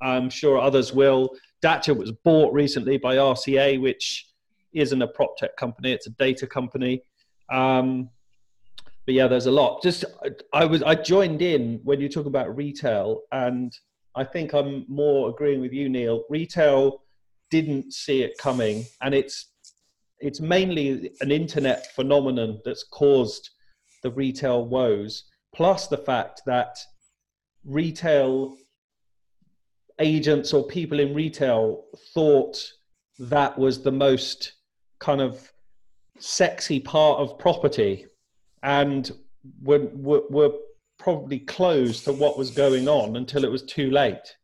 I'm 0.00 0.30
sure 0.30 0.58
others 0.58 0.92
will. 0.92 1.34
Datscha 1.62 1.96
was 1.96 2.12
bought 2.12 2.52
recently 2.52 2.96
by 2.98 3.16
RCA, 3.16 3.80
which 3.80 4.26
isn't 4.72 5.02
a 5.02 5.08
prop 5.08 5.36
tech 5.36 5.56
company; 5.56 5.92
it's 5.92 6.06
a 6.06 6.10
data 6.10 6.46
company. 6.46 7.02
Um, 7.50 8.10
but 9.04 9.14
yeah, 9.14 9.26
there's 9.26 9.46
a 9.46 9.50
lot. 9.50 9.82
Just 9.82 10.04
I 10.52 10.64
was 10.64 10.82
I 10.82 10.94
joined 10.94 11.42
in 11.42 11.80
when 11.82 12.00
you 12.00 12.08
talk 12.08 12.26
about 12.26 12.54
retail, 12.56 13.22
and 13.32 13.72
I 14.14 14.24
think 14.24 14.52
I'm 14.52 14.84
more 14.88 15.30
agreeing 15.30 15.60
with 15.60 15.72
you, 15.72 15.88
Neil. 15.88 16.24
Retail 16.28 17.02
didn't 17.50 17.92
see 17.92 18.22
it 18.22 18.36
coming, 18.38 18.84
and 19.00 19.14
it's 19.14 19.47
it's 20.20 20.40
mainly 20.40 21.10
an 21.20 21.30
internet 21.30 21.92
phenomenon 21.94 22.60
that's 22.64 22.84
caused 22.84 23.50
the 24.02 24.10
retail 24.10 24.64
woes. 24.66 25.24
Plus 25.54 25.86
the 25.88 25.96
fact 25.96 26.42
that 26.46 26.76
retail 27.64 28.56
agents 30.00 30.52
or 30.52 30.66
people 30.66 31.00
in 31.00 31.14
retail 31.14 31.84
thought 32.14 32.56
that 33.18 33.58
was 33.58 33.82
the 33.82 33.92
most 33.92 34.52
kind 35.00 35.20
of 35.20 35.52
sexy 36.18 36.80
part 36.80 37.18
of 37.20 37.38
property 37.38 38.06
and 38.62 39.12
were, 39.62 39.88
were, 39.94 40.22
were 40.30 40.52
probably 40.98 41.38
closed 41.38 42.04
to 42.04 42.12
what 42.12 42.38
was 42.38 42.50
going 42.50 42.88
on 42.88 43.16
until 43.16 43.44
it 43.44 43.50
was 43.50 43.62
too 43.62 43.90
late. 43.90 44.36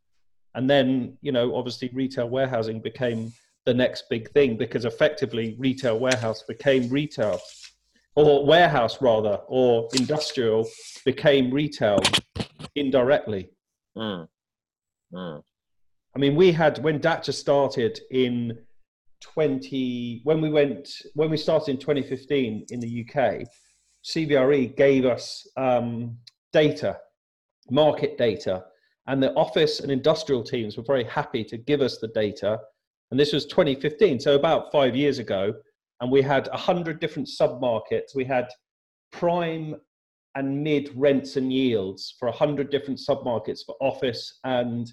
And 0.55 0.69
then, 0.69 1.17
you 1.21 1.31
know, 1.31 1.55
obviously 1.55 1.89
retail 1.93 2.29
warehousing 2.29 2.79
became 2.79 3.33
the 3.65 3.73
next 3.73 4.05
big 4.09 4.29
thing 4.31 4.57
because 4.57 4.85
effectively 4.85 5.55
retail 5.57 5.99
warehouse 5.99 6.43
became 6.47 6.89
retail 6.89 7.39
or 8.15 8.45
warehouse 8.45 9.01
rather, 9.01 9.41
or 9.47 9.89
industrial 9.93 10.67
became 11.03 11.51
retail 11.51 11.99
indirectly. 12.75 13.49
Mm. 13.97 14.27
Mm. 15.13 15.43
I 16.15 16.19
mean, 16.19 16.35
we 16.35 16.51
had 16.51 16.81
when 16.83 16.99
Datscha 16.99 17.33
started 17.33 17.99
in 18.11 18.57
20 19.21 20.21
when 20.23 20.39
we 20.41 20.49
went 20.49 20.89
when 21.13 21.29
we 21.29 21.37
started 21.37 21.71
in 21.71 21.77
2015 21.77 22.65
in 22.69 22.79
the 22.79 23.05
UK, 23.05 23.47
CBRE 24.03 24.75
gave 24.77 25.05
us 25.05 25.47
um, 25.57 26.17
data, 26.53 26.97
market 27.69 28.17
data, 28.17 28.63
and 29.07 29.21
the 29.21 29.33
office 29.33 29.81
and 29.81 29.91
industrial 29.91 30.43
teams 30.43 30.77
were 30.77 30.83
very 30.83 31.03
happy 31.03 31.43
to 31.43 31.57
give 31.57 31.81
us 31.81 31.97
the 31.97 32.07
data. 32.09 32.59
And 33.11 33.19
this 33.19 33.33
was 33.33 33.45
2015, 33.45 34.19
so 34.19 34.35
about 34.35 34.71
five 34.71 34.95
years 34.95 35.19
ago. 35.19 35.53
And 36.01 36.11
we 36.11 36.21
had 36.21 36.47
100 36.49 36.99
different 36.99 37.29
sub-markets. 37.29 38.15
We 38.15 38.25
had 38.25 38.47
prime 39.11 39.75
and 40.35 40.63
mid 40.63 40.91
rents 40.95 41.37
and 41.37 41.51
yields 41.51 42.15
for 42.19 42.27
100 42.27 42.69
different 42.69 42.99
sub-markets 42.99 43.63
for 43.63 43.75
office 43.79 44.39
and 44.43 44.91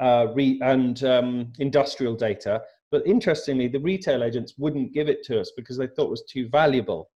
uh, 0.00 0.28
re- 0.34 0.60
and 0.62 1.02
um, 1.04 1.52
industrial 1.58 2.14
data. 2.14 2.62
But 2.90 3.06
interestingly, 3.06 3.68
the 3.68 3.80
retail 3.80 4.22
agents 4.22 4.54
wouldn't 4.56 4.92
give 4.92 5.08
it 5.08 5.24
to 5.24 5.40
us 5.40 5.52
because 5.56 5.76
they 5.76 5.88
thought 5.88 6.06
it 6.06 6.10
was 6.10 6.24
too 6.30 6.48
valuable. 6.48 7.10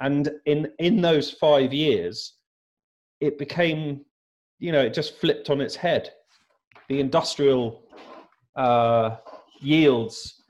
And 0.00 0.30
in 0.46 0.72
in 0.78 1.02
those 1.02 1.30
five 1.30 1.74
years, 1.74 2.34
it 3.20 3.38
became, 3.38 4.04
you 4.58 4.72
know, 4.72 4.80
it 4.80 4.94
just 4.94 5.16
flipped 5.18 5.50
on 5.50 5.60
its 5.60 5.76
head. 5.76 6.10
The 6.88 7.00
industrial 7.00 7.84
uh, 8.56 9.16
yields 9.60 10.42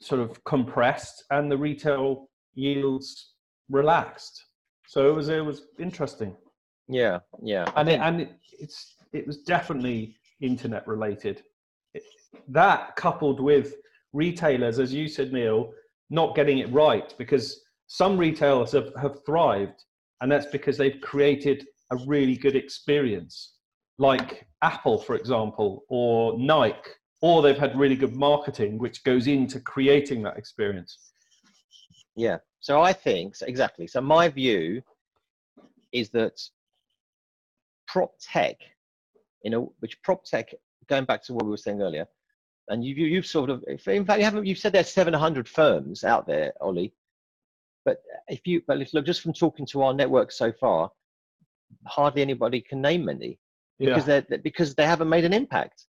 sort 0.00 0.20
of 0.20 0.42
compressed, 0.44 1.24
and 1.30 1.50
the 1.50 1.56
retail 1.56 2.28
yields 2.54 3.34
relaxed. 3.68 4.44
So 4.86 5.08
it 5.08 5.14
was 5.14 5.28
it 5.28 5.44
was 5.44 5.62
interesting, 5.78 6.36
Yeah, 6.88 7.20
yeah. 7.42 7.70
And 7.76 7.88
it, 7.88 8.00
and 8.00 8.20
it, 8.22 8.32
it's 8.58 8.96
it 9.12 9.26
was 9.26 9.38
definitely 9.38 10.16
internet 10.40 10.86
related. 10.86 11.42
It, 11.94 12.02
that 12.48 12.96
coupled 12.96 13.40
with 13.40 13.74
retailers, 14.12 14.78
as 14.78 14.92
you 14.92 15.08
said, 15.08 15.32
Neil, 15.32 15.72
not 16.10 16.34
getting 16.34 16.58
it 16.58 16.72
right 16.72 17.14
because 17.18 17.62
some 17.86 18.16
retailers 18.16 18.72
have, 18.72 18.92
have 19.00 19.24
thrived, 19.24 19.84
and 20.20 20.30
that's 20.30 20.46
because 20.46 20.76
they've 20.76 21.00
created 21.00 21.66
a 21.90 21.96
really 22.06 22.36
good 22.36 22.56
experience, 22.56 23.54
like 23.98 24.46
Apple, 24.62 24.98
for 24.98 25.16
example, 25.16 25.84
or 25.88 26.38
Nike, 26.38 26.90
or 27.20 27.42
they've 27.42 27.58
had 27.58 27.76
really 27.78 27.96
good 27.96 28.14
marketing, 28.14 28.78
which 28.78 29.02
goes 29.04 29.26
into 29.26 29.60
creating 29.60 30.22
that 30.22 30.36
experience. 30.36 30.98
Yeah. 32.16 32.38
So 32.60 32.80
I 32.80 32.92
think 32.92 33.36
so 33.36 33.46
exactly. 33.46 33.86
So 33.86 34.00
my 34.00 34.28
view 34.28 34.82
is 35.92 36.10
that 36.10 36.40
prop 37.86 38.12
tech, 38.20 38.56
you 39.42 39.50
know, 39.50 39.72
which 39.80 40.00
prop 40.02 40.24
tech, 40.24 40.52
going 40.88 41.04
back 41.04 41.22
to 41.24 41.34
what 41.34 41.44
we 41.44 41.50
were 41.50 41.56
saying 41.56 41.80
earlier, 41.82 42.06
and 42.68 42.84
you, 42.84 42.94
you 42.94 43.06
you've 43.06 43.26
sort 43.26 43.50
of, 43.50 43.64
if- 43.66 43.88
in 43.88 44.04
fact, 44.04 44.18
you 44.18 44.24
haven't. 44.24 44.46
You've 44.46 44.58
said 44.58 44.72
there's 44.72 44.90
700 44.90 45.48
firms 45.48 46.04
out 46.04 46.26
there, 46.26 46.52
Ollie. 46.60 46.92
But 47.84 48.02
if 48.28 48.46
you, 48.46 48.62
but 48.66 48.80
if 48.82 48.92
look, 48.92 49.06
just 49.06 49.22
from 49.22 49.32
talking 49.32 49.64
to 49.66 49.82
our 49.82 49.94
network 49.94 50.30
so 50.32 50.52
far, 50.52 50.90
hardly 51.86 52.20
anybody 52.22 52.60
can 52.60 52.82
name 52.82 53.04
many 53.06 53.38
because 53.78 54.04
they're 54.04 54.20
they're- 54.22 54.38
because 54.38 54.74
they 54.74 54.84
haven't 54.84 55.08
made 55.08 55.24
an 55.24 55.32
impact. 55.32 55.86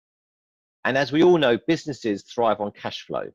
And 0.85 0.97
as 0.97 1.11
we 1.11 1.23
all 1.23 1.37
know, 1.37 1.57
businesses 1.67 2.23
thrive 2.23 2.61
on 2.61 2.71
cash 2.71 3.05
flow. 3.05 3.25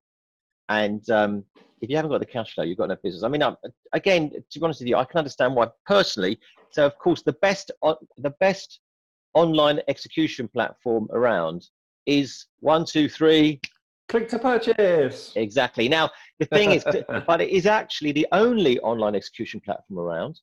And 0.68 1.08
um, 1.10 1.44
if 1.80 1.90
you 1.90 1.96
haven't 1.96 2.12
got 2.12 2.20
the 2.20 2.26
cash 2.26 2.54
flow, 2.54 2.62
you've 2.62 2.78
got 2.78 2.88
no 2.88 2.96
business. 3.02 3.24
I 3.24 3.28
mean, 3.28 3.42
um, 3.42 3.56
again, 3.92 4.30
to 4.30 4.58
be 4.58 4.64
honest 4.64 4.80
with 4.80 4.88
you, 4.88 4.96
I 4.96 5.04
can 5.04 5.18
understand 5.18 5.56
why 5.56 5.66
personally. 5.84 6.38
So, 6.70 6.86
of 6.86 6.96
course, 6.98 7.22
the 7.22 7.32
best 7.34 7.72
on, 7.82 7.96
the 8.18 8.30
best 8.38 8.78
online 9.34 9.80
execution 9.88 10.46
platform 10.46 11.08
around 11.12 11.66
is 12.06 12.46
one, 12.60 12.84
two, 12.84 13.08
three, 13.08 13.60
Click 14.08 14.28
to 14.28 14.38
purchase. 14.40 15.32
exactly. 15.36 15.88
Now, 15.88 16.10
the 16.40 16.46
thing 16.46 16.72
is, 16.72 16.84
but 17.26 17.40
it 17.40 17.50
is 17.50 17.66
actually 17.66 18.12
the 18.12 18.26
only 18.32 18.78
online 18.80 19.14
execution 19.14 19.60
platform 19.60 20.00
around, 20.00 20.40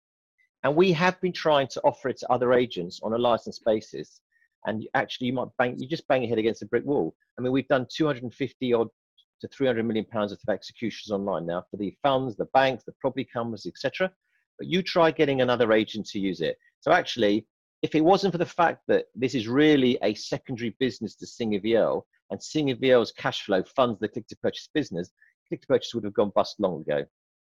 and 0.63 0.75
we 0.75 0.91
have 0.93 1.19
been 1.19 1.33
trying 1.33 1.67
to 1.69 1.81
offer 1.81 2.09
it 2.09 2.17
to 2.19 2.31
other 2.31 2.53
agents 2.53 2.99
on 3.03 3.13
a 3.13 3.17
license 3.17 3.59
basis. 3.59 4.21
And 4.67 4.85
actually, 4.93 5.27
you 5.27 5.33
might 5.33 5.47
bang, 5.57 5.79
you 5.79 5.87
just 5.87 6.07
bang 6.07 6.21
your 6.21 6.29
head 6.29 6.37
against 6.37 6.61
a 6.61 6.65
brick 6.65 6.85
wall. 6.85 7.15
I 7.37 7.41
mean, 7.41 7.51
we've 7.51 7.67
done 7.67 7.87
250 7.91 8.73
odd 8.73 8.89
to 9.41 9.47
300 9.47 9.83
million 9.83 10.05
pounds 10.05 10.31
of 10.31 10.39
executions 10.49 11.11
online 11.11 11.45
now 11.45 11.63
for 11.71 11.77
the 11.77 11.95
funds, 12.03 12.35
the 12.35 12.45
banks, 12.53 12.83
the 12.83 12.93
property 12.99 13.27
companies, 13.31 13.65
etc. 13.65 14.11
But 14.59 14.67
you 14.67 14.81
try 14.81 15.11
getting 15.11 15.41
another 15.41 15.71
agent 15.71 16.07
to 16.07 16.19
use 16.19 16.41
it. 16.41 16.57
So 16.81 16.91
actually, 16.91 17.47
if 17.81 17.95
it 17.95 18.01
wasn't 18.01 18.33
for 18.33 18.39
the 18.39 18.45
fact 18.45 18.81
that 18.87 19.05
this 19.15 19.35
is 19.35 19.47
really 19.47 19.97
a 20.03 20.13
secondary 20.15 20.75
business 20.79 21.15
to 21.15 21.27
Singer 21.27 21.59
Vielle, 21.59 22.03
and 22.29 22.41
Singer 22.41 22.75
Vielle's 22.75 23.11
cash 23.11 23.43
flow 23.43 23.63
funds 23.63 23.99
the 23.99 24.07
click 24.07 24.27
to 24.27 24.35
purchase 24.37 24.69
business, 24.73 25.11
click 25.47 25.61
to 25.61 25.67
purchase 25.67 25.93
would 25.93 26.03
have 26.03 26.13
gone 26.13 26.31
bust 26.35 26.59
long 26.59 26.81
ago. 26.81 27.05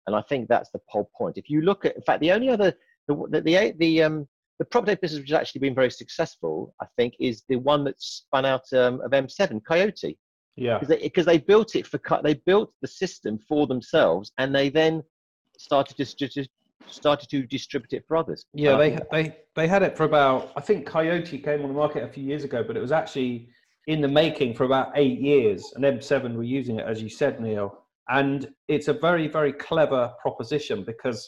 And 0.08 0.16
I 0.16 0.22
think 0.22 0.48
that's 0.48 0.72
the 0.72 0.80
whole 0.88 1.10
point. 1.18 1.38
If 1.38 1.50
you 1.50 1.62
look 1.62 1.86
at, 1.86 1.96
in 1.96 2.02
fact, 2.02 2.22
the 2.22 2.32
only 2.32 2.50
other, 2.50 2.74
the 3.08 3.16
the 3.30 3.42
the, 3.42 3.76
the 3.78 4.04
um 4.04 4.28
the 4.62 4.66
prop 4.66 4.86
tech 4.86 5.02
business 5.02 5.22
which 5.22 5.32
has 5.32 5.40
actually 5.40 5.58
been 5.58 5.74
very 5.74 5.90
successful, 5.90 6.76
I 6.80 6.86
think, 6.96 7.16
is 7.20 7.42
the 7.50 7.56
one 7.56 7.84
that 7.86 8.00
spun 8.00 8.46
out 8.46 8.72
um, 8.74 9.02
of 9.02 9.10
M7, 9.10 9.60
Coyote 9.68 10.20
Yeah. 10.56 10.78
because 10.78 10.88
they, 10.88 11.10
they 11.26 11.40
built 11.40 11.76
it 11.76 11.88
for 11.88 12.00
they 12.24 12.36
built 12.36 12.72
the 12.84 12.88
system 12.88 13.40
for 13.40 13.66
themselves 13.66 14.32
and 14.38 14.54
they 14.54 14.70
then 14.70 15.02
started 15.58 15.98
to 15.98 16.06
just, 16.06 16.50
started 16.86 17.28
to 17.30 17.42
distribute 17.48 17.92
it 17.94 18.04
for 18.08 18.16
others 18.16 18.46
Yeah, 18.54 18.78
they 18.78 19.00
they 19.12 19.36
they 19.56 19.68
had 19.68 19.82
it 19.82 19.98
for 19.98 20.04
about. 20.04 20.52
I 20.56 20.62
think 20.62 20.86
Coyote 20.86 21.40
came 21.40 21.64
on 21.64 21.70
the 21.70 21.80
market 21.84 22.04
a 22.04 22.08
few 22.08 22.24
years 22.24 22.44
ago, 22.44 22.64
but 22.64 22.78
it 22.78 22.82
was 22.82 22.92
actually 22.92 23.50
in 23.88 24.00
the 24.00 24.08
making 24.08 24.54
for 24.54 24.66
about 24.66 24.92
eight 24.94 25.20
years, 25.20 25.74
and 25.74 25.84
M7 25.84 26.36
were 26.36 26.44
using 26.44 26.78
it, 26.80 26.86
as 26.86 27.02
you 27.02 27.10
said, 27.10 27.42
Neil. 27.42 27.80
And 28.10 28.48
it's 28.68 28.90
a 28.90 28.94
very, 28.94 29.28
very 29.28 29.54
clever 29.54 30.14
proposition 30.22 30.84
because 30.84 31.20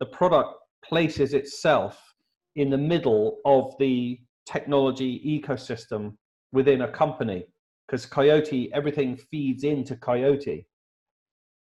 the 0.00 0.06
product 0.06 0.54
places 0.82 1.34
itself 1.34 2.07
in 2.56 2.70
the 2.70 2.78
middle 2.78 3.38
of 3.44 3.74
the 3.78 4.18
technology 4.46 5.20
ecosystem 5.24 6.14
within 6.52 6.82
a 6.82 6.88
company 6.88 7.46
because 7.86 8.06
Coyote, 8.06 8.70
everything 8.72 9.16
feeds 9.30 9.64
into 9.64 9.96
Coyote. 9.96 10.66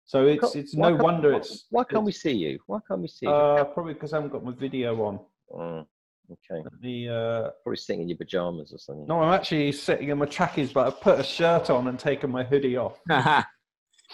So 0.04 0.26
it's 0.26 0.54
it's 0.56 0.74
Why 0.74 0.90
no 0.90 0.94
can't- 0.96 1.04
wonder 1.04 1.30
why- 1.32 1.38
it's 1.38 1.66
Why 1.70 1.84
can't 1.84 2.04
we 2.04 2.12
see 2.12 2.32
you? 2.32 2.58
Why 2.66 2.78
can't 2.86 3.00
we 3.00 3.08
see 3.08 3.26
you? 3.26 3.32
uh, 3.32 3.64
probably 3.64 3.94
because 3.94 4.12
I 4.12 4.16
haven't 4.16 4.32
got 4.32 4.44
my 4.44 4.52
video 4.52 5.00
on. 5.04 5.20
Oh, 5.54 5.86
okay. 6.30 6.64
The 6.80 7.08
uh, 7.08 7.50
Probably 7.62 7.76
sitting 7.76 8.02
in 8.02 8.08
your 8.08 8.18
pajamas 8.18 8.72
or 8.72 8.78
something. 8.78 9.06
no, 9.06 9.20
I'm 9.20 9.32
actually 9.32 9.70
sitting 9.72 10.08
in 10.08 10.18
my 10.18 10.26
trackies, 10.26 10.72
but 10.72 10.86
I've 10.88 11.00
put 11.00 11.20
a 11.20 11.22
shirt 11.22 11.70
on 11.70 11.86
and 11.88 11.98
taken 11.98 12.30
my 12.30 12.42
hoodie 12.42 12.76
off. 12.76 12.98
Oh, 13.10 13.44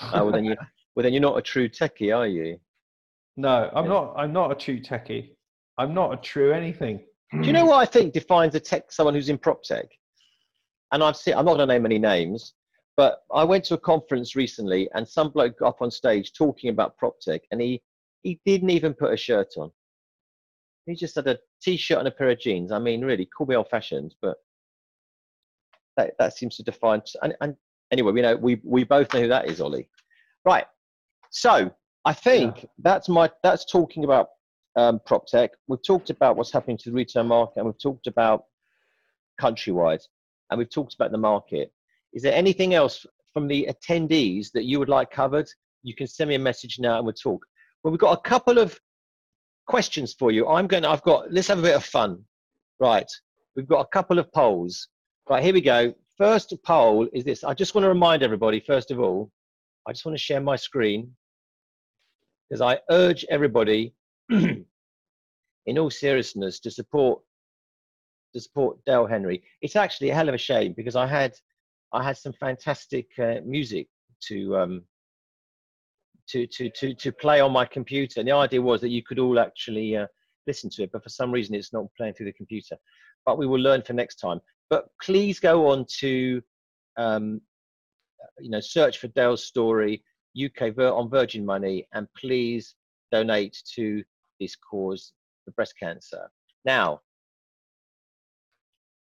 well 0.13 0.31
then 0.33 0.45
you. 0.45 0.57
Well 0.95 1.05
then 1.05 1.13
you're 1.13 1.23
not 1.23 1.39
a 1.39 1.43
true 1.43 1.69
techie, 1.69 2.17
are 2.17 2.27
you? 2.27 2.59
No, 3.37 3.71
I'm 3.73 3.85
Yeah. 3.85 3.91
not. 3.91 4.15
I'm 4.17 4.33
not 4.33 4.51
a 4.51 4.55
true 4.57 4.81
techie. 4.81 5.31
I'm 5.79 5.95
not 5.95 6.13
a 6.13 6.17
true 6.17 6.53
anything. 6.53 7.05
Do 7.33 7.47
you 7.47 7.53
know 7.53 7.67
what 7.67 7.79
I 7.79 7.85
think 7.85 8.13
defines 8.13 8.55
a 8.55 8.61
tech 8.61 8.91
someone 8.91 9.15
who's 9.15 9.29
in 9.29 9.39
prop 9.39 9.63
tech? 9.63 9.87
And 10.93 11.03
I've 11.03 11.17
seen 11.17 11.35
I'm 11.35 11.45
not 11.45 11.57
going 11.57 11.69
to 11.69 11.75
name 11.75 11.87
any 11.87 11.99
names, 11.99 12.55
but 12.97 13.21
I 13.33 13.45
went 13.45 13.65
to 13.67 13.75
a 13.75 13.79
conference 13.79 14.35
recently 14.35 14.89
and 14.95 15.07
some 15.07 15.31
bloke 15.31 15.59
got 15.59 15.69
up 15.69 15.83
on 15.83 15.91
stage 15.91 16.33
talking 16.33 16.71
about 16.71 16.97
prop 16.97 17.21
tech 17.21 17.43
and 17.51 17.61
he 17.61 17.83
he 18.23 18.41
didn't 18.45 18.71
even 18.71 18.95
put 18.95 19.13
a 19.13 19.17
shirt 19.17 19.55
on. 19.57 19.71
He 20.87 20.95
just 20.95 21.15
had 21.15 21.29
a 21.29 21.39
t-shirt 21.63 21.99
and 21.99 22.09
a 22.09 22.11
pair 22.11 22.31
of 22.31 22.41
jeans. 22.41 22.73
I 22.73 22.79
mean, 22.79 23.05
really, 23.05 23.27
call 23.27 23.47
me 23.47 23.55
old-fashioned, 23.55 24.15
but 24.23 24.39
that 25.97 26.15
that 26.19 26.37
seems 26.37 26.57
to 26.57 26.63
define. 26.63 27.03
And, 27.23 27.37
and 27.43 27.55
anyway, 27.93 28.13
we 28.13 28.23
know 28.23 28.37
we 28.37 28.61
we 28.65 28.85
both 28.85 29.13
know 29.13 29.21
who 29.21 29.29
that 29.29 29.49
is, 29.49 29.61
Ollie. 29.61 29.89
Right. 30.45 30.65
So 31.31 31.71
I 32.07 32.15
think 32.15 32.67
that's 32.79 33.09
my 33.09 33.31
that's 33.43 33.67
talking 33.67 34.05
about 34.05 34.29
um, 34.79 35.01
prop 35.05 35.27
tech. 35.27 35.51
We've 35.67 35.83
talked 35.83 36.11
about 36.11 36.37
what's 36.37 36.53
happening 36.53 36.79
to 36.79 36.91
the 36.91 36.95
retail 36.95 37.25
market, 37.25 37.57
and 37.57 37.67
we've 37.67 37.83
talked 37.83 38.07
about 38.07 38.45
countrywide, 39.41 40.03
and 40.51 40.59
we've 40.59 40.71
talked 40.71 40.95
about 40.95 41.11
the 41.11 41.19
market. 41.19 41.73
Is 42.13 42.23
there 42.23 42.35
anything 42.35 42.75
else 42.75 43.05
from 43.33 43.49
the 43.49 43.69
attendees 43.69 44.53
that 44.53 44.65
you 44.65 44.79
would 44.79 44.89
like 44.89 45.11
covered? 45.11 45.49
You 45.83 45.95
can 45.95 46.07
send 46.07 46.29
me 46.29 46.37
a 46.37 46.39
message 46.39 46.77
now, 46.79 46.97
and 46.97 47.05
we'll 47.05 47.15
talk. 47.15 47.45
Well, 47.83 47.91
we've 47.91 48.01
got 48.01 48.17
a 48.17 48.29
couple 48.29 48.59
of 48.59 48.79
questions 49.67 50.15
for 50.17 50.31
you. 50.31 50.47
I'm 50.47 50.69
going. 50.69 50.85
to 50.85 50.91
I've 50.91 51.03
got. 51.03 51.33
Let's 51.33 51.49
have 51.49 51.59
a 51.59 51.63
bit 51.63 51.75
of 51.77 51.85
fun. 51.85 52.25
Right. 52.79 53.11
We've 53.57 53.69
got 53.69 53.81
a 53.81 53.89
couple 53.93 54.21
of 54.21 54.33
polls. 54.33 54.89
Right. 55.29 55.43
Here 55.43 55.55
we 55.55 55.61
go. 55.61 55.93
First 56.17 56.55
poll 56.65 57.09
is 57.13 57.25
this. 57.25 57.43
I 57.43 57.53
just 57.53 57.75
want 57.75 57.85
to 57.85 57.89
remind 57.89 58.23
everybody. 58.23 58.61
First 58.61 58.91
of 58.93 59.01
all, 59.01 59.31
I 59.87 59.93
just 59.93 60.05
want 60.05 60.17
to 60.17 60.23
share 60.23 60.41
my 60.41 60.57
screen 60.57 61.13
because 62.49 62.61
I 62.61 62.79
urge 62.91 63.25
everybody, 63.29 63.95
in 65.69 65.79
all 65.79 65.91
seriousness, 65.91 66.61
to 66.61 66.71
support 66.71 67.21
to 68.35 68.41
support 68.41 68.79
Dale 68.87 69.07
Henry. 69.07 69.43
It's 69.63 69.77
actually 69.77 70.11
a 70.11 70.15
hell 70.15 70.29
of 70.29 70.35
a 70.35 70.39
shame 70.39 70.75
because 70.77 70.97
I 70.97 71.07
had 71.07 71.35
I 71.93 72.03
had 72.03 72.17
some 72.17 72.33
fantastic 72.33 73.07
uh, 73.19 73.37
music 73.45 73.87
to 74.29 74.57
um, 74.57 74.83
to 76.29 76.47
to 76.47 76.71
to 76.71 76.95
to 76.95 77.13
play 77.13 77.41
on 77.41 77.53
my 77.53 77.67
computer, 77.67 78.21
and 78.21 78.29
the 78.29 78.33
idea 78.33 78.63
was 78.63 78.81
that 78.81 78.89
you 78.89 79.03
could 79.03 79.19
all 79.19 79.39
actually 79.39 79.97
uh, 79.97 80.07
listen 80.47 80.71
to 80.71 80.85
it, 80.85 80.91
but 80.93 81.03
for 81.03 81.11
some 81.11 81.31
reason 81.31 81.55
it's 81.55 81.73
not 81.73 81.85
playing 81.97 82.15
through 82.15 82.27
the 82.27 82.33
computer. 82.33 82.77
But 83.27 83.39
we 83.39 83.47
will 83.47 83.61
learn 83.61 83.83
for 83.83 83.93
next 83.93 84.17
time. 84.17 84.41
But 84.71 84.87
please 85.03 85.39
go 85.39 85.69
on 85.69 85.85
to 86.01 86.43
um, 86.97 87.43
you 88.41 88.51
know 88.51 88.61
search 88.61 88.99
for 88.99 89.09
Dale's 89.09 89.45
story 89.45 90.03
UK 90.43 90.79
on 90.79 91.11
Virgin 91.11 91.45
Money, 91.45 91.87
and 91.93 92.07
please 92.17 92.75
donate 93.13 93.57
to 93.75 94.03
this 94.41 94.57
cause 94.57 95.13
for 95.49 95.55
breast 95.55 95.75
cancer. 95.81 96.31
Now, 96.65 97.01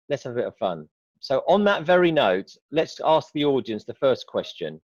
let's 0.09 0.24
have 0.24 0.32
a 0.32 0.36
bit 0.36 0.47
of 0.47 0.57
fun. 0.57 0.88
So, 1.20 1.42
on 1.49 1.64
that 1.64 1.84
very 1.84 2.12
note, 2.12 2.55
let's 2.70 3.01
ask 3.05 3.32
the 3.32 3.45
audience 3.45 3.84
the 3.84 3.95
first 3.95 4.26
question. 4.26 4.80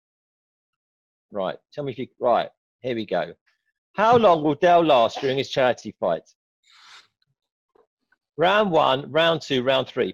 Right, 1.32 1.58
tell 1.74 1.84
me 1.84 1.92
if 1.92 1.98
you. 1.98 2.08
Right, 2.20 2.50
here 2.82 2.96
we 2.96 3.06
go. 3.06 3.34
How 3.94 4.16
long 4.18 4.44
will 4.44 4.56
Dell 4.56 4.84
last 4.84 5.20
during 5.20 5.38
his 5.38 5.50
charity 5.50 5.96
fight? 6.00 6.22
Round 8.38 8.70
one, 8.72 9.12
round 9.12 9.42
two, 9.42 9.64
round 9.64 9.88
three. 9.88 10.14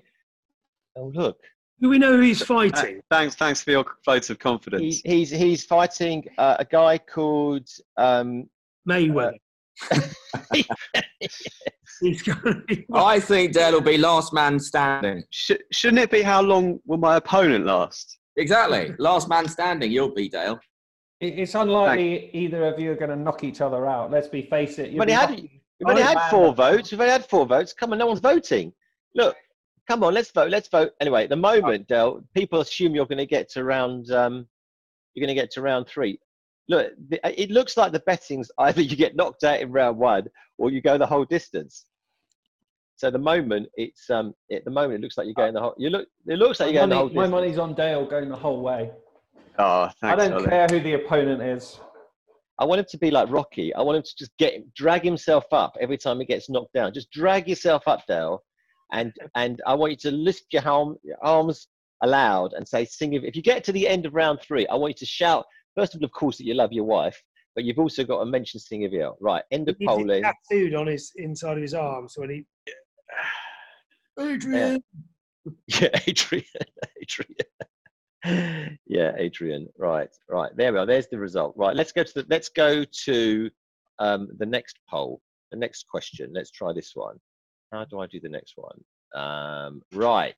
Oh, 0.96 1.12
look, 1.14 1.38
Do 1.82 1.90
we 1.90 1.98
know 2.00 2.16
who 2.16 2.22
he's 2.22 2.42
Uh, 2.42 2.46
fighting? 2.46 3.02
Thanks, 3.12 3.36
thanks 3.36 3.62
for 3.62 3.72
your 3.72 3.86
vote 4.06 4.30
of 4.30 4.40
confidence. 4.40 5.02
he, 5.04 5.18
he's 5.18 5.30
he's 5.30 5.66
fighting 5.66 6.24
uh, 6.38 6.56
a 6.60 6.66
guy 6.66 6.98
called 6.98 7.68
um, 7.98 8.50
Mayweather. 8.90 9.38
He's 12.02 12.22
going 12.22 12.38
to 12.44 12.62
be. 12.68 12.86
I 12.94 13.20
think 13.20 13.54
Dale 13.54 13.74
will 13.74 13.82
be 13.82 13.98
last 13.98 14.34
man 14.34 14.60
standing. 14.60 15.24
Sh- 15.30 15.52
shouldn't 15.72 16.02
it 16.02 16.12
be 16.12 16.22
how 16.22 16.42
long 16.42 16.80
will 16.86 16.98
my 16.98 17.16
opponent 17.18 17.66
last? 17.66 18.18
Exactly. 18.36 18.94
Last 19.00 19.30
man 19.30 19.48
standing, 19.48 19.92
you'll 19.92 20.14
be 20.14 20.28
Dale. 20.30 20.60
It- 21.22 21.40
It's 21.40 21.56
unlikely 21.56 22.30
either 22.34 22.66
of 22.66 22.80
you 22.80 22.92
are 22.92 22.96
going 22.96 23.10
to 23.12 23.16
knock 23.16 23.44
each 23.44 23.62
other 23.62 23.86
out. 23.88 24.12
Let's 24.12 24.28
be 24.28 24.42
face 24.44 24.80
it. 24.80 24.90
you'll 24.90 24.98
But 24.98 25.08
be 25.08 25.14
he 25.14 25.18
had- 25.18 25.30
lucky- 25.30 25.60
We've 25.80 25.90
only 25.90 26.04
had 26.04 26.30
four 26.30 26.54
votes. 26.54 26.92
We've 26.92 27.02
only 27.02 27.12
had 27.12 27.26
four 27.26 27.46
votes. 27.46 27.74
Come 27.74 27.92
on, 27.92 27.98
no 27.98 28.06
one's 28.06 28.22
voting. 28.22 28.72
Look, 29.16 29.36
come 29.90 30.02
on, 30.04 30.14
let's 30.14 30.32
vote. 30.32 30.50
Let's 30.50 30.70
vote. 30.70 30.94
Anyway, 31.02 31.24
at 31.24 31.30
the 31.30 31.36
moment, 31.36 31.88
Del, 31.90 32.24
people 32.34 32.62
assume 32.62 32.96
you're 32.96 33.06
going 33.08 33.18
to 33.18 33.26
get 33.26 33.50
to 33.50 33.64
round. 33.66 34.10
Um, 34.12 34.48
you're 35.14 35.26
going 35.26 35.36
to 35.36 35.42
get 35.42 35.52
to 35.52 35.62
round 35.62 35.88
three. 35.88 36.20
Look, 36.70 36.92
it 37.12 37.52
looks 37.52 37.76
like 37.78 37.92
the 37.92 38.00
betting's 38.02 38.50
either 38.60 38.82
you 38.82 38.96
get 38.96 39.16
knocked 39.16 39.44
out 39.44 39.60
in 39.62 39.72
round 39.72 39.98
one 39.98 40.26
or 40.58 40.72
you 40.72 40.82
go 40.82 40.98
the 40.98 41.06
whole 41.06 41.26
distance. 41.26 41.86
So 42.96 43.10
the 43.10 43.18
moment, 43.20 43.68
it's 43.76 44.10
um, 44.10 44.34
at 44.52 44.64
the 44.64 44.72
moment 44.72 45.00
it 45.00 45.02
looks 45.02 45.18
like 45.18 45.26
you're 45.26 45.34
going 45.34 45.54
the 45.54 45.60
whole. 45.62 45.74
You 45.78 45.90
look. 45.90 46.08
It 46.28 46.38
looks 46.38 46.60
like 46.60 46.68
My, 46.68 46.74
you're 46.74 46.82
going 46.82 46.90
the 46.90 46.96
whole 46.96 47.06
my 47.06 47.24
distance. 47.24 47.32
money's 47.32 47.58
on 47.58 47.74
Dale 47.74 48.06
going 48.06 48.30
the 48.30 48.36
whole 48.36 48.62
way. 48.62 48.92
Oh, 49.60 49.90
thanks, 50.02 50.14
I 50.14 50.16
don't 50.16 50.34
Ollie. 50.34 50.48
care 50.50 50.68
who 50.68 50.80
the 50.80 50.94
opponent 50.94 51.42
is. 51.42 51.80
I 52.60 52.66
want 52.66 52.80
him 52.80 52.86
to 52.90 52.98
be 52.98 53.12
like 53.12 53.30
Rocky. 53.30 53.74
I 53.74 53.82
want 53.82 53.98
him 53.98 54.04
to 54.04 54.16
just 54.18 54.32
get 54.38 54.74
drag 54.76 55.04
himself 55.04 55.44
up 55.52 55.76
every 55.82 55.98
time 55.98 56.20
he 56.20 56.26
gets 56.26 56.50
knocked 56.50 56.74
down. 56.74 56.94
Just 56.94 57.12
drag 57.12 57.48
yourself 57.48 57.84
up, 57.88 58.04
Dale, 58.08 58.44
and 58.92 59.12
and 59.36 59.60
I 59.66 59.74
want 59.74 59.92
you 59.92 59.98
to 60.10 60.12
lift 60.12 60.46
your, 60.52 60.66
arm, 60.68 60.96
your 61.04 61.18
arms 61.24 61.68
aloud 62.04 62.54
and 62.54 62.68
say, 62.68 62.86
"Sing." 62.86 63.14
If 63.14 63.24
if 63.24 63.36
you 63.36 63.42
get 63.42 63.64
to 63.66 63.72
the 63.72 63.88
end 63.88 64.06
of 64.06 64.14
round 64.14 64.40
three, 64.42 64.68
I 64.68 64.76
want 64.76 64.92
you 64.92 65.00
to 65.00 65.06
shout. 65.06 65.46
First 65.76 65.96
of 65.96 66.02
all, 66.02 66.06
of 66.06 66.12
course, 66.12 66.38
that 66.38 66.46
you 66.46 66.54
love 66.54 66.72
your 66.72 66.84
wife, 66.86 67.22
but 67.56 67.64
you've 67.64 67.80
also 67.80 68.04
got 68.04 68.20
to 68.20 68.26
mention 68.26 68.60
"Singer 68.60 68.90
Vielle." 68.90 69.16
Right. 69.20 69.44
End 69.52 69.70
of 69.70 69.76
He's 69.78 69.86
it 69.86 69.90
polling. 69.90 70.24
tattooed 70.24 70.76
on 70.76 70.88
his 70.88 71.12
inside 71.18 71.58
of 71.58 71.62
his 71.62 71.74
arms 71.74 72.14
when 72.18 72.30
he. 72.30 72.46
Adrian. 74.20 74.84
Yeah, 75.68 75.90
Adrian. 76.08 76.46
Adrian. 77.02 78.78
yeah, 78.88 79.12
Adrian. 79.18 79.68
Right, 79.78 80.08
right. 80.30 80.50
There 80.56 80.72
we 80.72 80.80
are. 80.80 80.86
There's 80.86 81.08
the 81.10 81.20
result. 81.20 81.54
Right. 81.58 81.76
Let's 81.76 81.92
go 81.92 82.02
to 82.04 82.14
the. 82.14 82.26
Let's 82.30 82.48
go 82.48 82.86
to 83.06 83.50
um, 84.00 84.30
the 84.38 84.46
next 84.46 84.80
poll. 84.90 85.20
The 85.52 85.58
next 85.58 85.86
question. 85.92 86.32
Let's 86.34 86.50
try 86.50 86.72
this 86.72 86.92
one. 86.94 87.18
How 87.74 87.84
do 87.84 88.00
I 88.00 88.08
do 88.08 88.22
the 88.22 88.30
next 88.30 88.54
one? 88.56 88.80
Um, 89.22 89.82
right. 89.94 90.34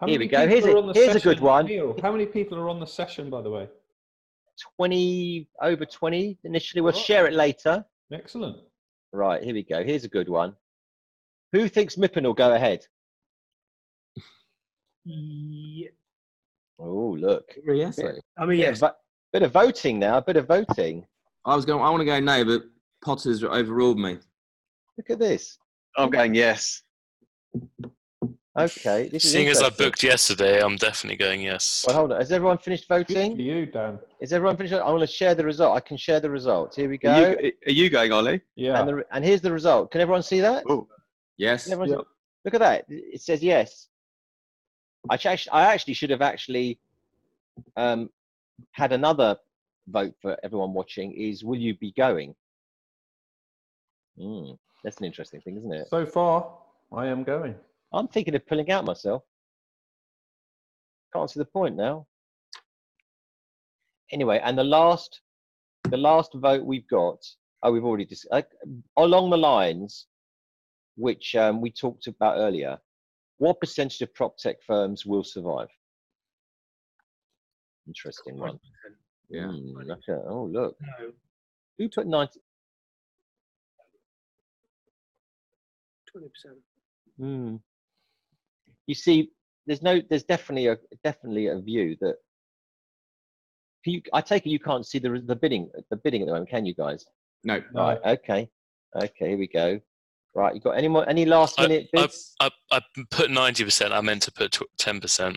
How 0.00 0.08
Here 0.08 0.18
we 0.18 0.26
go. 0.26 0.48
Here's 0.48 0.64
a- 0.64 0.92
here's 0.94 1.14
a 1.14 1.20
good 1.20 1.38
one. 1.38 1.68
How 2.02 2.10
many 2.10 2.26
people 2.26 2.58
are 2.58 2.68
on 2.68 2.80
the 2.80 2.86
session, 2.86 3.30
by 3.30 3.40
the 3.42 3.50
way? 3.50 3.68
Twenty 4.76 5.48
over 5.62 5.84
twenty 5.86 6.38
initially. 6.44 6.80
We'll 6.80 6.92
Right. 6.92 7.00
share 7.00 7.26
it 7.26 7.32
later. 7.32 7.84
Excellent. 8.12 8.58
Right. 9.12 9.42
Here 9.42 9.54
we 9.54 9.62
go. 9.62 9.84
Here's 9.84 10.04
a 10.04 10.08
good 10.08 10.28
one. 10.28 10.56
Who 11.52 11.68
thinks 11.68 11.96
MIPIM 11.96 12.24
will 12.24 12.34
go 12.34 12.52
ahead? 12.54 12.86
Yeah. 15.04 15.88
Oh, 16.78 17.16
look. 17.18 17.54
Yes. 17.64 17.96
Bit, 17.96 18.22
I 18.36 18.40
mean, 18.42 18.58
bit 18.58 18.66
yes. 18.66 18.82
of 18.82 18.92
bit 19.32 19.42
of 19.42 19.52
voting 19.52 19.98
now. 19.98 20.18
A 20.18 20.22
bit 20.22 20.36
of 20.36 20.46
voting. 20.46 21.06
I 21.44 21.56
was 21.56 21.64
going. 21.64 21.82
I 21.82 21.90
want 21.90 22.00
to 22.00 22.04
go 22.04 22.20
no, 22.20 22.44
but 22.44 22.62
Potter's 23.04 23.42
overruled 23.42 23.98
me. 23.98 24.18
Look 24.96 25.10
at 25.10 25.18
this. 25.18 25.58
I'm 25.96 26.10
going 26.10 26.34
yes. 26.34 26.82
Okay. 28.58 29.08
This 29.08 29.24
is 29.24 29.32
Seeing 29.32 29.48
as 29.48 29.62
I 29.62 29.70
booked 29.70 30.02
yesterday, 30.02 30.60
I'm 30.60 30.76
definitely 30.76 31.16
going 31.16 31.42
yes. 31.42 31.84
Well, 31.86 31.96
hold 31.96 32.12
on. 32.12 32.18
Has 32.18 32.32
everyone 32.32 32.58
finished 32.58 32.88
Good 32.88 33.08
voting? 33.08 33.36
for 33.36 33.42
you, 33.42 33.66
Dan. 33.66 33.98
Is 34.20 34.32
everyone 34.32 34.56
finished? 34.56 34.74
I 34.74 34.90
want 34.90 35.00
to 35.00 35.06
share 35.06 35.34
the 35.34 35.44
result. 35.44 35.76
I 35.76 35.80
can 35.80 35.96
share 35.96 36.18
the 36.20 36.30
results. 36.30 36.76
Here 36.76 36.88
we 36.88 36.98
go. 36.98 37.10
Are 37.12 37.40
you, 37.40 37.52
are 37.66 37.72
you 37.72 37.88
going, 37.90 38.12
Ollie? 38.12 38.40
Yeah. 38.56 38.80
and, 38.80 38.88
the, 38.88 39.04
and 39.12 39.24
here's 39.24 39.40
the 39.40 39.52
result. 39.52 39.90
Can 39.92 40.00
everyone 40.00 40.22
see 40.22 40.40
that? 40.40 40.64
Oh, 40.68 40.88
Yes. 41.36 41.64
Can 41.64 41.74
everyone 41.74 42.00
see- 42.00 42.04
Look 42.44 42.54
at 42.54 42.60
that. 42.60 42.84
It 42.88 43.20
says 43.20 43.42
yes. 43.42 43.88
I 45.10 45.14
actually, 45.14 45.38
I 45.52 45.72
actually 45.72 45.94
should 45.94 46.10
have 46.10 46.22
actually 46.22 46.78
um, 47.76 48.10
had 48.72 48.92
another 48.92 49.36
vote 49.88 50.14
for 50.20 50.36
everyone 50.42 50.72
watching. 50.72 51.12
Is 51.12 51.44
will 51.44 51.58
you 51.58 51.76
be 51.76 51.92
going? 51.92 52.34
Hmm, 54.18 54.52
that's 54.82 54.98
an 54.98 55.04
interesting 55.04 55.40
thing, 55.40 55.56
isn't 55.58 55.72
it? 55.72 55.88
So 55.88 56.04
far, 56.04 56.52
I 56.92 57.06
am 57.06 57.22
going. 57.22 57.54
I'm 57.92 58.08
thinking 58.08 58.34
of 58.34 58.46
pulling 58.46 58.70
out 58.70 58.84
myself. 58.84 59.22
Can't 61.14 61.30
see 61.30 61.40
the 61.40 61.46
point 61.46 61.76
now. 61.76 62.06
Anyway, 64.12 64.40
and 64.42 64.56
the 64.58 64.64
last, 64.64 65.20
the 65.90 65.96
last 65.96 66.32
vote 66.34 66.64
we've 66.64 66.88
got. 66.88 67.18
Oh, 67.62 67.72
we've 67.72 67.84
already 67.84 68.04
dis- 68.04 68.26
uh, 68.30 68.42
along 68.96 69.30
the 69.30 69.36
lines 69.36 70.06
which 70.96 71.34
um, 71.36 71.60
we 71.60 71.70
talked 71.70 72.06
about 72.08 72.36
earlier. 72.38 72.78
What 73.38 73.60
percentage 73.60 74.00
of 74.00 74.12
prop 74.14 74.36
tech 74.36 74.56
firms 74.66 75.06
will 75.06 75.22
survive? 75.24 75.68
Interesting 77.86 78.38
one. 78.38 78.58
Yeah. 79.30 79.46
Look 79.50 80.00
at- 80.08 80.24
oh, 80.26 80.48
look. 80.50 80.76
No, 80.80 81.12
Who 81.78 81.88
put 81.88 82.06
90? 82.06 82.40
20%. 86.16 86.30
Hmm. 87.18 87.56
You 88.88 88.94
see, 88.96 89.30
there's 89.66 89.82
no, 89.82 90.00
there's 90.10 90.24
definitely 90.24 90.66
a 90.66 90.78
definitely 91.04 91.46
a 91.48 91.60
view 91.60 91.96
that. 92.00 92.16
Can 93.84 93.92
you, 93.94 94.02
I 94.12 94.20
take 94.22 94.44
it 94.46 94.50
you 94.50 94.58
can't 94.58 94.84
see 94.84 94.98
the 94.98 95.22
the 95.24 95.36
bidding 95.36 95.70
the 95.90 95.96
bidding 95.96 96.22
at 96.22 96.26
the 96.26 96.32
moment, 96.32 96.50
can 96.50 96.66
you 96.66 96.74
guys? 96.74 97.04
No. 97.44 97.62
No. 97.72 97.80
Right. 97.82 97.98
Okay. 98.04 98.48
Okay. 98.96 99.28
Here 99.28 99.38
we 99.38 99.46
go. 99.46 99.78
Right. 100.34 100.54
You 100.54 100.60
got 100.60 100.72
any 100.72 100.88
more 100.88 101.08
any 101.08 101.24
last 101.26 101.60
I- 101.60 101.68
minute 101.68 101.88
bids? 101.92 102.34
I, 102.40 102.50
I 102.72 102.80
put 103.10 103.30
90%. 103.30 103.92
I 103.92 104.00
meant 104.00 104.22
to 104.22 104.32
put 104.32 104.58
10%. 104.80 105.36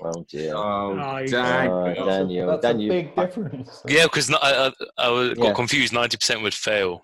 well, 0.00 0.26
dear. 0.30 0.54
Oh, 0.54 0.92
Oh, 1.00 1.26
dang. 1.26 1.70
Oh, 1.70 1.84
That's 1.86 1.98
a- 2.00 2.04
Daniel, 2.04 2.46
That's 2.48 2.62
Daniel. 2.62 2.90
a 2.94 3.02
big 3.02 3.16
difference. 3.16 3.82
Yeah, 3.88 4.04
because 4.04 4.30
I, 4.32 4.36
I, 4.68 4.72
I 4.98 5.08
was- 5.08 5.34
got 5.34 5.44
Yeah. 5.46 5.52
confused. 5.54 5.92
90% 5.94 6.42
would 6.42 6.54
fail. 6.54 7.02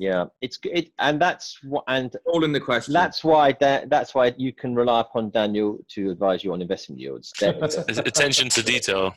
Yeah. 0.00 0.24
It's 0.40 0.56
g- 0.56 0.70
it, 0.72 0.92
and 0.98 1.20
that's 1.20 1.62
what 1.62 1.84
and 1.86 2.16
All 2.24 2.42
in 2.42 2.52
the 2.52 2.60
question. 2.60 2.94
that's 2.94 3.22
why 3.22 3.52
that 3.60 3.90
that's 3.90 4.14
why 4.14 4.32
you 4.38 4.50
can 4.50 4.74
rely 4.74 5.02
upon 5.02 5.28
Daniel 5.28 5.76
to 5.90 6.10
advise 6.10 6.42
you 6.42 6.54
on 6.54 6.62
investment 6.62 6.98
yields. 6.98 7.30
Definitely. 7.38 8.02
Attention 8.06 8.48
to 8.48 8.62
detail. 8.62 9.14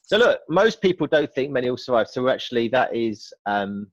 So 0.00 0.16
look, 0.16 0.40
most 0.48 0.80
people 0.80 1.06
don't 1.06 1.30
think 1.34 1.50
many 1.52 1.68
will 1.68 1.76
survive. 1.76 2.08
So 2.08 2.26
actually, 2.30 2.68
that 2.68 2.96
is 2.96 3.30
um, 3.44 3.88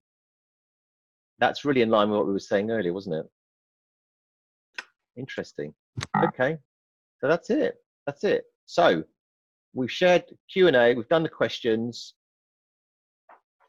that's 1.40 1.66
really 1.66 1.82
in 1.82 1.90
line 1.90 2.10
with 2.10 2.18
what 2.20 2.28
we 2.28 2.32
were 2.32 2.40
saying 2.40 2.72
earlier, 2.72 2.94
wasn't 2.94 3.16
it? 3.18 4.86
Interesting. 5.18 5.74
Okay, 6.24 6.58
so 7.20 7.28
that's 7.28 7.50
it. 7.50 7.76
That's 8.08 8.24
it. 8.24 8.46
So 8.68 9.04
we've 9.74 9.92
shared 9.92 10.24
Q 10.50 10.68
and 10.68 10.78
A. 10.78 10.94
We've 10.94 11.10
done 11.10 11.24
the 11.24 11.30
questions. 11.30 12.14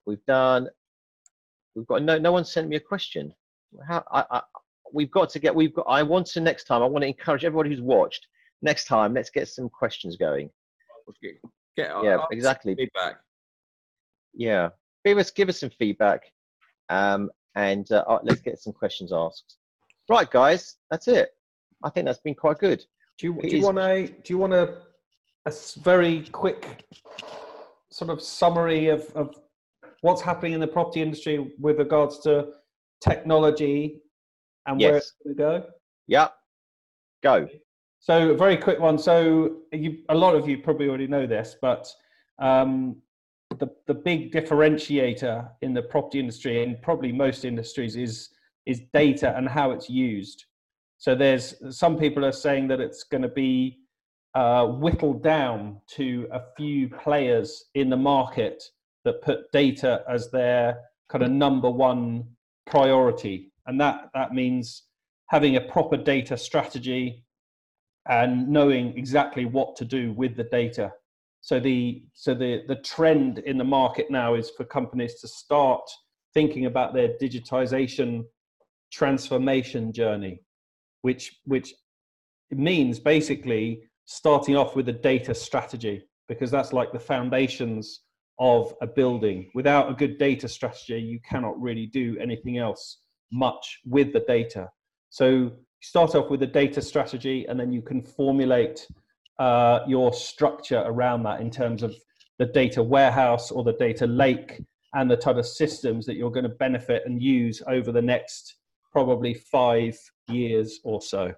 We've 0.06 0.24
done. 0.28 0.68
We've 1.76 1.86
got 1.86 2.02
no. 2.02 2.18
No 2.18 2.32
one 2.32 2.44
sent 2.44 2.68
me 2.68 2.76
a 2.76 2.80
question. 2.80 3.32
How 3.86 4.02
I, 4.10 4.24
I 4.30 4.42
we've 4.92 5.10
got 5.10 5.28
to 5.30 5.38
get. 5.38 5.54
We've 5.54 5.74
got. 5.74 5.82
I 5.82 6.02
want 6.02 6.26
to 6.28 6.40
next 6.40 6.64
time. 6.64 6.82
I 6.82 6.86
want 6.86 7.02
to 7.02 7.08
encourage 7.08 7.44
everybody 7.44 7.70
who's 7.70 7.82
watched. 7.82 8.26
Next 8.62 8.86
time, 8.86 9.12
let's 9.12 9.30
get 9.30 9.46
some 9.46 9.68
questions 9.68 10.16
going. 10.16 10.48
Get, 11.76 11.90
Yeah, 12.02 12.16
ask 12.16 12.32
exactly. 12.32 12.74
Feedback. 12.74 13.16
Yeah, 14.32 14.70
give 15.04 15.18
us 15.18 15.30
give 15.30 15.50
us 15.50 15.60
some 15.60 15.70
feedback, 15.70 16.22
um, 16.88 17.30
and 17.54 17.90
uh, 17.92 18.04
uh, 18.08 18.20
let's 18.22 18.40
get 18.40 18.58
some 18.58 18.72
questions 18.72 19.12
asked. 19.12 19.56
Right, 20.08 20.30
guys, 20.30 20.76
that's 20.90 21.08
it. 21.08 21.30
I 21.84 21.90
think 21.90 22.06
that's 22.06 22.20
been 22.20 22.34
quite 22.34 22.58
good. 22.58 22.82
Do 23.18 23.26
you, 23.26 23.38
It 23.40 23.50
do 23.50 23.56
you 23.56 23.62
want 23.62 23.78
a 23.78 24.06
do 24.06 24.32
you 24.32 24.38
want 24.38 24.54
a 24.54 24.78
a 25.44 25.52
very 25.82 26.22
quick 26.32 26.84
sort 27.90 28.10
of 28.10 28.20
summary 28.20 28.88
of, 28.88 29.10
of 29.14 29.34
what's 30.06 30.22
happening 30.22 30.52
in 30.52 30.60
the 30.60 30.68
property 30.68 31.02
industry 31.02 31.52
with 31.58 31.78
regards 31.78 32.20
to 32.20 32.52
technology 33.00 34.00
and 34.66 34.78
where 34.80 34.96
it's 34.98 35.14
going 35.24 35.36
to 35.36 35.42
go? 35.42 35.66
Yeah, 36.06 36.28
go. 37.24 37.48
So 37.98 38.30
a 38.30 38.36
very 38.36 38.56
quick 38.56 38.78
one. 38.78 38.98
So 38.98 39.62
you, 39.72 39.98
a 40.08 40.14
lot 40.14 40.36
of 40.36 40.48
you 40.48 40.58
probably 40.58 40.88
already 40.88 41.08
know 41.08 41.26
this, 41.26 41.56
but 41.60 41.92
um, 42.38 43.02
the 43.58 43.68
the 43.88 43.94
big 43.94 44.32
differentiator 44.32 45.48
in 45.62 45.74
the 45.74 45.82
property 45.82 46.20
industry 46.20 46.62
and 46.62 46.80
probably 46.82 47.10
most 47.10 47.44
industries 47.44 47.96
is 47.96 48.30
is 48.64 48.82
data 48.94 49.36
and 49.36 49.48
how 49.48 49.72
it's 49.72 49.90
used. 49.90 50.44
So 50.98 51.16
there's 51.16 51.46
some 51.70 51.98
people 51.98 52.24
are 52.24 52.38
saying 52.46 52.68
that 52.68 52.80
it's 52.80 53.02
going 53.02 53.22
to 53.22 53.34
be 53.46 53.78
uh, 54.36 54.66
whittled 54.66 55.24
down 55.24 55.80
to 55.96 56.28
a 56.32 56.42
few 56.56 56.90
players 56.90 57.64
in 57.74 57.90
the 57.90 57.96
market 57.96 58.62
that 59.06 59.22
put 59.22 59.50
data 59.52 60.02
as 60.08 60.30
their 60.30 60.82
kind 61.08 61.24
of 61.24 61.30
number 61.30 61.70
one 61.70 62.24
priority, 62.66 63.50
and 63.66 63.80
that 63.80 64.10
that 64.12 64.34
means 64.34 64.82
having 65.28 65.56
a 65.56 65.60
proper 65.60 65.96
data 65.96 66.36
strategy 66.36 67.24
and 68.08 68.48
knowing 68.48 68.96
exactly 68.96 69.44
what 69.44 69.74
to 69.76 69.84
do 69.84 70.12
with 70.12 70.36
the 70.36 70.44
data. 70.44 70.92
So 71.40 71.58
the 71.58 72.02
so 72.12 72.34
the 72.34 72.64
the 72.68 72.76
trend 72.76 73.38
in 73.38 73.56
the 73.56 73.64
market 73.64 74.10
now 74.10 74.34
is 74.34 74.50
for 74.50 74.64
companies 74.64 75.20
to 75.20 75.28
start 75.28 75.88
thinking 76.34 76.66
about 76.66 76.92
their 76.92 77.10
digitization 77.22 78.24
transformation 78.92 79.92
journey, 79.92 80.40
which 81.02 81.40
which 81.44 81.72
means 82.50 82.98
basically 82.98 83.82
starting 84.04 84.56
off 84.56 84.76
with 84.76 84.88
a 84.88 84.92
data 84.92 85.34
strategy 85.34 86.02
because 86.28 86.50
that's 86.50 86.72
like 86.72 86.92
the 86.92 86.98
foundations 86.98 88.02
of 88.38 88.74
a 88.80 88.86
building. 88.86 89.50
Without 89.54 89.90
a 89.90 89.94
good 89.94 90.18
data 90.18 90.48
strategy, 90.48 91.00
you 91.00 91.20
cannot 91.20 91.60
really 91.60 91.86
do 91.86 92.16
anything 92.20 92.58
else 92.58 92.98
much 93.32 93.80
with 93.84 94.12
the 94.12 94.20
data. 94.20 94.68
So 95.10 95.52
start 95.80 96.14
off 96.14 96.30
with 96.30 96.42
a 96.42 96.46
data 96.46 96.82
strategy 96.82 97.46
and 97.46 97.58
then 97.58 97.72
you 97.72 97.82
can 97.82 98.02
formulate 98.02 98.86
uh, 99.38 99.80
your 99.86 100.12
structure 100.12 100.82
around 100.86 101.22
that 101.24 101.40
in 101.40 101.50
terms 101.50 101.82
of 101.82 101.94
the 102.38 102.46
data 102.46 102.82
warehouse 102.82 103.50
or 103.50 103.64
the 103.64 103.74
data 103.74 104.06
lake 104.06 104.62
and 104.94 105.10
the 105.10 105.16
type 105.16 105.36
of 105.36 105.46
systems 105.46 106.06
that 106.06 106.16
you're 106.16 106.30
going 106.30 106.44
to 106.44 106.56
benefit 106.56 107.02
and 107.06 107.22
use 107.22 107.62
over 107.66 107.92
the 107.92 108.02
next 108.02 108.56
probably 108.92 109.34
five 109.34 109.98
years 110.28 110.80
or 110.84 111.02
so. 111.02 111.32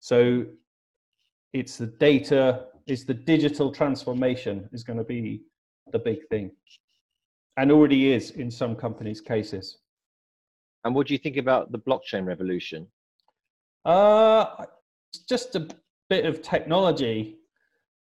So 0.00 0.46
it's 1.52 1.76
the 1.76 1.86
data, 1.86 2.66
it's 2.86 3.04
the 3.04 3.14
digital 3.14 3.70
transformation 3.70 4.68
is 4.72 4.82
going 4.82 4.98
to 4.98 5.04
be 5.04 5.42
the 5.92 5.98
big 5.98 6.26
thing 6.28 6.50
and 7.56 7.70
already 7.70 8.12
is 8.12 8.30
in 8.30 8.50
some 8.50 8.74
companies' 8.74 9.20
cases. 9.20 9.78
And 10.84 10.94
what 10.94 11.06
do 11.06 11.12
you 11.12 11.18
think 11.18 11.36
about 11.36 11.72
the 11.72 11.78
blockchain 11.78 12.24
revolution? 12.24 12.86
Uh, 13.84 14.46
it's 15.12 15.24
just 15.24 15.56
a 15.56 15.68
bit 16.08 16.24
of 16.24 16.40
technology 16.40 17.36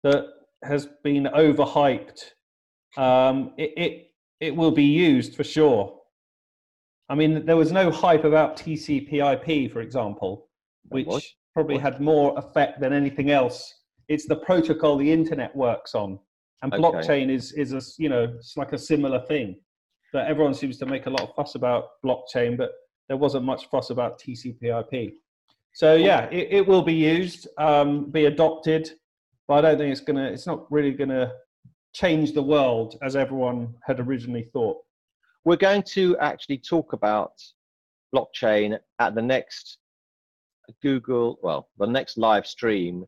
that 0.03 0.25
has 0.63 0.87
been 1.03 1.25
overhyped. 1.25 2.23
Um, 2.97 3.53
it, 3.57 3.73
it 3.75 4.07
it 4.39 4.55
will 4.55 4.71
be 4.71 4.85
used 4.85 5.35
for 5.35 5.43
sure. 5.43 5.99
I 7.09 7.15
mean, 7.15 7.45
there 7.45 7.57
was 7.57 7.71
no 7.71 7.91
hype 7.91 8.23
about 8.23 8.55
TCP/IP, 8.57 9.71
for 9.71 9.81
example, 9.81 10.47
which 10.89 11.35
probably 11.53 11.75
Was? 11.75 11.83
had 11.83 12.01
more 12.01 12.37
effect 12.39 12.79
than 12.79 12.93
anything 12.93 13.31
else. 13.31 13.73
It's 14.07 14.27
the 14.27 14.37
protocol 14.37 14.97
the 14.97 15.11
internet 15.11 15.53
works 15.55 15.93
on, 15.93 16.19
and 16.61 16.73
Okay. 16.73 16.81
blockchain 16.81 17.29
is 17.29 17.51
is 17.53 17.73
a 17.73 17.81
you 18.01 18.09
know 18.09 18.23
it's 18.37 18.57
like 18.57 18.73
a 18.73 18.77
similar 18.77 19.19
thing. 19.27 19.59
That 20.13 20.27
everyone 20.27 20.53
seems 20.53 20.77
to 20.79 20.85
make 20.85 21.05
a 21.05 21.09
lot 21.09 21.21
of 21.21 21.35
fuss 21.35 21.55
about 21.55 22.01
blockchain, 22.05 22.57
but 22.57 22.71
there 23.07 23.17
wasn't 23.17 23.45
much 23.45 23.67
fuss 23.69 23.89
about 23.91 24.19
TCP/IP. 24.19 25.13
So 25.73 25.95
yeah, 25.95 26.25
it, 26.29 26.47
it 26.51 26.67
will 26.67 26.81
be 26.81 26.93
used, 26.93 27.47
um, 27.57 28.11
be 28.11 28.25
adopted, 28.25 28.91
but 29.47 29.53
I 29.53 29.61
don't 29.61 29.77
think 29.77 29.91
it's 29.91 30.01
gonna. 30.01 30.25
It's 30.25 30.47
not 30.47 30.69
really 30.71 30.91
gonna 30.91 31.31
change 31.93 32.33
the 32.33 32.43
world 32.43 32.97
as 33.01 33.15
everyone 33.15 33.73
had 33.85 33.99
originally 33.99 34.43
thought. 34.43 34.77
We're 35.45 35.57
going 35.57 35.83
to 35.83 36.17
actually 36.19 36.59
talk 36.59 36.93
about 36.93 37.33
blockchain 38.13 38.77
at 38.99 39.15
the 39.15 39.21
next 39.21 39.77
Google, 40.81 41.39
well, 41.41 41.69
the 41.77 41.87
next 41.87 42.17
live 42.17 42.45
stream. 42.45 43.05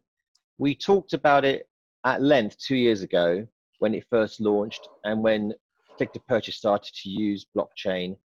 We 0.57 0.75
talked 0.75 1.13
about 1.13 1.45
it 1.45 1.67
at 2.05 2.21
length 2.21 2.57
two 2.57 2.75
years 2.75 3.01
ago 3.01 3.45
when 3.79 3.93
it 3.93 4.05
first 4.09 4.39
launched 4.39 4.87
and 5.03 5.23
when 5.23 5.53
Click 5.97 6.13
to 6.13 6.19
Purchase 6.21 6.55
started 6.55 6.93
to 7.03 7.09
use 7.09 7.45
blockchain. 7.55 8.17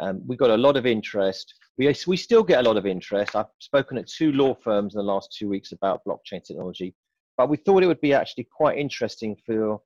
Um, 0.00 0.22
we 0.26 0.36
got 0.36 0.50
a 0.50 0.56
lot 0.56 0.76
of 0.76 0.86
interest. 0.86 1.54
We, 1.78 1.94
we 2.06 2.16
still 2.16 2.42
get 2.42 2.60
a 2.60 2.68
lot 2.68 2.76
of 2.76 2.86
interest. 2.86 3.34
I've 3.34 3.46
spoken 3.60 3.96
at 3.98 4.08
two 4.08 4.32
law 4.32 4.54
firms 4.54 4.94
in 4.94 4.98
the 4.98 5.04
last 5.04 5.34
two 5.36 5.48
weeks 5.48 5.72
about 5.72 6.04
blockchain 6.04 6.44
technology, 6.44 6.94
but 7.36 7.48
we 7.48 7.56
thought 7.56 7.82
it 7.82 7.86
would 7.86 8.00
be 8.00 8.12
actually 8.12 8.44
quite 8.44 8.78
interesting 8.78 9.36
for 9.46 9.80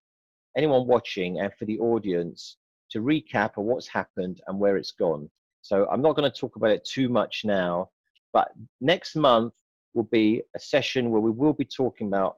anyone 0.56 0.86
watching 0.86 1.40
and 1.40 1.52
for 1.58 1.64
the 1.66 1.78
audience 1.78 2.56
to 2.90 3.00
recap 3.00 3.56
of 3.56 3.64
what's 3.64 3.86
happened 3.86 4.40
and 4.46 4.58
where 4.58 4.76
it's 4.76 4.92
gone. 4.92 5.28
So 5.62 5.86
I'm 5.90 6.02
not 6.02 6.16
going 6.16 6.30
to 6.30 6.40
talk 6.40 6.56
about 6.56 6.70
it 6.70 6.84
too 6.84 7.08
much 7.08 7.42
now, 7.44 7.90
but 8.32 8.48
next 8.80 9.16
month 9.16 9.52
will 9.94 10.04
be 10.04 10.42
a 10.54 10.58
session 10.58 11.10
where 11.10 11.20
we 11.20 11.30
will 11.30 11.52
be 11.52 11.64
talking 11.64 12.06
about 12.06 12.36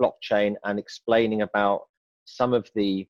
blockchain 0.00 0.54
and 0.64 0.78
explaining 0.78 1.42
about 1.42 1.82
some 2.24 2.52
of 2.52 2.68
the 2.74 3.06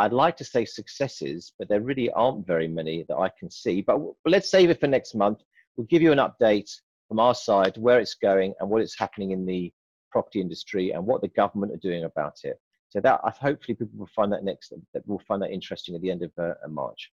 I'd 0.00 0.12
like 0.12 0.36
to 0.36 0.44
say 0.44 0.64
successes, 0.64 1.52
but 1.58 1.68
there 1.68 1.80
really 1.80 2.10
aren't 2.12 2.46
very 2.46 2.68
many 2.68 3.04
that 3.08 3.16
I 3.16 3.30
can 3.36 3.50
see. 3.50 3.82
But, 3.82 3.98
let's 4.24 4.48
save 4.48 4.70
it 4.70 4.78
for 4.78 4.86
next 4.86 5.14
month. 5.16 5.40
We'll 5.76 5.88
give 5.88 6.02
you 6.02 6.12
an 6.12 6.18
update 6.18 6.70
from 7.08 7.18
our 7.18 7.34
side, 7.34 7.76
where 7.76 7.98
it's 7.98 8.14
going 8.14 8.54
and 8.60 8.70
what 8.70 8.80
it's 8.80 8.96
happening 8.96 9.32
in 9.32 9.44
the 9.44 9.72
property 10.12 10.40
industry 10.40 10.92
and 10.92 11.04
what 11.04 11.20
the 11.20 11.28
government 11.28 11.72
are 11.72 11.78
doing 11.78 12.04
about 12.04 12.36
it. 12.44 12.60
So 12.90 13.00
that 13.00 13.20
hopefully 13.22 13.74
people 13.74 13.88
will 13.96 14.08
find 14.14 14.32
that 14.32 14.44
next 14.44 14.72
that 14.94 15.06
will 15.06 15.20
find 15.26 15.42
that 15.42 15.50
interesting 15.50 15.94
at 15.94 16.00
the 16.00 16.10
end 16.10 16.22
of 16.22 16.32
uh, 16.38 16.54
March. 16.68 17.10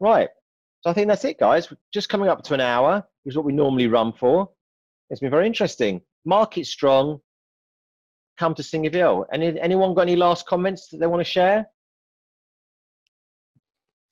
Right. 0.00 0.28
So 0.82 0.90
I 0.90 0.92
think 0.92 1.08
that's 1.08 1.24
it, 1.24 1.38
guys. 1.38 1.70
We're 1.70 1.78
just 1.92 2.08
coming 2.08 2.28
up 2.28 2.42
to 2.44 2.54
an 2.54 2.60
hour, 2.60 3.06
is 3.24 3.36
what 3.36 3.44
we 3.44 3.52
normally 3.52 3.86
run 3.86 4.12
for. 4.12 4.50
It's 5.08 5.20
been 5.20 5.30
very 5.30 5.46
interesting. 5.46 6.00
Market 6.24 6.66
strong. 6.66 7.20
Come 8.40 8.54
to 8.54 8.62
Singer 8.62 8.88
Vielle. 8.88 9.26
Any 9.34 9.60
anyone 9.60 9.92
got 9.92 10.00
any 10.08 10.16
last 10.16 10.46
comments 10.46 10.88
that 10.88 10.96
they 10.98 11.06
want 11.06 11.20
to 11.20 11.30
share? 11.30 11.66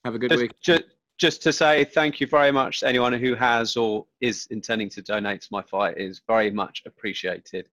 Have 0.05 0.14
a 0.14 0.18
good 0.18 0.29
Just, 0.29 0.43
week. 0.43 0.53
ju- 0.61 0.85
just 1.16 1.43
to 1.45 1.51
say 1.51 1.85
thank 1.85 2.20
you 2.20 2.26
very 2.26 2.53
much 2.53 2.81
to 2.81 2.89
anyone 2.89 3.14
who 3.14 3.35
has 3.35 3.74
or 3.74 4.05
is 4.20 4.47
intending 4.51 4.91
to 4.91 5.01
donate 5.01 5.41
to 5.41 5.49
my 5.51 5.62
fight 5.62 5.97
is 5.97 6.20
very 6.26 6.51
much 6.51 6.83
appreciated. 6.85 7.70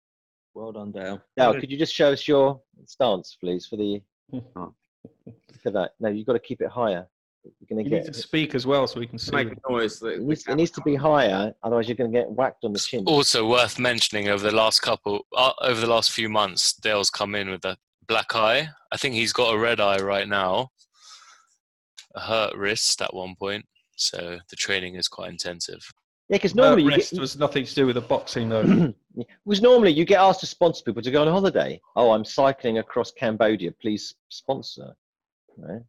Well 0.54 0.72
done, 0.72 0.92
Dale. 0.92 1.20
Now, 1.38 1.54
could 1.54 1.72
you 1.72 1.78
just 1.78 1.92
show 1.96 2.12
us 2.12 2.28
your 2.28 2.62
stance, 2.86 3.36
please, 3.40 3.66
for 3.66 3.78
the 3.78 4.04
Oh. 4.56 4.76
for 5.64 5.72
that? 5.72 5.94
No, 6.00 6.10
you've 6.10 6.28
got 6.28 6.34
to 6.34 6.40
keep 6.40 6.62
it 6.62 6.70
higher. 6.70 7.08
You're 7.44 7.54
going 7.70 7.86
You 7.86 7.90
to 7.90 7.96
need 7.98 8.14
to 8.14 8.14
speak 8.14 8.56
as 8.56 8.66
well 8.66 8.88
so 8.88 9.00
we 9.00 9.08
can 9.08 9.18
see. 9.18 9.36
Make 9.36 9.52
a 9.52 9.72
noise. 9.72 10.00
That 10.00 10.14
It 10.14 10.22
needs, 10.22 10.48
it 10.48 10.56
needs 10.56 10.72
to 10.72 10.82
be 10.82 10.96
higher, 10.96 11.54
otherwise 11.64 11.88
you're 11.88 11.98
going 11.98 12.12
to 12.12 12.18
get 12.18 12.30
whacked 12.30 12.64
on 12.64 12.74
the 12.74 12.80
chin. 12.80 13.04
Also 13.06 13.48
worth 13.48 13.80
mentioning 13.80 14.30
over 14.30 14.50
the 14.50 14.56
last 14.56 14.82
couple, 14.82 15.26
uh, 15.36 15.52
over 15.62 15.82
the 15.82 15.88
last 15.88 16.12
few 16.12 16.30
months, 16.30 16.74
Dale's 16.74 17.10
come 17.10 17.36
in 17.36 17.50
with 17.50 17.66
a 17.66 17.78
black 18.08 18.36
eye. 18.36 18.70
I 18.92 18.98
think 18.98 19.16
he's 19.16 19.34
got 19.34 19.54
a 19.54 19.58
red 19.58 19.80
eye 19.80 20.00
right 20.00 20.28
now, 20.28 20.72
a 22.16 22.22
hurt 22.22 22.56
wrist 22.56 23.02
at 23.02 23.14
one 23.14 23.36
point. 23.36 23.66
So 23.96 24.40
the 24.50 24.56
training 24.56 24.96
is 24.96 25.08
quite 25.08 25.30
intensive. 25.30 25.84
Yeah, 26.30 26.38
because 26.38 26.52
Her 26.54 26.62
normally 26.62 26.84
you 26.84 26.90
wrist 26.90 27.12
get, 27.12 27.20
was 27.20 27.38
nothing 27.38 27.66
to 27.66 27.76
do 27.76 27.86
with 27.86 27.96
the 27.96 28.02
boxing 28.02 28.50
though. 28.50 28.94
was 29.46 29.62
normally 29.62 29.92
you 29.92 30.06
get 30.06 30.20
asked 30.20 30.40
to 30.40 30.46
sponsor 30.46 30.84
people 30.84 31.02
to 31.02 31.12
go 31.12 31.22
on 31.22 31.28
holiday. 31.28 31.80
Oh, 31.96 32.12
I'm 32.12 32.24
cycling 32.24 32.78
across 32.78 33.12
Cambodia. 33.12 33.72
Please 33.72 34.16
sponsor. 34.30 34.96
Right? 35.58 35.82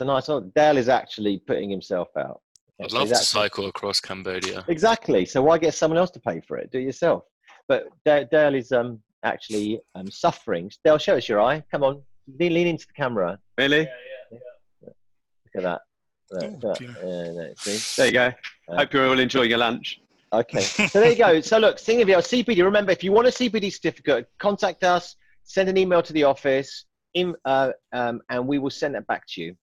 It's 0.00 0.04
a 0.06 0.06
nice. 0.06 0.30
Oh, 0.30 0.40
Dale 0.56 0.78
is 0.78 0.88
actually 0.88 1.40
putting 1.46 1.68
himself 1.68 2.08
out. 2.16 2.40
I'd 2.82 2.90
So 2.90 2.96
love 2.96 3.08
he's 3.08 3.18
to 3.18 3.22
actually- 3.22 3.40
cycle 3.42 3.66
across 3.66 4.00
Cambodia. 4.00 4.64
Exactly. 4.68 5.26
So 5.26 5.42
why 5.42 5.58
get 5.58 5.74
someone 5.74 5.98
else 5.98 6.10
to 6.12 6.20
pay 6.20 6.40
for 6.40 6.56
it? 6.56 6.70
Do 6.72 6.78
it 6.78 6.84
yourself. 6.84 7.24
But 7.68 7.84
Da- 8.06 8.24
Dale 8.24 8.54
is 8.54 8.72
um 8.72 9.02
actually 9.24 9.78
um 9.94 10.10
suffering. 10.10 10.70
Dale, 10.84 10.96
show 10.96 11.18
us 11.18 11.28
your 11.28 11.42
eye. 11.42 11.62
Come 11.70 11.82
on, 11.84 12.00
lean, 12.38 12.54
lean 12.54 12.66
into 12.68 12.86
the 12.86 12.94
camera. 12.94 13.38
Really? 13.58 13.80
Yeah, 13.80 14.38
yeah. 14.82 14.88
Look 14.88 15.56
at 15.56 15.62
that. 15.64 15.80
Look, 16.30 16.44
Oh, 16.44 16.68
look. 16.68 16.80
Yeah, 16.80 17.32
no, 17.32 17.52
see? 17.58 17.96
There 18.00 18.06
you 18.06 18.12
go. 18.12 18.32
Uh, 18.70 18.76
Hope 18.78 18.92
you're 18.94 19.06
all 19.06 19.20
enjoying 19.20 19.50
your 19.50 19.58
lunch. 19.58 20.00
Okay. 20.32 20.62
So 20.62 21.00
there 21.00 21.10
you 21.10 21.18
go. 21.18 21.40
So 21.42 21.58
look, 21.58 21.78
Singer 21.78 22.06
Vielle 22.06 22.22
CPD. 22.22 22.64
Remember, 22.64 22.90
if 22.92 23.04
you 23.04 23.12
want 23.12 23.26
a 23.28 23.32
CPD 23.32 23.70
certificate, 23.70 24.28
contact 24.38 24.82
us. 24.82 25.16
Send 25.42 25.68
an 25.68 25.76
email 25.76 26.00
to 26.02 26.12
the 26.14 26.24
office, 26.24 26.86
in, 27.12 27.34
uh, 27.44 27.72
um, 27.92 28.22
and 28.30 28.46
we 28.48 28.58
will 28.58 28.70
send 28.70 28.94
it 28.96 29.06
back 29.06 29.24
to 29.30 29.42
you. 29.42 29.54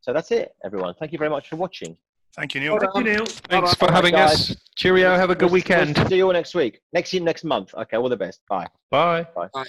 So 0.00 0.12
that's 0.12 0.30
it, 0.30 0.54
everyone. 0.64 0.94
Thank 0.98 1.12
you 1.12 1.18
very 1.18 1.30
much 1.30 1.48
for 1.48 1.56
watching. 1.56 1.96
Thank 2.36 2.54
you, 2.54 2.60
Neil. 2.60 2.78
Thank 2.78 2.94
you, 2.94 3.02
Neil. 3.12 3.26
Thanks 3.26 3.74
for 3.74 3.86
Bye-bye, 3.86 3.92
having 3.96 4.12
guys. 4.14 4.50
us. 4.52 4.56
Cheerio. 4.76 5.16
Have 5.16 5.30
a 5.30 5.34
good 5.34 5.42
We'll- 5.46 5.48
we'll 5.50 5.54
weekend. 5.54 6.08
See 6.08 6.16
you 6.16 6.26
all 6.26 6.32
next 6.32 6.54
week. 6.54 6.80
Next 6.92 7.12
year, 7.12 7.22
next 7.22 7.42
month. 7.44 7.74
Okay. 7.74 7.96
All 7.96 8.08
the 8.08 8.16
best. 8.16 8.40
Bye. 8.48 8.66
Bye. 8.90 9.26
Bye. 9.34 9.48
Bye. 9.52 9.64